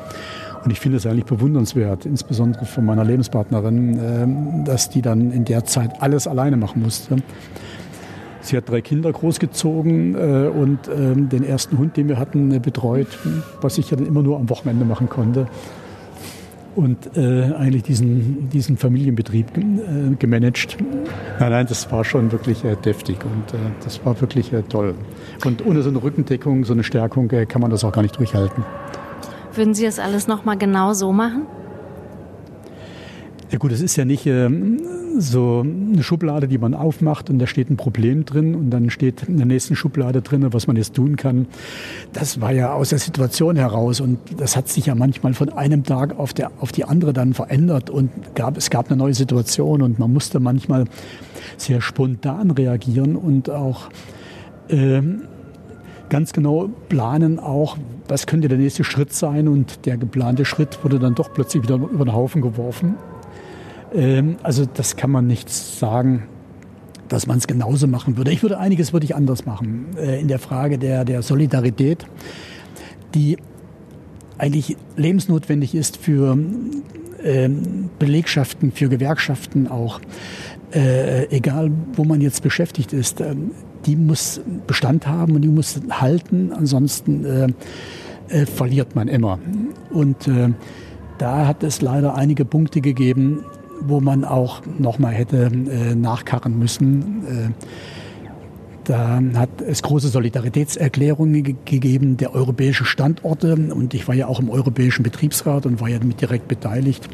Und 0.65 0.71
ich 0.71 0.81
finde 0.81 0.97
es 0.97 1.07
eigentlich 1.07 1.27
bewundernswert, 1.27 2.07
insbesondere 2.07 2.65
von 2.65 2.87
meiner 2.87 3.05
Lebenspartnerin, 3.05 4.01
ähm, 4.03 4.65
dass 4.65 4.89
die 4.89 5.03
dann 5.03 5.31
in 5.31 5.45
der 5.45 5.65
Zeit 5.65 6.01
alles 6.01 6.27
alleine 6.27 6.57
machen 6.57 6.83
musste. 6.83 7.17
Sie 8.41 8.57
hat 8.57 8.69
drei 8.69 8.81
Kinder 8.81 9.13
großgezogen 9.13 10.15
äh, 10.15 10.49
und 10.49 10.79
ähm, 10.89 11.29
den 11.29 11.45
ersten 11.45 11.79
Hund, 11.79 11.97
den 11.97 12.09
wir 12.09 12.19
hatten, 12.19 12.51
äh, 12.53 12.59
betreut, 12.61 13.09
was 13.61 13.79
ich 13.79 13.91
ja 13.91 13.97
dann 13.97 14.07
immer 14.07 14.23
nur 14.23 14.39
am 14.39 14.49
Wochenende 14.49 14.85
machen 14.85 15.09
konnte. 15.09 15.47
Und 16.77 17.17
äh, 17.17 17.53
eigentlich 17.53 17.85
diesen, 17.85 18.49
diesen 18.51 18.77
Familienbetrieb 18.77 19.47
gemanagt. 20.19 20.77
Nein, 21.39 21.51
nein, 21.53 21.67
das 21.69 21.93
war 21.93 22.05
schon 22.05 22.33
wirklich 22.33 22.63
deftig 22.85 23.19
und 23.25 23.57
das 23.85 24.05
war 24.05 24.21
wirklich 24.21 24.51
toll. 24.71 24.97
Und 25.45 25.65
ohne 25.65 25.83
so 25.83 25.91
eine 25.91 26.03
Rückendeckung, 26.03 26.65
so 26.65 26.73
eine 26.73 26.83
Stärkung 26.83 27.29
kann 27.29 27.61
man 27.61 27.71
das 27.71 27.85
auch 27.85 27.93
gar 27.93 28.03
nicht 28.03 28.19
durchhalten. 28.19 28.65
Würden 29.55 29.75
Sie 29.75 29.85
das 29.85 29.99
alles 29.99 30.27
nochmal 30.27 30.59
genau 30.59 30.95
so 30.95 31.13
machen? 31.13 31.47
Ja 33.51 33.59
gut, 33.59 33.71
es 33.71 33.81
ist 33.81 33.95
ja 33.95 34.05
nicht 34.05 34.27
äh, 34.27 34.51
so 35.19 35.61
eine 35.65 36.03
Schublade, 36.03 36.49
die 36.49 36.59
man 36.59 36.75
aufmacht 36.75 37.31
und 37.31 37.39
da 37.39 37.47
steht 37.47 37.71
ein 37.71 37.77
Problem 37.77 38.25
drin 38.25 38.57
und 38.57 38.71
dann 38.71 38.91
steht 38.91 39.23
in 39.29 39.37
der 39.37 39.47
nächsten 39.47 39.77
Schublade 39.77 40.23
drin, 40.23 40.45
was 40.53 40.67
man 40.67 40.75
jetzt 40.75 40.95
tun 40.95 41.17
kann. 41.17 41.47
Das 42.13 42.41
war 42.41 42.53
ja 42.53 42.73
aus 42.73 42.89
der 42.89 42.99
Situation 42.99 43.55
heraus 43.55 44.01
und 44.01 44.19
das 44.39 44.57
hat 44.57 44.69
sich 44.69 44.87
ja 44.87 44.97
manchmal 44.97 45.35
von 45.35 45.51
einem 45.51 45.85
Tag 45.85 46.19
auf, 46.19 46.33
der, 46.33 46.51
auf 46.59 46.73
die 46.73 46.85
andere 46.85 47.13
dann 47.13 47.33
verändert 47.33 47.91
und 47.91 48.11
gab, 48.35 48.57
es 48.57 48.71
gab 48.71 48.89
eine 48.89 48.97
neue 48.97 49.15
Situation 49.15 49.83
und 49.83 50.01
man 50.01 50.13
musste 50.13 50.41
manchmal 50.41 50.87
sehr 51.57 51.81
spontan 51.81 52.51
reagieren 52.51 53.15
und 53.15 53.51
auch 53.51 53.89
ähm, 54.69 55.23
ganz 56.09 56.33
genau 56.33 56.69
planen 56.89 57.39
auch, 57.39 57.77
was 58.09 58.27
könnte 58.27 58.49
der 58.49 58.59
nächste 58.59 58.85
Schritt 58.85 59.13
sein 59.13 59.49
und 59.49 59.87
der 59.87 59.97
geplante 59.97 60.45
Schritt 60.45 60.83
wurde 60.85 60.99
dann 60.99 61.15
doch 61.15 61.33
plötzlich 61.33 61.63
wieder 61.63 61.77
über 61.77 62.05
den 62.05 62.15
Haufen 62.15 62.43
geworfen. 62.43 62.95
Ähm, 63.95 64.37
also 64.43 64.67
das 64.67 64.97
kann 64.97 65.11
man 65.11 65.27
nicht 65.27 65.49
sagen, 65.49 66.25
dass 67.09 67.27
man 67.27 67.39
es 67.39 67.47
genauso 67.47 67.87
machen 67.87 68.17
würde. 68.17 68.33
Ich 68.33 68.43
würde 68.43 68.59
einiges 68.59 68.93
würde 68.93 69.05
ich 69.05 69.15
anders 69.15 69.47
machen 69.47 69.87
äh, 69.97 70.21
in 70.21 70.29
der 70.29 70.39
Frage 70.39 70.79
der, 70.79 71.05
der 71.05 71.23
Solidarität. 71.23 72.07
Die 73.15 73.37
eigentlich 74.39 74.77
lebensnotwendig 74.97 75.75
ist 75.75 75.97
für 75.97 76.37
ähm, 77.23 77.91
Belegschaften, 77.99 78.73
für 78.73 78.89
Gewerkschaften 78.89 79.69
auch, 79.69 80.01
äh, 80.73 81.27
egal 81.29 81.71
wo 81.95 82.05
man 82.05 82.21
jetzt 82.21 82.43
beschäftigt 82.43 82.93
ist, 82.93 83.21
äh, 83.21 83.35
die 83.87 83.97
muss 83.97 84.41
Bestand 84.67 85.07
haben 85.07 85.35
und 85.35 85.43
die 85.43 85.49
muss 85.49 85.81
halten, 85.91 86.53
ansonsten 86.53 87.25
äh, 87.25 87.49
äh, 88.29 88.47
verliert 88.47 88.95
man 88.95 89.09
immer. 89.09 89.39
Und 89.91 90.27
äh, 90.29 90.51
da 91.19 91.47
hat 91.47 91.63
es 91.63 91.83
leider 91.83 92.15
einige 92.15 92.45
Punkte 92.45 92.81
gegeben, 92.81 93.45
wo 93.81 94.01
man 94.01 94.25
auch 94.25 94.63
nochmal 94.79 95.13
hätte 95.13 95.47
äh, 95.47 95.95
nachkarren 95.95 96.59
müssen. 96.59 97.25
Äh, 97.27 97.51
da 98.85 99.21
hat 99.37 99.63
es 99.63 99.83
große 99.83 100.09
Solidaritätserklärungen 100.09 101.43
ge 101.43 101.55
gegeben 101.65 102.17
der 102.19 102.35
europäischen 102.35 102.85
Standorte 102.85 103.55
und 103.55 103.95
ich 103.95 104.07
war 104.09 104.15
ja 104.15 104.27
auch 104.27 104.41
im 104.41 104.51
europäischen 104.51 105.03
Betriebsrat 105.03 105.65
und 105.65 105.81
war 105.81 105.89
ja 105.89 105.99
mit 106.03 106.21
direkt 106.21 106.49
beteiligt. 106.49 107.09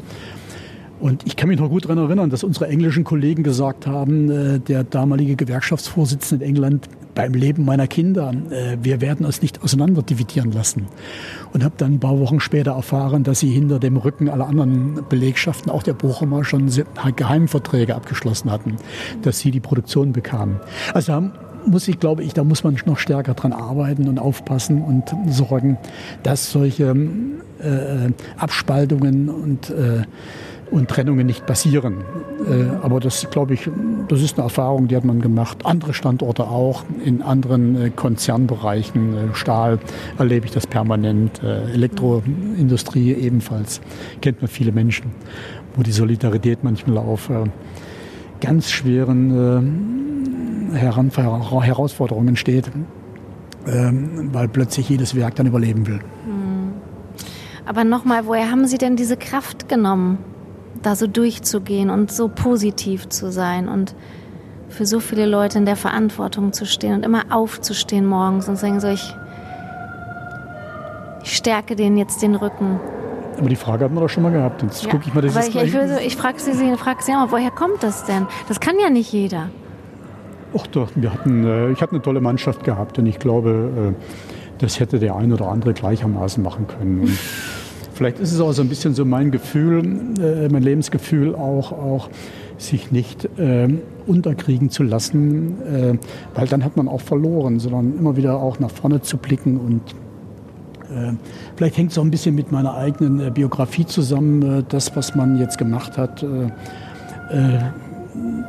Und 1.01 1.25
ich 1.25 1.35
kann 1.35 1.49
mich 1.49 1.59
noch 1.59 1.69
gut 1.69 1.85
daran 1.85 1.97
erinnern, 1.97 2.29
dass 2.29 2.43
unsere 2.43 2.67
englischen 2.67 3.03
Kollegen 3.03 3.41
gesagt 3.41 3.87
haben, 3.87 4.29
äh, 4.29 4.59
der 4.59 4.83
damalige 4.83 5.35
Gewerkschaftsvorsitzende 5.35 6.45
in 6.45 6.51
England, 6.51 6.89
beim 7.15 7.33
Leben 7.33 7.65
meiner 7.65 7.87
Kinder, 7.87 8.33
äh, 8.51 8.77
wir 8.81 9.01
werden 9.01 9.25
uns 9.25 9.41
nicht 9.41 9.63
auseinanderdividieren 9.63 10.51
lassen. 10.51 10.85
Und 11.53 11.63
habe 11.63 11.73
dann 11.77 11.95
ein 11.95 11.99
paar 11.99 12.19
Wochen 12.19 12.39
später 12.39 12.73
erfahren, 12.73 13.23
dass 13.23 13.39
sie 13.39 13.49
hinter 13.49 13.79
dem 13.79 13.97
Rücken 13.97 14.29
aller 14.29 14.47
anderen 14.47 14.99
Belegschaften, 15.09 15.71
auch 15.71 15.83
der 15.83 15.93
Bochumer, 15.93 16.43
schon 16.43 16.69
Geheimverträge 17.15 17.95
abgeschlossen 17.95 18.51
hatten, 18.51 18.77
dass 19.23 19.39
sie 19.39 19.49
die 19.49 19.59
Produktion 19.59 20.13
bekamen. 20.13 20.57
Also 20.93 21.31
muss 21.65 21.87
ich, 21.87 21.99
glaube 21.99 22.23
ich, 22.23 22.33
da 22.33 22.43
muss 22.43 22.63
man 22.63 22.77
noch 22.85 22.99
stärker 22.99 23.33
dran 23.33 23.53
arbeiten 23.53 24.07
und 24.07 24.19
aufpassen 24.19 24.81
und 24.81 25.15
sorgen, 25.33 25.77
dass 26.23 26.51
solche 26.51 26.95
äh, 27.59 28.11
Abspaltungen 28.37 29.29
und 29.29 29.69
äh, 29.69 30.03
und 30.71 30.89
Trennungen 30.89 31.27
nicht 31.27 31.45
passieren. 31.45 31.97
Äh, 32.49 32.63
aber 32.81 32.99
das, 32.99 33.29
glaube 33.29 33.53
ich, 33.53 33.69
das 34.07 34.21
ist 34.21 34.37
eine 34.37 34.45
Erfahrung, 34.45 34.87
die 34.87 34.95
hat 34.95 35.05
man 35.05 35.21
gemacht. 35.21 35.65
Andere 35.65 35.93
Standorte 35.93 36.45
auch, 36.45 36.83
in 37.03 37.21
anderen 37.21 37.79
äh, 37.79 37.89
Konzernbereichen, 37.89 39.13
äh, 39.13 39.35
Stahl 39.35 39.79
erlebe 40.17 40.45
ich 40.45 40.51
das 40.51 40.65
permanent, 40.65 41.43
Elektroindustrie 41.43 43.13
ebenfalls, 43.13 43.81
kennt 44.21 44.41
man 44.41 44.47
viele 44.47 44.71
Menschen, 44.71 45.11
wo 45.75 45.83
die 45.83 45.91
Solidarität 45.91 46.63
manchmal 46.63 46.97
auf 46.97 47.29
ganz 48.39 48.71
schweren 48.71 50.71
Herausforderungen 50.73 52.37
steht, 52.37 52.71
ähm, 53.67 54.29
weil 54.31 54.47
plötzlich 54.47 54.87
jedes 54.89 55.15
Werk 55.15 55.35
dann 55.35 55.47
überleben 55.47 55.87
will. 55.87 55.99
Hm. 56.25 56.71
Aber 57.65 57.83
nochmal, 57.83 58.25
woher 58.25 58.49
haben 58.49 58.67
Sie 58.67 58.77
denn 58.77 58.95
diese 58.95 59.17
Kraft 59.17 59.67
genommen? 59.67 60.19
Da 60.81 60.95
so 60.95 61.07
durchzugehen 61.07 61.89
und 61.89 62.11
so 62.11 62.27
positiv 62.27 63.09
zu 63.09 63.31
sein 63.31 63.67
und 63.67 63.95
für 64.69 64.85
so 64.85 64.99
viele 64.99 65.25
Leute 65.25 65.57
in 65.57 65.65
der 65.65 65.75
Verantwortung 65.75 66.53
zu 66.53 66.65
stehen 66.65 66.93
und 66.93 67.05
immer 67.05 67.23
aufzustehen 67.29 68.05
morgens 68.05 68.47
und 68.47 68.57
sagen 68.57 68.79
so, 68.79 68.87
ich, 68.87 69.15
ich 71.23 71.35
stärke 71.35 71.75
denen 71.75 71.97
jetzt 71.97 72.21
den 72.21 72.35
Rücken. 72.35 72.79
Aber 73.37 73.49
die 73.49 73.55
Frage 73.55 73.85
hat 73.85 73.91
man 73.91 74.01
doch 74.01 74.09
schon 74.09 74.23
mal 74.23 74.31
gehabt. 74.31 74.63
Jetzt 74.63 74.83
ja. 74.83 74.91
gucke 74.91 75.05
ich 75.07 75.13
mal 75.13 75.21
das 75.21 75.47
ich, 75.47 75.55
ich, 75.55 75.71
so, 75.71 75.79
ich 76.03 76.15
frage 76.15 76.39
Sie, 76.39 76.53
Sie, 76.53 76.75
frag 76.77 77.01
Sie 77.01 77.11
auch, 77.13 77.31
woher 77.31 77.51
kommt 77.51 77.81
das 77.83 78.05
denn? 78.05 78.27
Das 78.47 78.59
kann 78.59 78.75
ja 78.79 78.89
nicht 78.89 79.11
jeder. 79.11 79.49
Ach 80.57 80.67
doch, 80.67 80.89
wir 80.95 81.13
hatten, 81.13 81.45
äh, 81.45 81.71
ich 81.71 81.81
hatte 81.81 81.93
eine 81.93 82.01
tolle 82.01 82.21
Mannschaft 82.21 82.63
gehabt 82.63 82.99
und 82.99 83.05
ich 83.05 83.19
glaube, 83.19 83.95
äh, 83.97 84.03
das 84.59 84.79
hätte 84.79 84.99
der 84.99 85.15
ein 85.15 85.31
oder 85.31 85.47
andere 85.47 85.73
gleichermaßen 85.73 86.43
machen 86.43 86.67
können. 86.67 87.17
Vielleicht 88.01 88.19
ist 88.19 88.31
es 88.31 88.41
auch 88.41 88.51
so 88.51 88.63
ein 88.63 88.67
bisschen 88.67 88.95
so 88.95 89.05
mein 89.05 89.29
Gefühl, 89.29 89.85
äh, 90.19 90.49
mein 90.49 90.63
Lebensgefühl 90.63 91.35
auch, 91.35 91.71
auch 91.71 92.09
sich 92.57 92.91
nicht 92.91 93.25
äh, 93.37 93.67
unterkriegen 94.07 94.71
zu 94.71 94.81
lassen, 94.81 95.61
äh, 95.61 95.93
weil 96.33 96.47
dann 96.47 96.65
hat 96.65 96.77
man 96.77 96.87
auch 96.87 97.01
verloren, 97.01 97.59
sondern 97.59 97.95
immer 97.99 98.17
wieder 98.17 98.39
auch 98.39 98.59
nach 98.59 98.71
vorne 98.71 99.03
zu 99.03 99.17
blicken 99.17 99.57
und 99.57 99.81
äh, 100.89 101.13
vielleicht 101.55 101.77
hängt 101.77 101.91
es 101.91 101.99
auch 101.99 102.03
ein 102.03 102.09
bisschen 102.09 102.33
mit 102.33 102.51
meiner 102.51 102.73
eigenen 102.73 103.19
äh, 103.19 103.29
Biografie 103.29 103.85
zusammen, 103.85 104.61
äh, 104.61 104.63
das, 104.67 104.95
was 104.95 105.13
man 105.13 105.37
jetzt 105.37 105.59
gemacht 105.59 105.95
hat, 105.99 106.25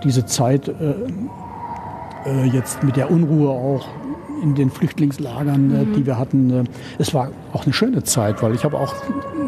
diese 0.02 0.24
Zeit 0.24 0.74
jetzt 2.52 2.82
mit 2.82 2.96
der 2.96 3.10
Unruhe 3.10 3.50
auch 3.50 3.86
in 4.42 4.54
den 4.54 4.70
Flüchtlingslagern, 4.70 5.68
mhm. 5.68 5.94
die 5.94 6.04
wir 6.04 6.18
hatten. 6.18 6.68
Es 6.98 7.14
war 7.14 7.30
auch 7.52 7.64
eine 7.64 7.72
schöne 7.72 8.02
Zeit, 8.02 8.42
weil 8.42 8.54
ich 8.54 8.64
habe 8.64 8.78
auch 8.78 8.94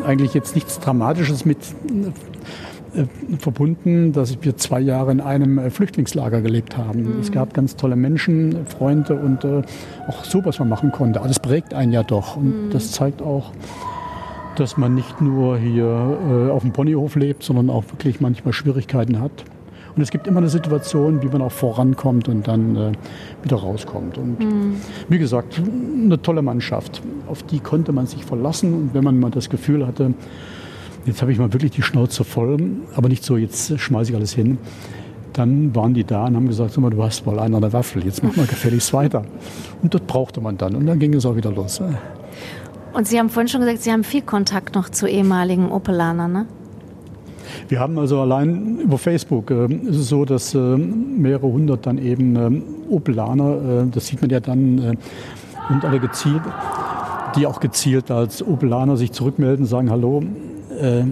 eigentlich 0.07 0.35
jetzt 0.35 0.55
nichts 0.55 0.79
Dramatisches 0.81 1.45
mit 1.45 1.59
äh, 2.95 3.07
verbunden, 3.39 4.13
dass 4.13 4.43
wir 4.43 4.57
zwei 4.57 4.81
Jahre 4.81 5.11
in 5.11 5.21
einem 5.21 5.59
äh, 5.59 5.71
Flüchtlingslager 5.71 6.41
gelebt 6.41 6.77
haben. 6.77 7.03
Mhm. 7.03 7.21
Es 7.21 7.33
gab 7.33 7.53
ganz 7.53 7.77
tolle 7.77 7.97
Menschen, 7.97 8.67
Freunde 8.67 9.17
und 9.17 9.45
äh, 9.45 9.63
auch 10.07 10.25
so, 10.25 10.45
was 10.45 10.59
man 10.61 10.69
machen 10.69 10.93
konnte. 10.93 11.19
Aber 11.19 11.29
das 11.29 11.41
prägt 11.41 11.75
einen 11.75 11.93
ja 11.93 12.03
doch. 12.03 12.37
Und 12.37 12.67
mhm. 12.67 12.71
das 12.71 12.93
zeigt 12.93 13.21
auch, 13.21 13.51
dass 14.57 14.77
man 14.77 14.95
nicht 14.95 15.21
nur 15.21 15.59
hier 15.59 15.85
äh, 15.85 16.51
auf 16.51 16.63
dem 16.63 16.73
Ponyhof 16.73 17.17
lebt, 17.17 17.43
sondern 17.43 17.69
auch 17.69 17.85
wirklich 17.91 18.21
manchmal 18.21 18.53
Schwierigkeiten 18.53 19.21
hat. 19.21 19.45
Und 19.97 20.03
es 20.03 20.11
gibt 20.11 20.27
immer 20.27 20.39
eine 20.39 20.49
Situation, 20.49 21.23
wie 21.23 21.29
man 21.29 21.41
auch 21.41 21.53
vorankommt 21.53 22.29
und 22.29 22.49
dann 22.49 22.77
äh, 22.77 22.93
wieder 23.43 23.57
rauskommt. 23.57 24.19
Und 24.19 24.41
mhm. 24.41 24.77
wie 25.09 25.19
gesagt, 25.19 25.61
eine 25.61 26.21
tolle 26.21 26.43
Mannschaft. 26.43 27.01
Auf 27.29 27.45
die 27.45 27.61
konnte 27.61 27.93
man 27.93 28.07
sich 28.07 28.25
verlassen. 28.25 28.75
Und 28.75 28.91
wenn 28.95 29.05
man 29.05 29.21
mal 29.21 29.31
das 29.31 29.49
Gefühl 29.51 29.87
hatte, 29.87 30.15
jetzt 31.07 31.23
habe 31.23 31.33
ich 31.33 31.39
mal 31.39 31.53
wirklich 31.53 31.71
die 31.71 31.83
Schnauze 31.83 32.25
voll, 32.25 32.59
aber 32.97 33.09
nicht 33.09 33.25
so, 33.25 33.37
jetzt 33.37 33.79
schmeiße 33.79 34.11
ich 34.11 34.17
alles 34.17 34.33
hin. 34.33 34.59
Dann 35.33 35.75
waren 35.75 35.95
die 35.95 36.05
da 36.05 36.27
und 36.27 36.37
haben 36.37 36.49
gesagt, 36.49 36.77
mal, 36.79 36.91
du 36.91 37.03
hast 37.03 37.27
wohl 37.27 37.39
einen 37.39 37.55
an 37.55 37.61
der 37.61 37.73
Waffel, 37.73 38.05
jetzt 38.05 38.23
mach 38.23 38.37
mal 38.37 38.47
gefälligst 38.47 38.93
weiter. 38.93 39.25
Und 39.83 39.95
das 39.95 40.01
brauchte 40.03 40.41
man 40.41 40.57
dann. 40.57 40.75
Und 40.75 40.87
dann 40.87 40.99
ging 40.99 41.15
es 41.15 41.27
auch 41.27 41.37
wieder 41.37 41.51
los. 41.53 41.81
Und 42.93 43.09
Sie 43.09 43.19
haben 43.19 43.29
vorhin 43.29 43.49
schon 43.49 43.61
gesagt, 43.61 43.83
Sie 43.83 43.93
haben 43.93 44.05
viel 44.05 44.23
Kontakt 44.23 44.75
noch 44.75 44.89
zu 44.89 45.07
ehemaligen 45.07 45.71
Opelanern, 45.71 46.33
ne? 46.33 46.47
Wir 47.69 47.81
haben 47.81 47.99
also 47.99 48.21
allein 48.21 48.79
über 48.79 48.99
Facebook 48.99 49.51
äh, 49.51 49.67
ist 49.67 49.97
es 49.97 50.09
so, 50.09 50.25
dass 50.25 50.55
äh, 50.55 50.59
mehrere 50.59 51.47
hundert 51.47 51.87
dann 51.87 51.99
eben 51.99 52.37
äh, 52.37 52.93
Opelaner, 52.93 53.87
das 53.91 54.07
sieht 54.07 54.21
man 54.21 54.31
ja 54.31 54.41
dann, 54.41 54.79
äh, 54.79 54.95
und 55.71 55.85
alle 55.85 55.99
gezielt, 55.99 56.43
die 57.37 57.47
auch 57.47 57.61
gezielt 57.61 58.11
als 58.11 58.47
Opelaner 58.47 58.97
sich 58.97 59.13
zurückmelden, 59.13 59.67
sagen 59.67 59.91
Hallo. 59.91 60.23
Äh, 60.79 61.05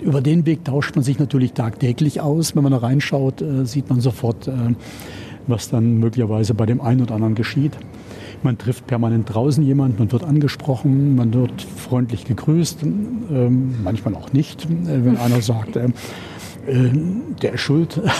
über 0.00 0.20
den 0.20 0.46
Weg 0.46 0.64
tauscht 0.64 0.94
man 0.94 1.04
sich 1.04 1.18
natürlich 1.18 1.52
tagtäglich 1.52 2.20
aus. 2.20 2.56
Wenn 2.56 2.62
man 2.62 2.72
da 2.72 2.78
reinschaut, 2.78 3.42
äh, 3.42 3.66
sieht 3.66 3.90
man 3.90 4.00
sofort, 4.00 4.50
was 5.46 5.68
dann 5.68 5.98
möglicherweise 5.98 6.54
bei 6.54 6.66
dem 6.66 6.80
einen 6.80 7.02
oder 7.02 7.16
anderen 7.16 7.34
geschieht. 7.34 7.72
Man 8.42 8.56
trifft 8.56 8.86
permanent 8.86 9.32
draußen 9.32 9.62
jemanden, 9.62 9.98
man 9.98 10.12
wird 10.12 10.24
angesprochen, 10.24 11.14
man 11.14 11.34
wird 11.34 11.62
freundlich 11.62 12.24
gegrüßt, 12.24 12.82
ähm, 12.82 13.74
manchmal 13.82 14.14
auch 14.14 14.32
nicht, 14.32 14.64
äh, 14.64 15.04
wenn 15.04 15.16
einer 15.18 15.42
sagt, 15.42 15.76
äh, 15.76 15.88
äh, 16.66 16.90
der 17.42 17.54
ist 17.54 17.60
schuld. 17.60 18.00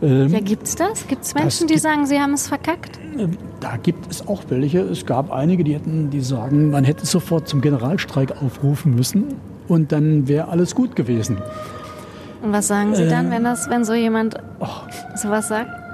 Ähm, 0.00 0.28
ja, 0.28 0.38
gibt 0.38 0.62
es 0.62 0.76
das? 0.76 1.08
Gibt 1.08 1.24
es 1.24 1.34
Menschen, 1.34 1.66
die 1.66 1.76
sagen, 1.76 2.06
sie 2.06 2.20
haben 2.20 2.34
es 2.34 2.46
verkackt? 2.46 3.00
Ähm, 3.18 3.36
da 3.58 3.76
gibt 3.76 4.08
es 4.08 4.28
auch 4.28 4.44
welche. 4.48 4.78
Es 4.82 5.04
gab 5.04 5.32
einige, 5.32 5.64
die, 5.64 5.74
hätten, 5.74 6.10
die 6.10 6.20
sagen, 6.20 6.70
man 6.70 6.84
hätte 6.84 7.04
sofort 7.04 7.48
zum 7.48 7.60
Generalstreik 7.60 8.40
aufrufen 8.40 8.94
müssen 8.94 9.34
und 9.66 9.90
dann 9.90 10.28
wäre 10.28 10.48
alles 10.50 10.76
gut 10.76 10.94
gewesen. 10.94 11.38
Und 12.42 12.52
was 12.52 12.68
sagen 12.68 12.94
Sie 12.94 13.08
dann, 13.08 13.26
äh, 13.26 13.30
wenn, 13.32 13.42
das, 13.44 13.68
wenn 13.68 13.84
so 13.84 13.94
jemand 13.94 14.36
oh, 14.60 14.68
sowas 15.16 15.48
sagt? 15.48 15.87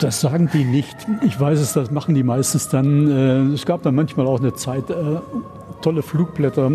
Das 0.00 0.20
sagen 0.20 0.48
die 0.52 0.64
nicht. 0.64 0.96
Ich 1.22 1.38
weiß 1.38 1.58
es, 1.60 1.72
das 1.72 1.90
machen 1.90 2.14
die 2.14 2.22
meistens 2.22 2.68
dann. 2.68 3.10
Äh, 3.10 3.54
es 3.54 3.64
gab 3.64 3.82
dann 3.82 3.94
manchmal 3.94 4.26
auch 4.26 4.40
eine 4.40 4.54
Zeit, 4.54 4.90
äh, 4.90 4.94
tolle 5.82 6.02
Flugblätter. 6.02 6.70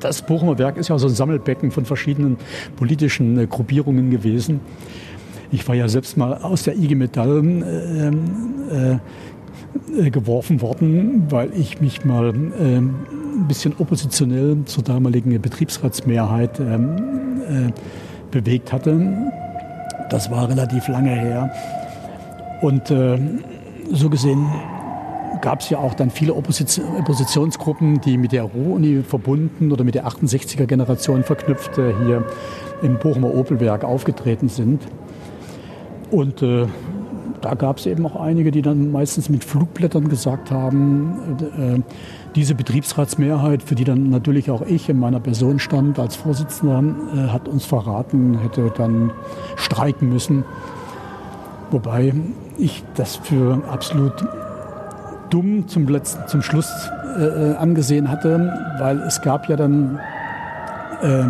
Das 0.00 0.22
Bochumer 0.22 0.58
Werk 0.58 0.76
ist 0.76 0.88
ja 0.88 0.98
so 0.98 1.08
ein 1.08 1.14
Sammelbecken 1.14 1.70
von 1.70 1.84
verschiedenen 1.84 2.36
politischen 2.76 3.38
äh, 3.38 3.46
Gruppierungen 3.46 4.10
gewesen. 4.10 4.60
Ich 5.50 5.66
war 5.66 5.74
ja 5.74 5.88
selbst 5.88 6.16
mal 6.16 6.34
aus 6.34 6.64
der 6.64 6.76
IG 6.76 6.94
Metall 6.94 7.42
äh, 8.70 8.92
äh, 9.98 10.10
geworfen 10.10 10.60
worden, 10.60 11.26
weil 11.30 11.50
ich 11.54 11.80
mich 11.80 12.04
mal 12.04 12.28
äh, 12.28 12.78
ein 12.78 13.46
bisschen 13.48 13.74
oppositionell 13.78 14.58
zur 14.66 14.84
damaligen 14.84 15.40
Betriebsratsmehrheit 15.40 16.60
ähm, 16.60 17.72
bewegt 18.30 18.72
hatte. 18.72 19.16
Das 20.10 20.30
war 20.30 20.48
relativ 20.48 20.88
lange 20.88 21.10
her. 21.10 21.50
Und 22.60 22.90
äh, 22.90 23.18
so 23.92 24.10
gesehen 24.10 24.46
gab 25.40 25.60
es 25.60 25.70
ja 25.70 25.78
auch 25.78 25.94
dann 25.94 26.10
viele 26.10 26.34
Opposition, 26.34 26.84
Oppositionsgruppen, 26.98 28.00
die 28.00 28.18
mit 28.18 28.32
der 28.32 28.42
Ruhr-Uni 28.42 29.02
verbunden 29.02 29.70
oder 29.72 29.84
mit 29.84 29.94
der 29.94 30.06
68er-Generation 30.06 31.22
verknüpft 31.22 31.78
äh, 31.78 31.92
hier 32.04 32.24
im 32.82 32.98
Bochumer 32.98 33.34
Opelwerk 33.34 33.84
aufgetreten 33.84 34.48
sind. 34.48 34.82
Und 36.10 36.42
äh, 36.42 36.66
da 37.40 37.54
gab 37.54 37.78
es 37.78 37.86
eben 37.86 38.04
auch 38.06 38.16
einige, 38.16 38.50
die 38.50 38.62
dann 38.62 38.90
meistens 38.90 39.28
mit 39.28 39.44
Flugblättern 39.44 40.08
gesagt 40.08 40.50
haben, 40.50 41.36
äh, 41.56 41.80
diese 42.34 42.54
Betriebsratsmehrheit, 42.54 43.62
für 43.62 43.74
die 43.74 43.84
dann 43.84 44.10
natürlich 44.10 44.50
auch 44.50 44.62
ich 44.62 44.88
in 44.88 44.98
meiner 44.98 45.20
Person 45.20 45.58
stand 45.58 45.98
als 45.98 46.16
Vorsitzender, 46.16 46.82
äh, 47.14 47.28
hat 47.28 47.48
uns 47.48 47.64
verraten, 47.64 48.38
hätte 48.40 48.72
dann 48.76 49.12
streiken 49.56 50.08
müssen. 50.08 50.44
Wobei 51.70 52.14
ich 52.56 52.82
das 52.94 53.16
für 53.16 53.62
absolut 53.70 54.24
dumm 55.30 55.68
zum, 55.68 55.86
letzten, 55.86 56.26
zum 56.28 56.42
Schluss 56.42 56.70
äh, 57.18 57.54
angesehen 57.54 58.10
hatte, 58.10 58.52
weil 58.78 58.98
es 59.00 59.20
gab 59.20 59.48
ja 59.48 59.56
dann 59.56 59.98
äh, 61.02 61.24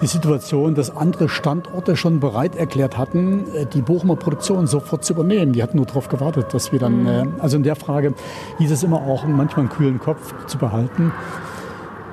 die 0.00 0.06
Situation, 0.06 0.74
dass 0.74 0.96
andere 0.96 1.28
Standorte 1.28 1.96
schon 1.96 2.20
bereit 2.20 2.56
erklärt 2.56 2.96
hatten, 2.98 3.44
äh, 3.54 3.66
die 3.66 3.82
Bochumer 3.82 4.16
Produktion 4.16 4.66
sofort 4.66 5.04
zu 5.04 5.12
übernehmen. 5.12 5.52
Die 5.52 5.62
hatten 5.62 5.76
nur 5.76 5.86
darauf 5.86 6.08
gewartet, 6.08 6.52
dass 6.52 6.72
wir 6.72 6.78
dann, 6.78 7.02
mhm. 7.02 7.08
äh, 7.08 7.24
also 7.40 7.56
in 7.56 7.62
der 7.62 7.76
Frage 7.76 8.14
hieß 8.58 8.70
es 8.70 8.82
immer 8.82 9.02
auch, 9.02 9.24
manchmal 9.26 9.66
einen 9.66 9.68
kühlen 9.68 9.98
Kopf 9.98 10.46
zu 10.46 10.58
behalten 10.58 11.12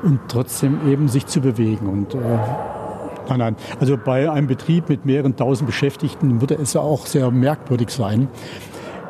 und 0.04 0.20
trotzdem 0.28 0.80
eben 0.90 1.08
sich 1.08 1.28
zu 1.28 1.42
bewegen. 1.42 1.88
Und 1.88 2.16
äh, 2.16 2.18
nein, 3.30 3.40
nein, 3.40 3.56
also 3.80 3.98
bei 3.98 4.30
einem 4.30 4.48
Betrieb 4.48 4.90
mit 4.90 5.06
mehreren 5.06 5.36
tausend 5.36 5.68
Beschäftigten 5.68 6.42
würde 6.42 6.56
es 6.56 6.74
ja 6.74 6.82
auch 6.82 7.06
sehr 7.06 7.32
merkwürdig 7.32 7.90
sein, 7.90 8.28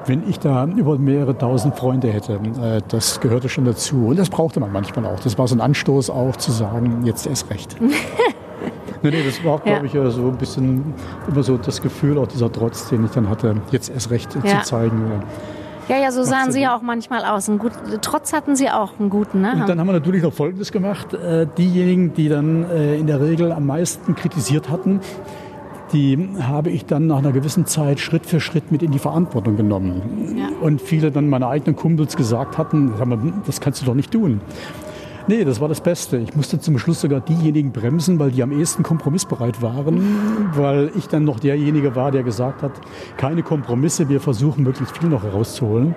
wenn 0.05 0.27
ich 0.29 0.39
da 0.39 0.65
über 0.65 0.97
mehrere 0.97 1.37
tausend 1.37 1.75
Freunde 1.75 2.11
hätte. 2.11 2.33
Äh, 2.33 2.81
das 2.87 3.19
gehörte 3.19 3.49
schon 3.49 3.65
dazu. 3.65 4.07
Und 4.07 4.19
das 4.19 4.29
brauchte 4.29 4.59
man 4.59 4.71
manchmal 4.71 5.05
auch. 5.05 5.19
Das 5.19 5.37
war 5.37 5.47
so 5.47 5.55
ein 5.55 5.61
Anstoß 5.61 6.09
auch 6.09 6.35
zu 6.35 6.51
sagen, 6.51 7.05
jetzt 7.05 7.27
erst 7.27 7.49
recht. 7.49 7.75
Nee, 9.03 9.09
nee, 9.09 9.23
das 9.25 9.43
war, 9.43 9.57
glaube 9.57 9.87
ich, 9.87 9.93
so 9.93 10.27
ein 10.27 10.37
bisschen 10.37 10.93
immer 11.27 11.41
so 11.41 11.57
das 11.57 11.81
Gefühl, 11.81 12.19
auch 12.19 12.27
dieser 12.27 12.51
Trotz, 12.51 12.89
den 12.89 13.05
ich 13.05 13.09
dann 13.09 13.29
hatte, 13.29 13.55
jetzt 13.71 13.89
erst 13.89 14.11
recht 14.11 14.35
ja. 14.43 14.59
zu 14.59 14.67
zeigen. 14.67 15.23
Ja, 15.87 15.97
ja, 15.97 16.11
so 16.11 16.23
sahen 16.23 16.51
Sie 16.51 16.61
ja 16.61 16.75
auch 16.75 16.81
manchmal 16.81 17.25
aus. 17.25 17.49
Ein 17.49 17.57
gut, 17.57 17.73
trotz 18.01 18.33
hatten 18.33 18.55
Sie 18.55 18.69
auch 18.69 18.99
einen 18.99 19.09
guten. 19.09 19.41
Ne? 19.41 19.53
Und 19.53 19.67
dann 19.67 19.79
haben 19.79 19.87
wir 19.87 19.93
natürlich 19.93 20.23
noch 20.23 20.33
Folgendes 20.33 20.71
gemacht. 20.71 21.13
Äh, 21.13 21.47
diejenigen, 21.57 22.13
die 22.13 22.29
dann 22.29 22.69
äh, 22.69 22.95
in 22.95 23.07
der 23.07 23.21
Regel 23.21 23.51
am 23.51 23.65
meisten 23.65 24.15
kritisiert 24.15 24.69
hatten, 24.69 25.01
die 25.93 26.29
habe 26.41 26.69
ich 26.69 26.85
dann 26.85 27.07
nach 27.07 27.17
einer 27.17 27.31
gewissen 27.31 27.65
Zeit 27.65 27.99
Schritt 27.99 28.25
für 28.25 28.39
Schritt 28.39 28.71
mit 28.71 28.81
in 28.81 28.91
die 28.91 28.99
Verantwortung 28.99 29.57
genommen. 29.57 30.35
Ja. 30.37 30.49
Und 30.61 30.81
viele 30.81 31.11
dann 31.11 31.27
meine 31.29 31.47
eigenen 31.47 31.75
Kumpels 31.75 32.15
gesagt 32.15 32.57
hatten, 32.57 32.93
das 33.45 33.59
kannst 33.59 33.81
du 33.81 33.85
doch 33.85 33.95
nicht 33.95 34.11
tun. 34.11 34.39
Nee, 35.27 35.43
das 35.43 35.61
war 35.61 35.67
das 35.67 35.81
Beste. 35.81 36.17
Ich 36.17 36.35
musste 36.35 36.59
zum 36.59 36.77
Schluss 36.77 37.01
sogar 37.01 37.21
diejenigen 37.21 37.71
bremsen, 37.71 38.19
weil 38.19 38.31
die 38.31 38.43
am 38.43 38.51
ehesten 38.51 38.83
kompromissbereit 38.83 39.61
waren, 39.61 40.49
weil 40.55 40.91
ich 40.97 41.07
dann 41.07 41.23
noch 41.23 41.39
derjenige 41.39 41.95
war, 41.95 42.11
der 42.11 42.23
gesagt 42.23 42.63
hat, 42.63 42.71
keine 43.17 43.43
Kompromisse, 43.43 44.09
wir 44.09 44.19
versuchen 44.19 44.63
möglichst 44.63 44.97
viel 44.97 45.09
noch 45.09 45.23
herauszuholen. 45.23 45.95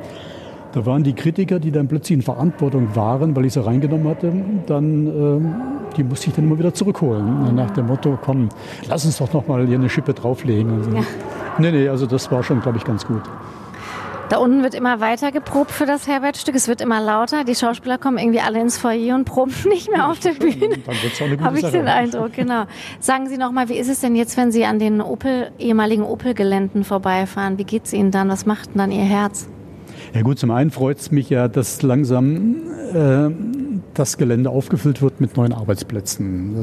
Da 0.73 0.85
waren 0.87 1.05
die 1.05 1.13
Kritiker, 1.13 1.61
die 1.61 1.71
dann 1.71 1.87
plötzlich 1.87 2.17
in 2.17 2.23
Verantwortung 2.23 2.97
waren, 2.97 3.37
weil 3.37 3.45
ich 3.45 3.53
sie 3.53 3.65
reingenommen 3.65 4.09
hatte, 4.09 4.33
dann, 4.67 5.07
äh, 5.07 5.95
die 5.97 6.03
musste 6.03 6.29
ich 6.29 6.35
dann 6.35 6.47
immer 6.47 6.59
wieder 6.59 6.75
zurückholen. 6.75 7.55
Nach 7.55 7.71
dem 7.71 7.87
Motto, 7.87 8.19
komm, 8.21 8.49
lass 8.89 9.05
uns 9.05 9.19
doch 9.19 9.33
noch 9.33 9.47
mal 9.47 9.65
hier 9.69 9.79
eine 9.79 9.89
Schippe 9.89 10.15
drauflegen. 10.15 10.93
Ja. 10.93 11.01
Nee, 11.59 11.71
nee, 11.71 11.89
also 11.89 12.07
das 12.07 12.31
war 12.33 12.43
schon, 12.43 12.61
glaube 12.61 12.79
ich, 12.79 12.85
ganz 12.85 13.07
gut. 13.07 13.23
Da 14.35 14.41
unten 14.41 14.65
wird 14.65 14.75
immer 14.75 14.99
weiter 14.99 15.31
geprobt 15.31 15.71
für 15.71 15.87
das 15.87 16.09
Herbertstück. 16.09 16.57
Es 16.57 16.67
wird 16.67 16.81
immer 16.81 17.01
lauter. 17.01 17.45
Die 17.45 17.55
Schauspieler 17.55 17.99
kommen 17.99 18.19
irgendwie 18.19 18.41
alle 18.41 18.61
ins 18.61 18.77
Foyer 18.77 19.15
und 19.15 19.27
proben 19.27 19.55
nicht 19.69 19.89
mehr 19.89 20.11
auf 20.11 20.19
der 20.19 20.33
Bühne. 20.33 20.77
Dann 20.85 20.97
wird's 21.05 21.23
auch 21.23 21.27
eine 21.27 21.37
gute 21.37 21.45
Habe 21.45 21.61
ich 21.61 21.71
den 21.71 21.87
Eindruck, 21.87 22.33
genau. 22.33 22.65
Sagen 22.99 23.29
Sie 23.29 23.39
noch 23.39 23.53
mal, 23.53 23.69
wie 23.69 23.75
ist 23.75 23.89
es 23.89 24.01
denn 24.01 24.17
jetzt, 24.17 24.37
wenn 24.37 24.51
Sie 24.51 24.65
an 24.65 24.81
den 24.81 25.01
Opel, 25.01 25.53
ehemaligen 25.61 26.03
Opel-Geländen 26.03 26.83
vorbeifahren? 26.83 27.59
Wie 27.59 27.65
geht 27.65 27.85
es 27.85 27.93
Ihnen 27.93 28.11
dann? 28.11 28.29
Was 28.29 28.45
macht 28.45 28.71
denn 28.71 28.79
dann 28.79 28.91
Ihr 28.91 29.05
Herz? 29.05 29.47
Ja 30.15 30.23
gut, 30.23 30.41
zum 30.41 30.51
einen 30.51 30.73
freut 30.73 30.99
es 30.99 31.13
mich 31.13 31.31
ja, 31.31 31.47
dass 31.47 31.83
langsam 31.83 32.57
äh, 32.93 33.31
das 33.95 34.19
Gelände 34.19 34.51
aufgefüllt 34.51 35.01
wird 35.01 35.21
mit 35.21 35.37
neuen 35.37 35.53
Arbeitsplätzen. 35.53 36.57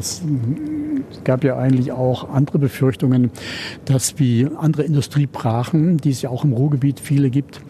Es 1.11 1.23
gab 1.23 1.43
ja 1.43 1.57
eigentlich 1.57 1.91
auch 1.91 2.29
andere 2.29 2.59
Befürchtungen, 2.59 3.31
dass 3.85 4.19
wie 4.19 4.47
andere 4.57 4.83
Industriebrachen, 4.83 5.97
die 5.97 6.11
es 6.11 6.21
ja 6.21 6.29
auch 6.29 6.43
im 6.43 6.53
Ruhrgebiet 6.53 6.99
viele 6.99 7.29
gibt, 7.29 7.61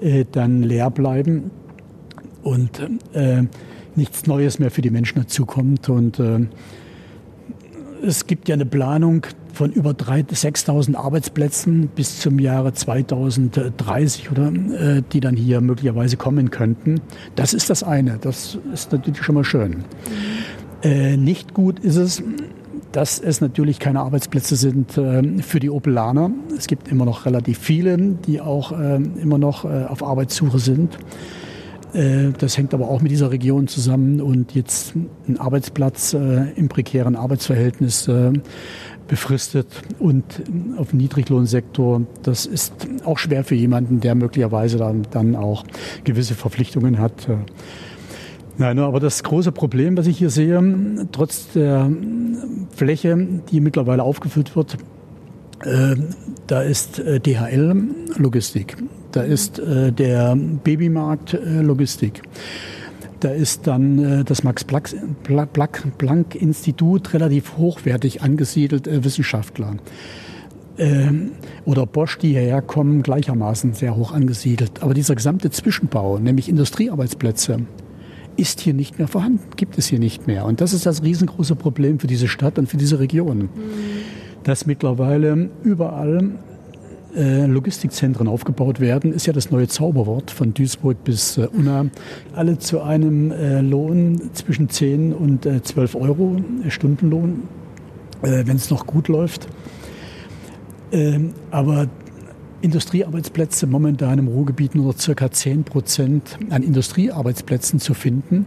äh, 0.00 0.24
dann 0.30 0.62
leer 0.62 0.90
bleiben 0.90 1.50
und 2.42 2.80
äh, 3.12 3.42
nichts 3.94 4.26
Neues 4.26 4.58
mehr 4.58 4.70
für 4.70 4.82
die 4.82 4.90
Menschen 4.90 5.20
dazukommt. 5.20 5.88
Und 5.88 6.18
äh, 6.20 6.46
es 8.02 8.26
gibt 8.26 8.48
ja 8.48 8.54
eine 8.54 8.66
Planung 8.66 9.26
von 9.52 9.72
über 9.72 9.90
6.000 9.90 10.96
Arbeitsplätzen 10.96 11.88
bis 11.88 12.20
zum 12.20 12.38
Jahre 12.38 12.74
2030 12.74 14.30
oder 14.30 14.52
äh, 14.52 15.02
die 15.12 15.20
dann 15.20 15.34
hier 15.34 15.60
möglicherweise 15.60 16.16
kommen 16.16 16.50
könnten. 16.50 17.00
Das 17.34 17.54
ist 17.54 17.70
das 17.70 17.82
eine. 17.82 18.18
Das 18.20 18.58
ist 18.72 18.92
natürlich 18.92 19.22
schon 19.22 19.34
mal 19.34 19.44
schön. 19.44 19.84
Äh, 20.82 21.16
nicht 21.16 21.54
gut 21.54 21.80
ist 21.80 21.96
es, 21.96 22.22
dass 22.96 23.18
es 23.18 23.42
natürlich 23.42 23.78
keine 23.78 24.00
Arbeitsplätze 24.00 24.56
sind 24.56 24.96
äh, 24.96 25.42
für 25.42 25.60
die 25.60 25.68
Opelaner. 25.68 26.30
Es 26.56 26.66
gibt 26.66 26.88
immer 26.88 27.04
noch 27.04 27.26
relativ 27.26 27.58
viele, 27.58 27.98
die 27.98 28.40
auch 28.40 28.72
äh, 28.72 28.96
immer 28.96 29.36
noch 29.36 29.66
äh, 29.66 29.84
auf 29.84 30.02
Arbeitssuche 30.02 30.58
sind. 30.58 30.96
Äh, 31.92 32.30
das 32.38 32.56
hängt 32.56 32.72
aber 32.72 32.88
auch 32.88 33.02
mit 33.02 33.12
dieser 33.12 33.30
Region 33.30 33.68
zusammen 33.68 34.22
und 34.22 34.54
jetzt 34.54 34.94
ein 35.28 35.38
Arbeitsplatz 35.38 36.14
im 36.14 36.70
prekären 36.70 37.16
Arbeitsverhältnis 37.16 38.10
befristet 39.08 39.68
und 39.98 40.24
auf 40.78 40.88
dem 40.88 40.98
Niedriglohnsektor. 40.98 42.00
Das 42.22 42.46
ist 42.46 42.72
auch 43.04 43.18
schwer 43.18 43.44
für 43.44 43.56
jemanden, 43.56 44.00
der 44.00 44.14
möglicherweise 44.14 44.78
dann, 44.78 45.06
dann 45.10 45.36
auch 45.36 45.64
gewisse 46.04 46.34
Verpflichtungen 46.34 46.98
hat. 46.98 47.28
Nein, 48.58 48.78
aber 48.78 49.00
das 49.00 49.22
große 49.22 49.52
Problem, 49.52 49.98
was 49.98 50.06
ich 50.06 50.16
hier 50.16 50.30
sehe, 50.30 51.06
trotz 51.12 51.52
der 51.52 51.90
Fläche, 52.74 53.28
die 53.50 53.60
mittlerweile 53.60 54.02
aufgefüllt 54.02 54.56
wird, 54.56 54.78
äh, 55.64 55.96
da 56.46 56.60
ist 56.62 56.98
äh, 56.98 57.20
DHL 57.20 57.76
Logistik, 58.16 58.78
da 59.12 59.20
ist 59.22 59.58
äh, 59.58 59.92
der 59.92 60.36
Babymarkt 60.36 61.38
Logistik. 61.44 62.22
Da 63.20 63.30
ist 63.30 63.66
dann 63.66 64.26
das 64.26 64.44
Max-Planck-Institut 64.44 67.14
relativ 67.14 67.56
hochwertig 67.56 68.20
angesiedelt, 68.20 68.86
Wissenschaftler. 69.04 69.76
Oder 71.64 71.86
Bosch, 71.86 72.18
die 72.18 72.32
hierher 72.32 72.60
kommen, 72.60 73.02
gleichermaßen 73.02 73.72
sehr 73.72 73.96
hoch 73.96 74.12
angesiedelt. 74.12 74.82
Aber 74.82 74.92
dieser 74.92 75.14
gesamte 75.14 75.48
Zwischenbau, 75.48 76.18
nämlich 76.18 76.50
Industriearbeitsplätze, 76.50 77.60
ist 78.36 78.60
hier 78.60 78.74
nicht 78.74 78.98
mehr 78.98 79.08
vorhanden, 79.08 79.42
gibt 79.56 79.78
es 79.78 79.86
hier 79.86 79.98
nicht 79.98 80.26
mehr. 80.26 80.44
Und 80.44 80.60
das 80.60 80.72
ist 80.72 80.86
das 80.86 81.02
riesengroße 81.02 81.56
Problem 81.56 81.98
für 81.98 82.06
diese 82.06 82.28
Stadt 82.28 82.58
und 82.58 82.68
für 82.68 82.76
diese 82.76 82.98
Region. 82.98 83.38
Mhm. 83.38 83.48
Dass 84.44 84.66
mittlerweile 84.66 85.50
überall 85.62 86.30
äh, 87.16 87.46
Logistikzentren 87.46 88.28
aufgebaut 88.28 88.78
werden, 88.78 89.12
ist 89.12 89.26
ja 89.26 89.32
das 89.32 89.50
neue 89.50 89.68
Zauberwort 89.68 90.30
von 90.30 90.54
Duisburg 90.54 91.02
bis 91.02 91.38
äh, 91.38 91.48
Unna. 91.52 91.86
Alle 92.34 92.58
zu 92.58 92.82
einem 92.82 93.32
äh, 93.32 93.60
Lohn 93.60 94.30
zwischen 94.34 94.68
10 94.68 95.12
und 95.12 95.48
12 95.62 95.94
Euro 95.94 96.36
Stundenlohn, 96.68 97.42
wenn 98.22 98.56
es 98.56 98.70
noch 98.70 98.86
gut 98.86 99.08
läuft. 99.08 99.46
Ähm, 100.92 101.34
aber 101.50 101.88
Industriearbeitsplätze 102.62 103.66
momentan 103.66 104.18
im 104.18 104.28
Ruhrgebiet 104.28 104.74
nur 104.74 104.86
noch 104.86 104.98
circa 104.98 105.30
10 105.30 105.64
Prozent 105.64 106.38
an 106.50 106.62
Industriearbeitsplätzen 106.62 107.80
zu 107.80 107.94
finden. 107.94 108.46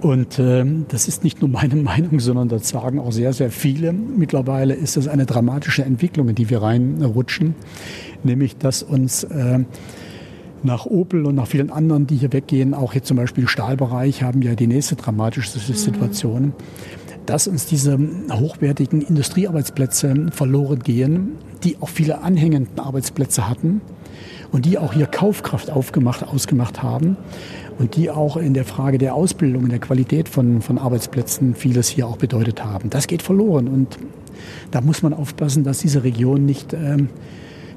Und 0.00 0.38
äh, 0.38 0.64
das 0.88 1.08
ist 1.08 1.24
nicht 1.24 1.40
nur 1.40 1.50
meine 1.50 1.76
Meinung, 1.82 2.20
sondern 2.20 2.48
das 2.48 2.68
sagen 2.68 2.98
auch 2.98 3.12
sehr, 3.12 3.32
sehr 3.32 3.50
viele. 3.50 3.92
Mittlerweile 3.92 4.74
ist 4.74 4.96
das 4.96 5.08
eine 5.08 5.26
dramatische 5.26 5.84
Entwicklung, 5.84 6.28
in 6.28 6.34
die 6.34 6.50
wir 6.50 6.62
reinrutschen, 6.62 7.54
nämlich 8.24 8.56
dass 8.56 8.82
uns 8.82 9.24
äh, 9.24 9.60
nach 10.62 10.86
Opel 10.86 11.24
und 11.26 11.34
nach 11.36 11.46
vielen 11.46 11.70
anderen, 11.70 12.06
die 12.06 12.16
hier 12.16 12.32
weggehen, 12.32 12.74
auch 12.74 12.92
hier 12.92 13.02
zum 13.02 13.16
Beispiel 13.16 13.44
im 13.44 13.48
Stahlbereich, 13.48 14.22
haben 14.22 14.42
ja 14.42 14.54
die 14.54 14.66
nächste 14.66 14.96
dramatische 14.96 15.58
mhm. 15.58 15.74
Situation, 15.74 16.42
mhm. 16.42 16.52
Dass 17.30 17.46
uns 17.46 17.64
diese 17.64 17.96
hochwertigen 18.32 19.02
Industriearbeitsplätze 19.02 20.26
verloren 20.32 20.80
gehen, 20.80 21.36
die 21.62 21.76
auch 21.80 21.88
viele 21.88 22.22
anhängenden 22.22 22.80
Arbeitsplätze 22.80 23.48
hatten 23.48 23.82
und 24.50 24.66
die 24.66 24.78
auch 24.78 24.94
hier 24.94 25.06
Kaufkraft 25.06 25.70
aufgemacht, 25.70 26.24
ausgemacht 26.24 26.82
haben 26.82 27.16
und 27.78 27.94
die 27.94 28.10
auch 28.10 28.36
in 28.36 28.52
der 28.52 28.64
Frage 28.64 28.98
der 28.98 29.14
Ausbildung, 29.14 29.68
der 29.68 29.78
Qualität 29.78 30.28
von, 30.28 30.60
von 30.60 30.76
Arbeitsplätzen 30.76 31.54
vieles 31.54 31.88
hier 31.88 32.08
auch 32.08 32.16
bedeutet 32.16 32.64
haben. 32.64 32.90
Das 32.90 33.06
geht 33.06 33.22
verloren 33.22 33.68
und 33.68 33.96
da 34.72 34.80
muss 34.80 35.04
man 35.04 35.14
aufpassen, 35.14 35.62
dass 35.62 35.78
diese 35.78 36.02
Region 36.02 36.44
nicht 36.44 36.72
ähm, 36.72 37.10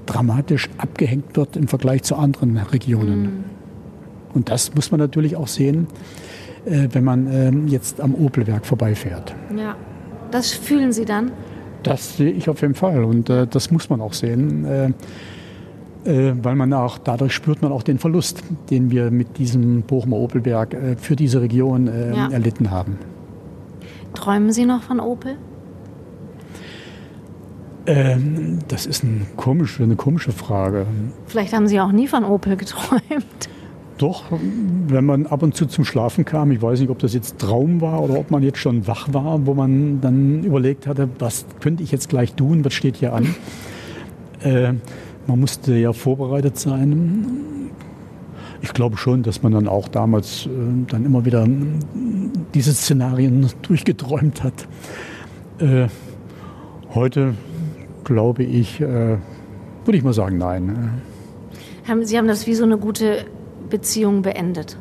dramatisch 0.08 0.68
abgehängt 0.80 1.38
wird 1.38 1.58
im 1.58 1.68
Vergleich 1.68 2.02
zu 2.02 2.16
anderen 2.16 2.58
Regionen. 2.58 3.22
Mhm. 3.22 3.44
Und 4.34 4.50
das 4.50 4.74
muss 4.74 4.90
man 4.90 5.00
natürlich 5.00 5.36
auch 5.36 5.48
sehen, 5.48 5.86
äh, 6.66 6.88
wenn 6.92 7.04
man 7.04 7.28
äh, 7.28 7.52
jetzt 7.70 8.02
am 8.02 8.16
Opelwerk 8.16 8.66
vorbeifährt. 8.66 9.36
Ja, 9.56 9.76
das 10.32 10.52
fühlen 10.52 10.92
Sie 10.92 11.06
dann? 11.06 11.32
Das 11.84 12.18
sehe 12.18 12.32
ich 12.32 12.50
auf 12.50 12.62
jeden 12.62 12.76
Fall 12.76 13.04
und 13.04 13.30
äh, 13.30 13.46
das 13.48 13.72
muss 13.72 13.90
man 13.90 14.02
auch 14.02 14.14
sehen. 14.14 14.66
Äh, 14.66 14.92
äh, 16.06 16.34
weil 16.42 16.56
man 16.56 16.74
auch, 16.74 16.98
dadurch 16.98 17.34
spürt 17.34 17.62
man 17.62 17.72
auch 17.72 17.84
den 17.84 17.98
Verlust, 17.98 18.44
den 18.70 18.92
wir 18.92 19.10
mit 19.10 19.38
diesem 19.38 19.84
Bochumer 19.84 20.18
Opelberg 20.18 20.74
äh, 20.74 20.96
für 20.98 21.16
diese 21.16 21.42
Region 21.42 21.88
äh, 21.88 22.16
ja. 22.16 22.30
erlitten 22.30 22.72
haben. 22.72 22.98
Träumen 24.14 24.52
Sie 24.52 24.66
noch 24.66 24.84
von 24.84 25.00
Opel? 25.00 25.38
Ähm, 27.86 28.60
das 28.68 28.86
ist 28.86 29.04
ein 29.04 29.28
komisch, 29.36 29.80
eine 29.80 29.96
komische 29.96 30.32
Frage. 30.32 30.86
Vielleicht 31.28 31.54
haben 31.54 31.68
Sie 31.68 31.80
auch 31.80 31.92
nie 31.92 32.08
von 32.08 32.24
Opel 32.24 32.56
geträumt. 32.58 33.50
Doch, 34.04 34.26
wenn 34.88 35.06
man 35.06 35.28
ab 35.28 35.44
und 35.44 35.56
zu 35.56 35.66
zum 35.66 35.86
Schlafen 35.86 36.26
kam, 36.26 36.52
ich 36.52 36.62
weiß 36.62 36.82
nicht, 36.82 36.90
ob 36.90 37.00
das 37.00 37.14
jetzt 37.14 37.40
Traum 37.40 37.80
war 37.80 38.04
oder 38.04 38.20
ob 38.20 38.32
man 38.32 38.44
jetzt 38.44 38.58
schon 38.58 38.86
wach 38.86 39.08
war, 39.14 39.46
wo 39.46 39.54
man 39.54 40.02
dann 40.02 40.44
überlegt 40.44 40.88
hatte, 40.88 41.08
was 41.20 41.46
könnte 41.62 41.84
ich 41.84 41.94
jetzt 41.94 42.10
gleich 42.10 42.34
tun, 42.34 42.66
was 42.66 42.74
steht 42.74 42.98
hier 42.98 43.14
an. 43.14 43.34
äh, 44.44 44.74
man 45.26 45.40
musste 45.40 45.74
ja 45.76 45.94
vorbereitet 45.94 46.60
sein. 46.60 47.26
Ich 48.62 48.74
glaube 48.74 48.98
schon, 48.98 49.24
dass 49.24 49.42
man 49.42 49.54
dann 49.54 49.70
auch 49.70 49.88
damals 49.88 50.48
äh, 50.48 50.50
dann 50.90 51.06
immer 51.06 51.24
wieder 51.24 51.48
diese 52.54 52.74
Szenarien 52.74 53.48
durchgeträumt 53.62 54.44
hat. 54.44 54.68
Äh, 55.60 55.88
heute 56.94 57.36
glaube 58.04 58.44
ich, 58.44 58.82
äh, 58.82 59.18
würde 59.86 59.98
ich 59.98 60.04
mal 60.04 60.12
sagen, 60.12 60.40
nein. 60.40 61.02
Sie 62.02 62.18
haben 62.18 62.28
das 62.28 62.48
wie 62.48 62.54
so 62.54 62.66
eine 62.66 62.78
gute 62.78 63.26
Beziehung 63.74 64.22
beendet? 64.22 64.78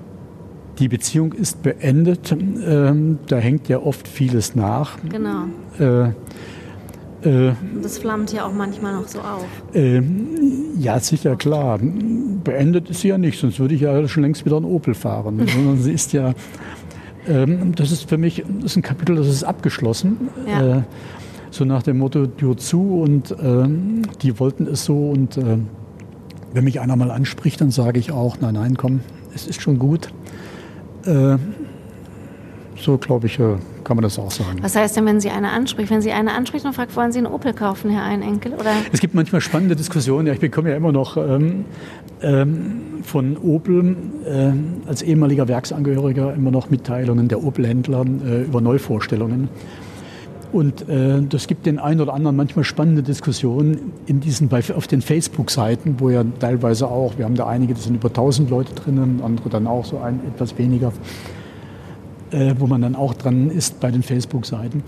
Die 0.78 0.86
Beziehung 0.86 1.32
ist 1.32 1.62
beendet. 1.62 2.30
Ähm, 2.30 3.18
da 3.26 3.38
hängt 3.38 3.66
ja 3.70 3.78
oft 3.78 4.06
vieles 4.06 4.54
nach. 4.54 4.98
Genau. 5.08 5.44
Äh, 5.80 6.10
äh, 7.26 7.54
das 7.82 7.96
flammt 7.96 8.34
ja 8.34 8.44
auch 8.44 8.52
manchmal 8.52 8.92
noch 8.92 9.08
so 9.08 9.20
auf. 9.20 9.46
Äh, 9.72 10.02
ja, 10.78 11.00
sicher, 11.00 11.36
klar. 11.36 11.78
Beendet 11.80 12.90
ist 12.90 13.00
sie 13.00 13.08
ja 13.08 13.16
nicht, 13.16 13.40
sonst 13.40 13.58
würde 13.60 13.74
ich 13.74 13.80
ja 13.80 14.06
schon 14.08 14.24
längst 14.24 14.44
wieder 14.44 14.56
einen 14.58 14.66
Opel 14.66 14.92
fahren. 14.92 15.40
Sondern 15.46 15.78
sie 15.78 15.92
ist 15.92 16.12
ja, 16.12 16.34
ähm, 17.26 17.74
das 17.74 17.92
ist 17.92 18.10
für 18.10 18.18
mich 18.18 18.44
das 18.60 18.72
ist 18.72 18.76
ein 18.76 18.82
Kapitel, 18.82 19.16
das 19.16 19.26
ist 19.26 19.42
abgeschlossen. 19.42 20.28
Ja. 20.46 20.80
Äh, 20.80 20.82
so 21.50 21.64
nach 21.64 21.82
dem 21.82 21.96
Motto, 21.96 22.26
Tür 22.26 22.58
zu 22.58 23.00
und 23.00 23.34
ähm, 23.42 24.02
die 24.20 24.38
wollten 24.38 24.66
es 24.66 24.84
so 24.84 25.10
und 25.10 25.38
äh, 25.38 25.56
wenn 26.52 26.64
mich 26.64 26.80
einer 26.80 26.96
mal 26.96 27.10
anspricht, 27.10 27.60
dann 27.60 27.70
sage 27.70 27.98
ich 27.98 28.12
auch, 28.12 28.38
nein, 28.40 28.54
nein, 28.54 28.76
komm, 28.76 29.00
es 29.34 29.46
ist 29.46 29.62
schon 29.62 29.78
gut. 29.78 30.08
Äh, 31.04 31.36
so, 32.76 32.98
glaube 32.98 33.26
ich, 33.26 33.38
äh, 33.38 33.56
kann 33.84 33.96
man 33.96 34.02
das 34.02 34.18
auch 34.18 34.30
sagen. 34.30 34.58
Was 34.60 34.74
heißt 34.74 34.96
denn, 34.96 35.06
wenn 35.06 35.20
Sie 35.20 35.30
eine 35.30 35.50
anspricht? 35.50 35.90
Wenn 35.90 36.02
Sie 36.02 36.12
eine 36.12 36.32
anspricht 36.32 36.64
und 36.64 36.74
fragt, 36.74 36.94
wollen 36.96 37.12
Sie 37.12 37.18
einen 37.18 37.28
Opel 37.28 37.52
kaufen, 37.52 37.90
Herr 37.90 38.02
Einenkel? 38.04 38.54
Oder? 38.54 38.72
Es 38.92 39.00
gibt 39.00 39.14
manchmal 39.14 39.40
spannende 39.40 39.76
Diskussionen. 39.76 40.26
Ja, 40.26 40.32
ich 40.32 40.40
bekomme 40.40 40.70
ja 40.70 40.76
immer 40.76 40.92
noch 40.92 41.16
ähm, 41.16 41.64
ähm, 42.22 43.02
von 43.02 43.36
Opel 43.36 43.96
äh, 44.24 44.88
als 44.88 45.02
ehemaliger 45.02 45.48
Werksangehöriger 45.48 46.34
immer 46.34 46.50
noch 46.50 46.70
Mitteilungen 46.70 47.28
der 47.28 47.42
Opel-Händler 47.42 48.04
äh, 48.24 48.42
über 48.42 48.60
Neuvorstellungen. 48.60 49.48
Und 50.52 50.88
äh, 50.88 51.22
das 51.22 51.46
gibt 51.46 51.64
den 51.64 51.78
einen 51.78 52.00
oder 52.00 52.12
anderen 52.12 52.36
manchmal 52.36 52.64
spannende 52.64 53.02
Diskussionen 53.02 53.92
in 54.06 54.20
diesen, 54.20 54.50
auf 54.52 54.86
den 54.86 55.00
Facebook-Seiten, 55.00 55.96
wo 55.98 56.10
ja 56.10 56.24
teilweise 56.40 56.88
auch, 56.88 57.16
wir 57.16 57.24
haben 57.24 57.36
da 57.36 57.46
einige, 57.46 57.72
das 57.72 57.84
sind 57.84 57.94
über 57.94 58.08
1000 58.08 58.50
Leute 58.50 58.74
drinnen, 58.74 59.22
andere 59.24 59.48
dann 59.48 59.66
auch 59.66 59.86
so 59.86 59.98
ein, 59.98 60.20
etwas 60.26 60.58
weniger, 60.58 60.92
äh, 62.30 62.54
wo 62.58 62.66
man 62.66 62.82
dann 62.82 62.94
auch 62.94 63.14
dran 63.14 63.50
ist 63.50 63.80
bei 63.80 63.90
den 63.90 64.02
Facebook-Seiten. 64.02 64.82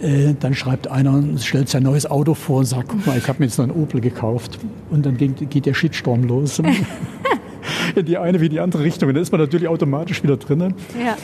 Äh, 0.00 0.34
dann 0.40 0.54
schreibt 0.54 0.88
einer, 0.88 1.22
stellt 1.38 1.68
sein 1.68 1.82
neues 1.82 2.10
Auto 2.10 2.32
vor 2.32 2.60
und 2.60 2.64
sagt, 2.64 2.88
guck 2.88 3.06
mal, 3.06 3.18
ich 3.18 3.28
habe 3.28 3.38
mir 3.40 3.46
jetzt 3.46 3.58
noch 3.58 3.66
einen 3.68 3.82
Opel 3.82 4.00
gekauft. 4.00 4.58
Und 4.90 5.04
dann 5.04 5.18
geht, 5.18 5.50
geht 5.50 5.66
der 5.66 5.74
Shitstorm 5.74 6.24
los. 6.24 6.60
in 7.94 8.04
die 8.06 8.18
eine 8.18 8.40
wie 8.40 8.48
die 8.48 8.60
andere 8.60 8.82
Richtung. 8.82 9.08
Und 9.08 9.14
da 9.14 9.20
ist 9.20 9.30
man 9.30 9.40
natürlich 9.40 9.68
automatisch 9.68 10.22
wieder 10.22 10.36
drin. 10.36 10.74
Ja. 10.98 11.16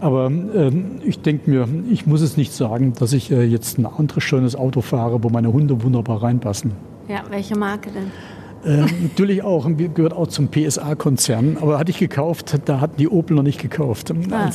Aber 0.00 0.26
ähm, 0.26 1.00
ich 1.04 1.20
denke 1.20 1.50
mir, 1.50 1.68
ich 1.90 2.06
muss 2.06 2.20
es 2.20 2.36
nicht 2.36 2.52
sagen, 2.52 2.92
dass 2.98 3.12
ich 3.12 3.30
äh, 3.30 3.44
jetzt 3.44 3.78
ein 3.78 3.86
anderes 3.86 4.22
schönes 4.24 4.54
Auto 4.54 4.82
fahre, 4.82 5.22
wo 5.22 5.30
meine 5.30 5.52
Hunde 5.52 5.82
wunderbar 5.82 6.22
reinpassen. 6.22 6.72
Ja, 7.08 7.22
welche 7.30 7.56
Marke 7.56 7.90
denn? 7.90 8.10
Äh, 8.66 8.84
natürlich 9.00 9.44
auch, 9.44 9.68
gehört 9.94 10.12
auch 10.12 10.26
zum 10.26 10.48
PSA-Konzern, 10.48 11.58
aber 11.60 11.78
hatte 11.78 11.90
ich 11.90 11.98
gekauft, 11.98 12.58
da 12.64 12.80
hatten 12.80 12.96
die 12.96 13.08
Opel 13.08 13.36
noch 13.36 13.44
nicht 13.44 13.60
gekauft. 13.60 14.12
Ah. 14.30 14.50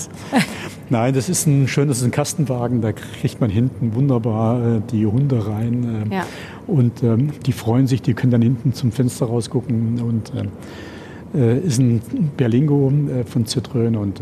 Nein, 0.89 1.13
das 1.13 1.29
ist 1.29 1.47
ein 1.47 1.67
schönes, 1.69 2.03
ein 2.03 2.11
Kastenwagen, 2.11 2.81
da 2.81 2.91
kriegt 2.91 3.39
man 3.39 3.49
hinten 3.49 3.95
wunderbar 3.95 4.77
äh, 4.77 4.81
die 4.91 5.05
Hunde 5.05 5.47
rein. 5.47 6.07
Äh, 6.11 6.15
ja. 6.15 6.25
Und 6.67 7.03
ähm, 7.03 7.29
die 7.45 7.53
freuen 7.53 7.87
sich, 7.87 8.01
die 8.01 8.13
können 8.13 8.31
dann 8.31 8.41
hinten 8.41 8.73
zum 8.73 8.91
Fenster 8.91 9.27
rausgucken 9.27 10.01
und 10.01 10.33
äh, 10.35 11.55
äh, 11.55 11.59
ist 11.59 11.79
ein 11.79 12.01
Berlingo 12.35 12.91
von 13.25 13.45
Citroën 13.45 13.95
und 13.95 14.21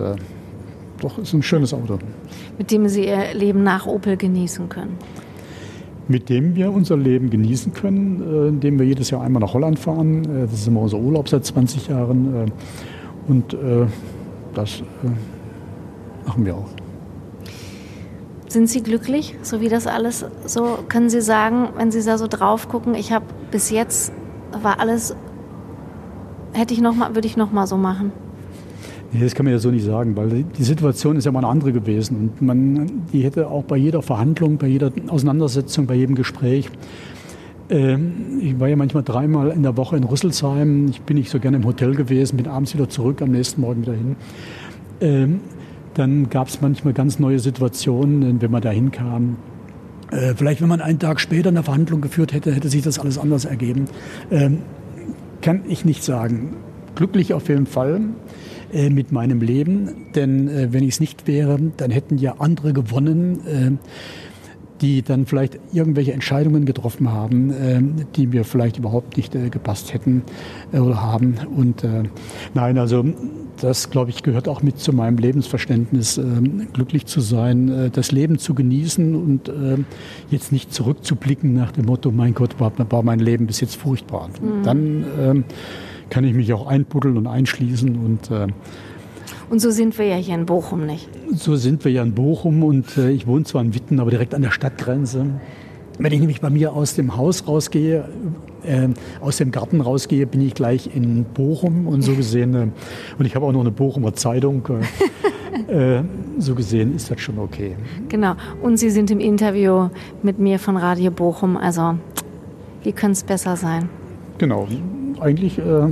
doch, 1.00 1.18
ist 1.18 1.34
ein 1.34 1.42
schönes 1.42 1.74
Auto. 1.74 2.00
Mit 2.58 2.72
dem 2.72 2.88
Sie 2.88 3.06
Ihr 3.06 3.34
Leben 3.34 3.64
nach 3.64 3.86
Opel 3.86 4.18
genießen 4.18 4.70
können? 4.70 4.98
Mit 6.08 6.30
dem 6.30 6.56
wir 6.56 6.72
unser 6.72 6.98
Leben 6.98 7.30
genießen 7.30 7.74
können, 7.74 8.22
äh, 8.22 8.48
indem 8.48 8.80
wir 8.80 8.86
jedes 8.86 9.10
Jahr 9.12 9.22
einmal 9.22 9.42
nach 9.42 9.54
Holland 9.54 9.78
fahren. 9.78 10.24
Äh, 10.26 10.42
das 10.48 10.54
ist 10.54 10.68
immer 10.68 10.82
unser 10.82 10.98
Urlaub 10.98 11.30
seit 11.30 11.46
20 11.46 11.88
Jahren. 11.88 12.48
Äh, 12.48 12.52
und 13.28 13.56
das 14.56 14.82
machen 16.26 16.46
wir 16.46 16.56
auch. 16.56 16.70
Sind 18.48 18.68
Sie 18.68 18.82
glücklich, 18.82 19.36
so 19.44 19.62
wie 19.62 19.70
das 19.70 19.86
alles 19.86 20.26
so? 20.48 20.80
Können 20.88 21.12
Sie 21.12 21.22
sagen, 21.22 21.70
wenn 21.78 21.92
Sie 21.92 22.04
da 22.04 22.18
so 22.18 22.26
drauf 22.26 22.70
gucken, 22.70 22.96
ich 22.96 23.12
habe 23.12 23.26
bis 23.52 23.70
jetzt 23.70 24.12
war 24.52 24.80
alles, 24.80 25.16
hätte 26.54 26.74
ich 26.74 26.82
noch 26.82 26.96
mal, 26.96 27.16
würde 27.16 27.28
ich 27.28 27.38
noch 27.38 27.52
mal 27.52 27.68
so 27.68 27.78
machen? 27.78 28.12
Nee, 29.12 29.24
das 29.24 29.34
kann 29.34 29.46
man 29.46 29.54
ja 29.54 29.60
so 29.60 29.72
nicht 29.72 29.86
sagen, 29.86 30.16
weil 30.16 30.44
die 30.44 30.64
Situation 30.64 31.16
ist 31.16 31.26
ja 31.26 31.32
mal 31.32 31.40
eine 31.40 31.48
andere 31.48 31.74
gewesen. 31.74 32.18
Und 32.18 32.42
man, 32.42 32.92
die 33.12 33.24
hätte 33.24 33.50
auch 33.50 33.64
bei 33.64 33.78
jeder 33.78 34.02
Verhandlung, 34.02 34.58
bei 34.58 34.68
jeder 34.68 34.92
Auseinandersetzung, 35.08 35.88
bei 35.88 35.96
jedem 35.96 36.16
Gespräch, 36.16 36.70
äh, 37.70 37.98
ich 38.40 38.60
war 38.60 38.68
ja 38.68 38.76
manchmal 38.76 39.04
dreimal 39.04 39.50
in 39.50 39.64
der 39.64 39.78
Woche 39.78 39.98
in 39.98 40.04
Rüsselsheim. 40.04 40.88
Ich 40.90 41.02
bin 41.02 41.18
nicht 41.18 41.30
so 41.30 41.40
gerne 41.40 41.58
im 41.58 41.66
Hotel 41.66 41.96
gewesen, 41.96 42.38
bin 42.38 42.48
abends 42.48 42.74
wieder 42.74 42.90
zurück, 42.90 43.22
am 43.22 43.32
nächsten 43.32 43.62
Morgen 43.62 43.82
wieder 43.82 43.94
hin. 43.94 44.16
Äh, 45.00 45.28
dann 45.96 46.30
gab 46.30 46.48
es 46.48 46.62
manchmal 46.62 46.94
ganz 46.94 47.20
neue 47.20 47.40
Situationen, 47.40 48.42
wenn 48.42 48.52
man 48.52 48.62
da 48.62 48.70
hinkam. 48.70 49.38
Äh, 50.12 50.34
vielleicht, 50.36 50.62
wenn 50.62 50.70
man 50.70 50.82
einen 50.82 51.00
Tag 51.00 51.20
später 51.20 51.50
eine 51.50 51.64
Verhandlung 51.64 52.02
geführt 52.02 52.34
hätte, 52.34 52.54
hätte 52.54 52.70
sich 52.70 52.84
das 52.84 53.00
alles 53.00 53.18
anders 53.18 53.46
ergeben. 53.46 53.86
Ähm, 54.32 54.60
kann 55.42 55.62
ich 55.68 55.86
nicht 55.86 56.04
sagen. 56.04 56.58
Glücklich 56.96 57.34
auf 57.34 57.48
jeden 57.50 57.66
Fall. 57.66 58.02
Äh, 58.72 58.92
mit 58.92 59.12
meinem 59.12 59.42
Leben. 59.42 59.90
Denn 60.14 60.48
äh, 60.48 60.68
wenn 60.72 60.84
ich 60.84 60.90
es 60.90 61.00
nicht 61.00 61.26
wäre, 61.26 61.60
dann 61.78 61.90
hätten 61.90 62.20
ja 62.20 62.36
andere 62.38 62.72
gewonnen, 62.72 63.40
äh, 63.48 63.72
die 64.82 65.02
dann 65.02 65.26
vielleicht 65.26 65.60
irgendwelche 65.74 66.14
Entscheidungen 66.14 66.66
getroffen 66.66 67.12
haben, 67.12 67.50
äh, 67.50 67.82
die 68.16 68.28
mir 68.28 68.44
vielleicht 68.44 68.78
überhaupt 68.78 69.18
nicht 69.18 69.34
äh, 69.34 69.50
gepasst 69.50 69.92
hätten 69.94 70.22
oder 70.72 71.02
haben. 71.02 71.36
Und 71.56 71.84
nein, 72.54 72.78
also 72.78 73.04
das, 73.60 73.90
glaube 73.90 74.12
ich, 74.12 74.22
gehört 74.22 74.48
auch 74.48 74.62
mit 74.62 74.78
zu 74.78 74.94
meinem 74.94 75.18
Lebensverständnis, 75.18 76.22
glücklich 76.72 77.08
zu 77.08 77.22
sein, 77.22 77.90
das 77.92 78.12
Leben 78.12 78.38
zu 78.38 78.54
genießen 78.54 79.16
und 79.16 79.52
jetzt 80.30 80.52
nicht 80.52 80.74
zurückzublicken 80.74 81.54
nach 81.54 81.72
dem 81.72 81.88
Motto, 81.88 82.12
mein 82.12 82.34
Gott, 82.36 82.60
war, 82.60 82.72
war 82.90 83.04
mein 83.04 83.20
Leben 83.20 83.48
bis 83.48 83.60
jetzt 83.60 83.76
furchtbar. 83.76 84.30
Mhm. 84.42 84.64
Dann 84.64 85.06
ähm, 85.20 85.44
kann 86.10 86.24
ich 86.24 86.34
mich 86.34 86.54
auch 86.54 86.68
einbuddeln 86.68 87.18
und 87.18 87.28
einschließen. 87.28 87.98
Und, 87.98 88.32
äh, 88.32 88.48
und 89.50 89.60
so 89.60 89.72
sind 89.72 89.98
wir 89.98 90.06
ja 90.06 90.16
hier 90.16 90.36
in 90.36 90.46
Bochum 90.46 90.86
nicht. 90.86 91.10
So 91.34 91.56
sind 91.56 91.84
wir 91.86 91.92
ja 91.92 92.04
in 92.04 92.14
Bochum 92.14 92.64
und 92.64 92.98
äh, 92.98 93.12
ich 93.12 93.28
wohne 93.28 93.46
zwar 93.46 93.62
in 93.62 93.74
Witten, 93.74 94.00
aber 94.00 94.12
direkt 94.12 94.34
an 94.34 94.42
der 94.42 94.52
Stadtgrenze. 94.52 95.28
Wenn 95.98 96.14
ich 96.14 96.20
nämlich 96.20 96.40
bei 96.40 96.50
mir 96.50 96.72
aus 96.74 96.96
dem 96.96 97.18
Haus 97.18 97.46
rausgehe, 97.46 98.08
äh, 98.64 98.88
aus 99.20 99.38
dem 99.38 99.52
Garten 99.52 99.82
rausgehe, 99.82 100.26
bin 100.26 100.40
ich 100.40 100.54
gleich 100.54 100.96
in 100.96 101.26
Bochum 101.26 101.88
und 101.88 102.04
so 102.04 102.14
gesehen, 102.14 102.56
äh, 102.56 102.68
und 103.18 103.26
ich 103.26 103.36
habe 103.36 103.46
auch 103.46 103.52
noch 103.52 103.62
eine 103.62 103.72
Bochumer 103.72 104.14
Zeitung. 104.14 104.64
Äh, 105.68 105.98
äh, 105.98 106.04
so 106.38 106.56
gesehen 106.56 106.96
ist 106.96 107.12
das 107.12 107.20
schon 107.20 107.38
okay. 107.38 107.76
Genau. 108.08 108.36
Und 108.62 108.78
Sie 108.78 108.90
sind 108.90 109.12
im 109.12 109.20
Interview 109.20 109.90
mit 110.24 110.40
mir 110.40 110.58
von 110.58 110.78
Radio 110.78 111.12
Bochum. 111.12 111.58
Also, 111.58 111.96
wie 112.84 112.94
könnte 112.94 113.14
es 113.14 113.24
besser 113.24 113.58
sein? 113.58 113.90
Genau 114.38 114.68
eigentlich 115.22 115.58
äh, 115.58 115.64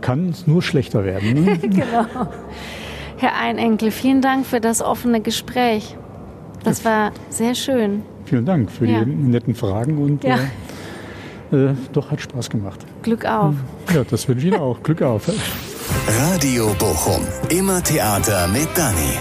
kann 0.00 0.30
es 0.30 0.46
nur 0.46 0.62
schlechter 0.62 1.04
werden. 1.04 1.44
Ne? 1.44 1.58
genau. 1.62 2.28
Herr 3.16 3.36
Einenkel, 3.36 3.90
vielen 3.90 4.22
Dank 4.22 4.46
für 4.46 4.60
das 4.60 4.80
offene 4.80 5.20
Gespräch. 5.20 5.96
Das 6.64 6.84
war 6.84 7.12
sehr 7.30 7.54
schön. 7.54 8.02
Vielen 8.24 8.44
Dank 8.44 8.70
für 8.70 8.86
ja. 8.86 9.04
die 9.04 9.10
netten 9.10 9.54
Fragen 9.54 9.98
und 9.98 10.22
ja. 10.22 10.36
äh, 10.36 11.56
äh, 11.56 11.74
doch 11.92 12.10
hat 12.10 12.20
Spaß 12.20 12.50
gemacht. 12.50 12.84
Glück 13.02 13.24
auf. 13.24 13.54
Ja, 13.94 14.04
das 14.04 14.28
wünsche 14.28 14.46
ich 14.46 14.52
Ihnen 14.52 14.60
auch. 14.60 14.82
Glück 14.82 15.02
auf. 15.02 15.28
Radio 16.08 16.74
Bochum. 16.78 17.22
Immer 17.48 17.82
Theater 17.82 18.48
mit 18.48 18.68
Dani. 18.76 19.18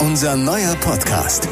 Unser 0.00 0.36
neuer 0.36 0.74
Podcast. 0.80 1.48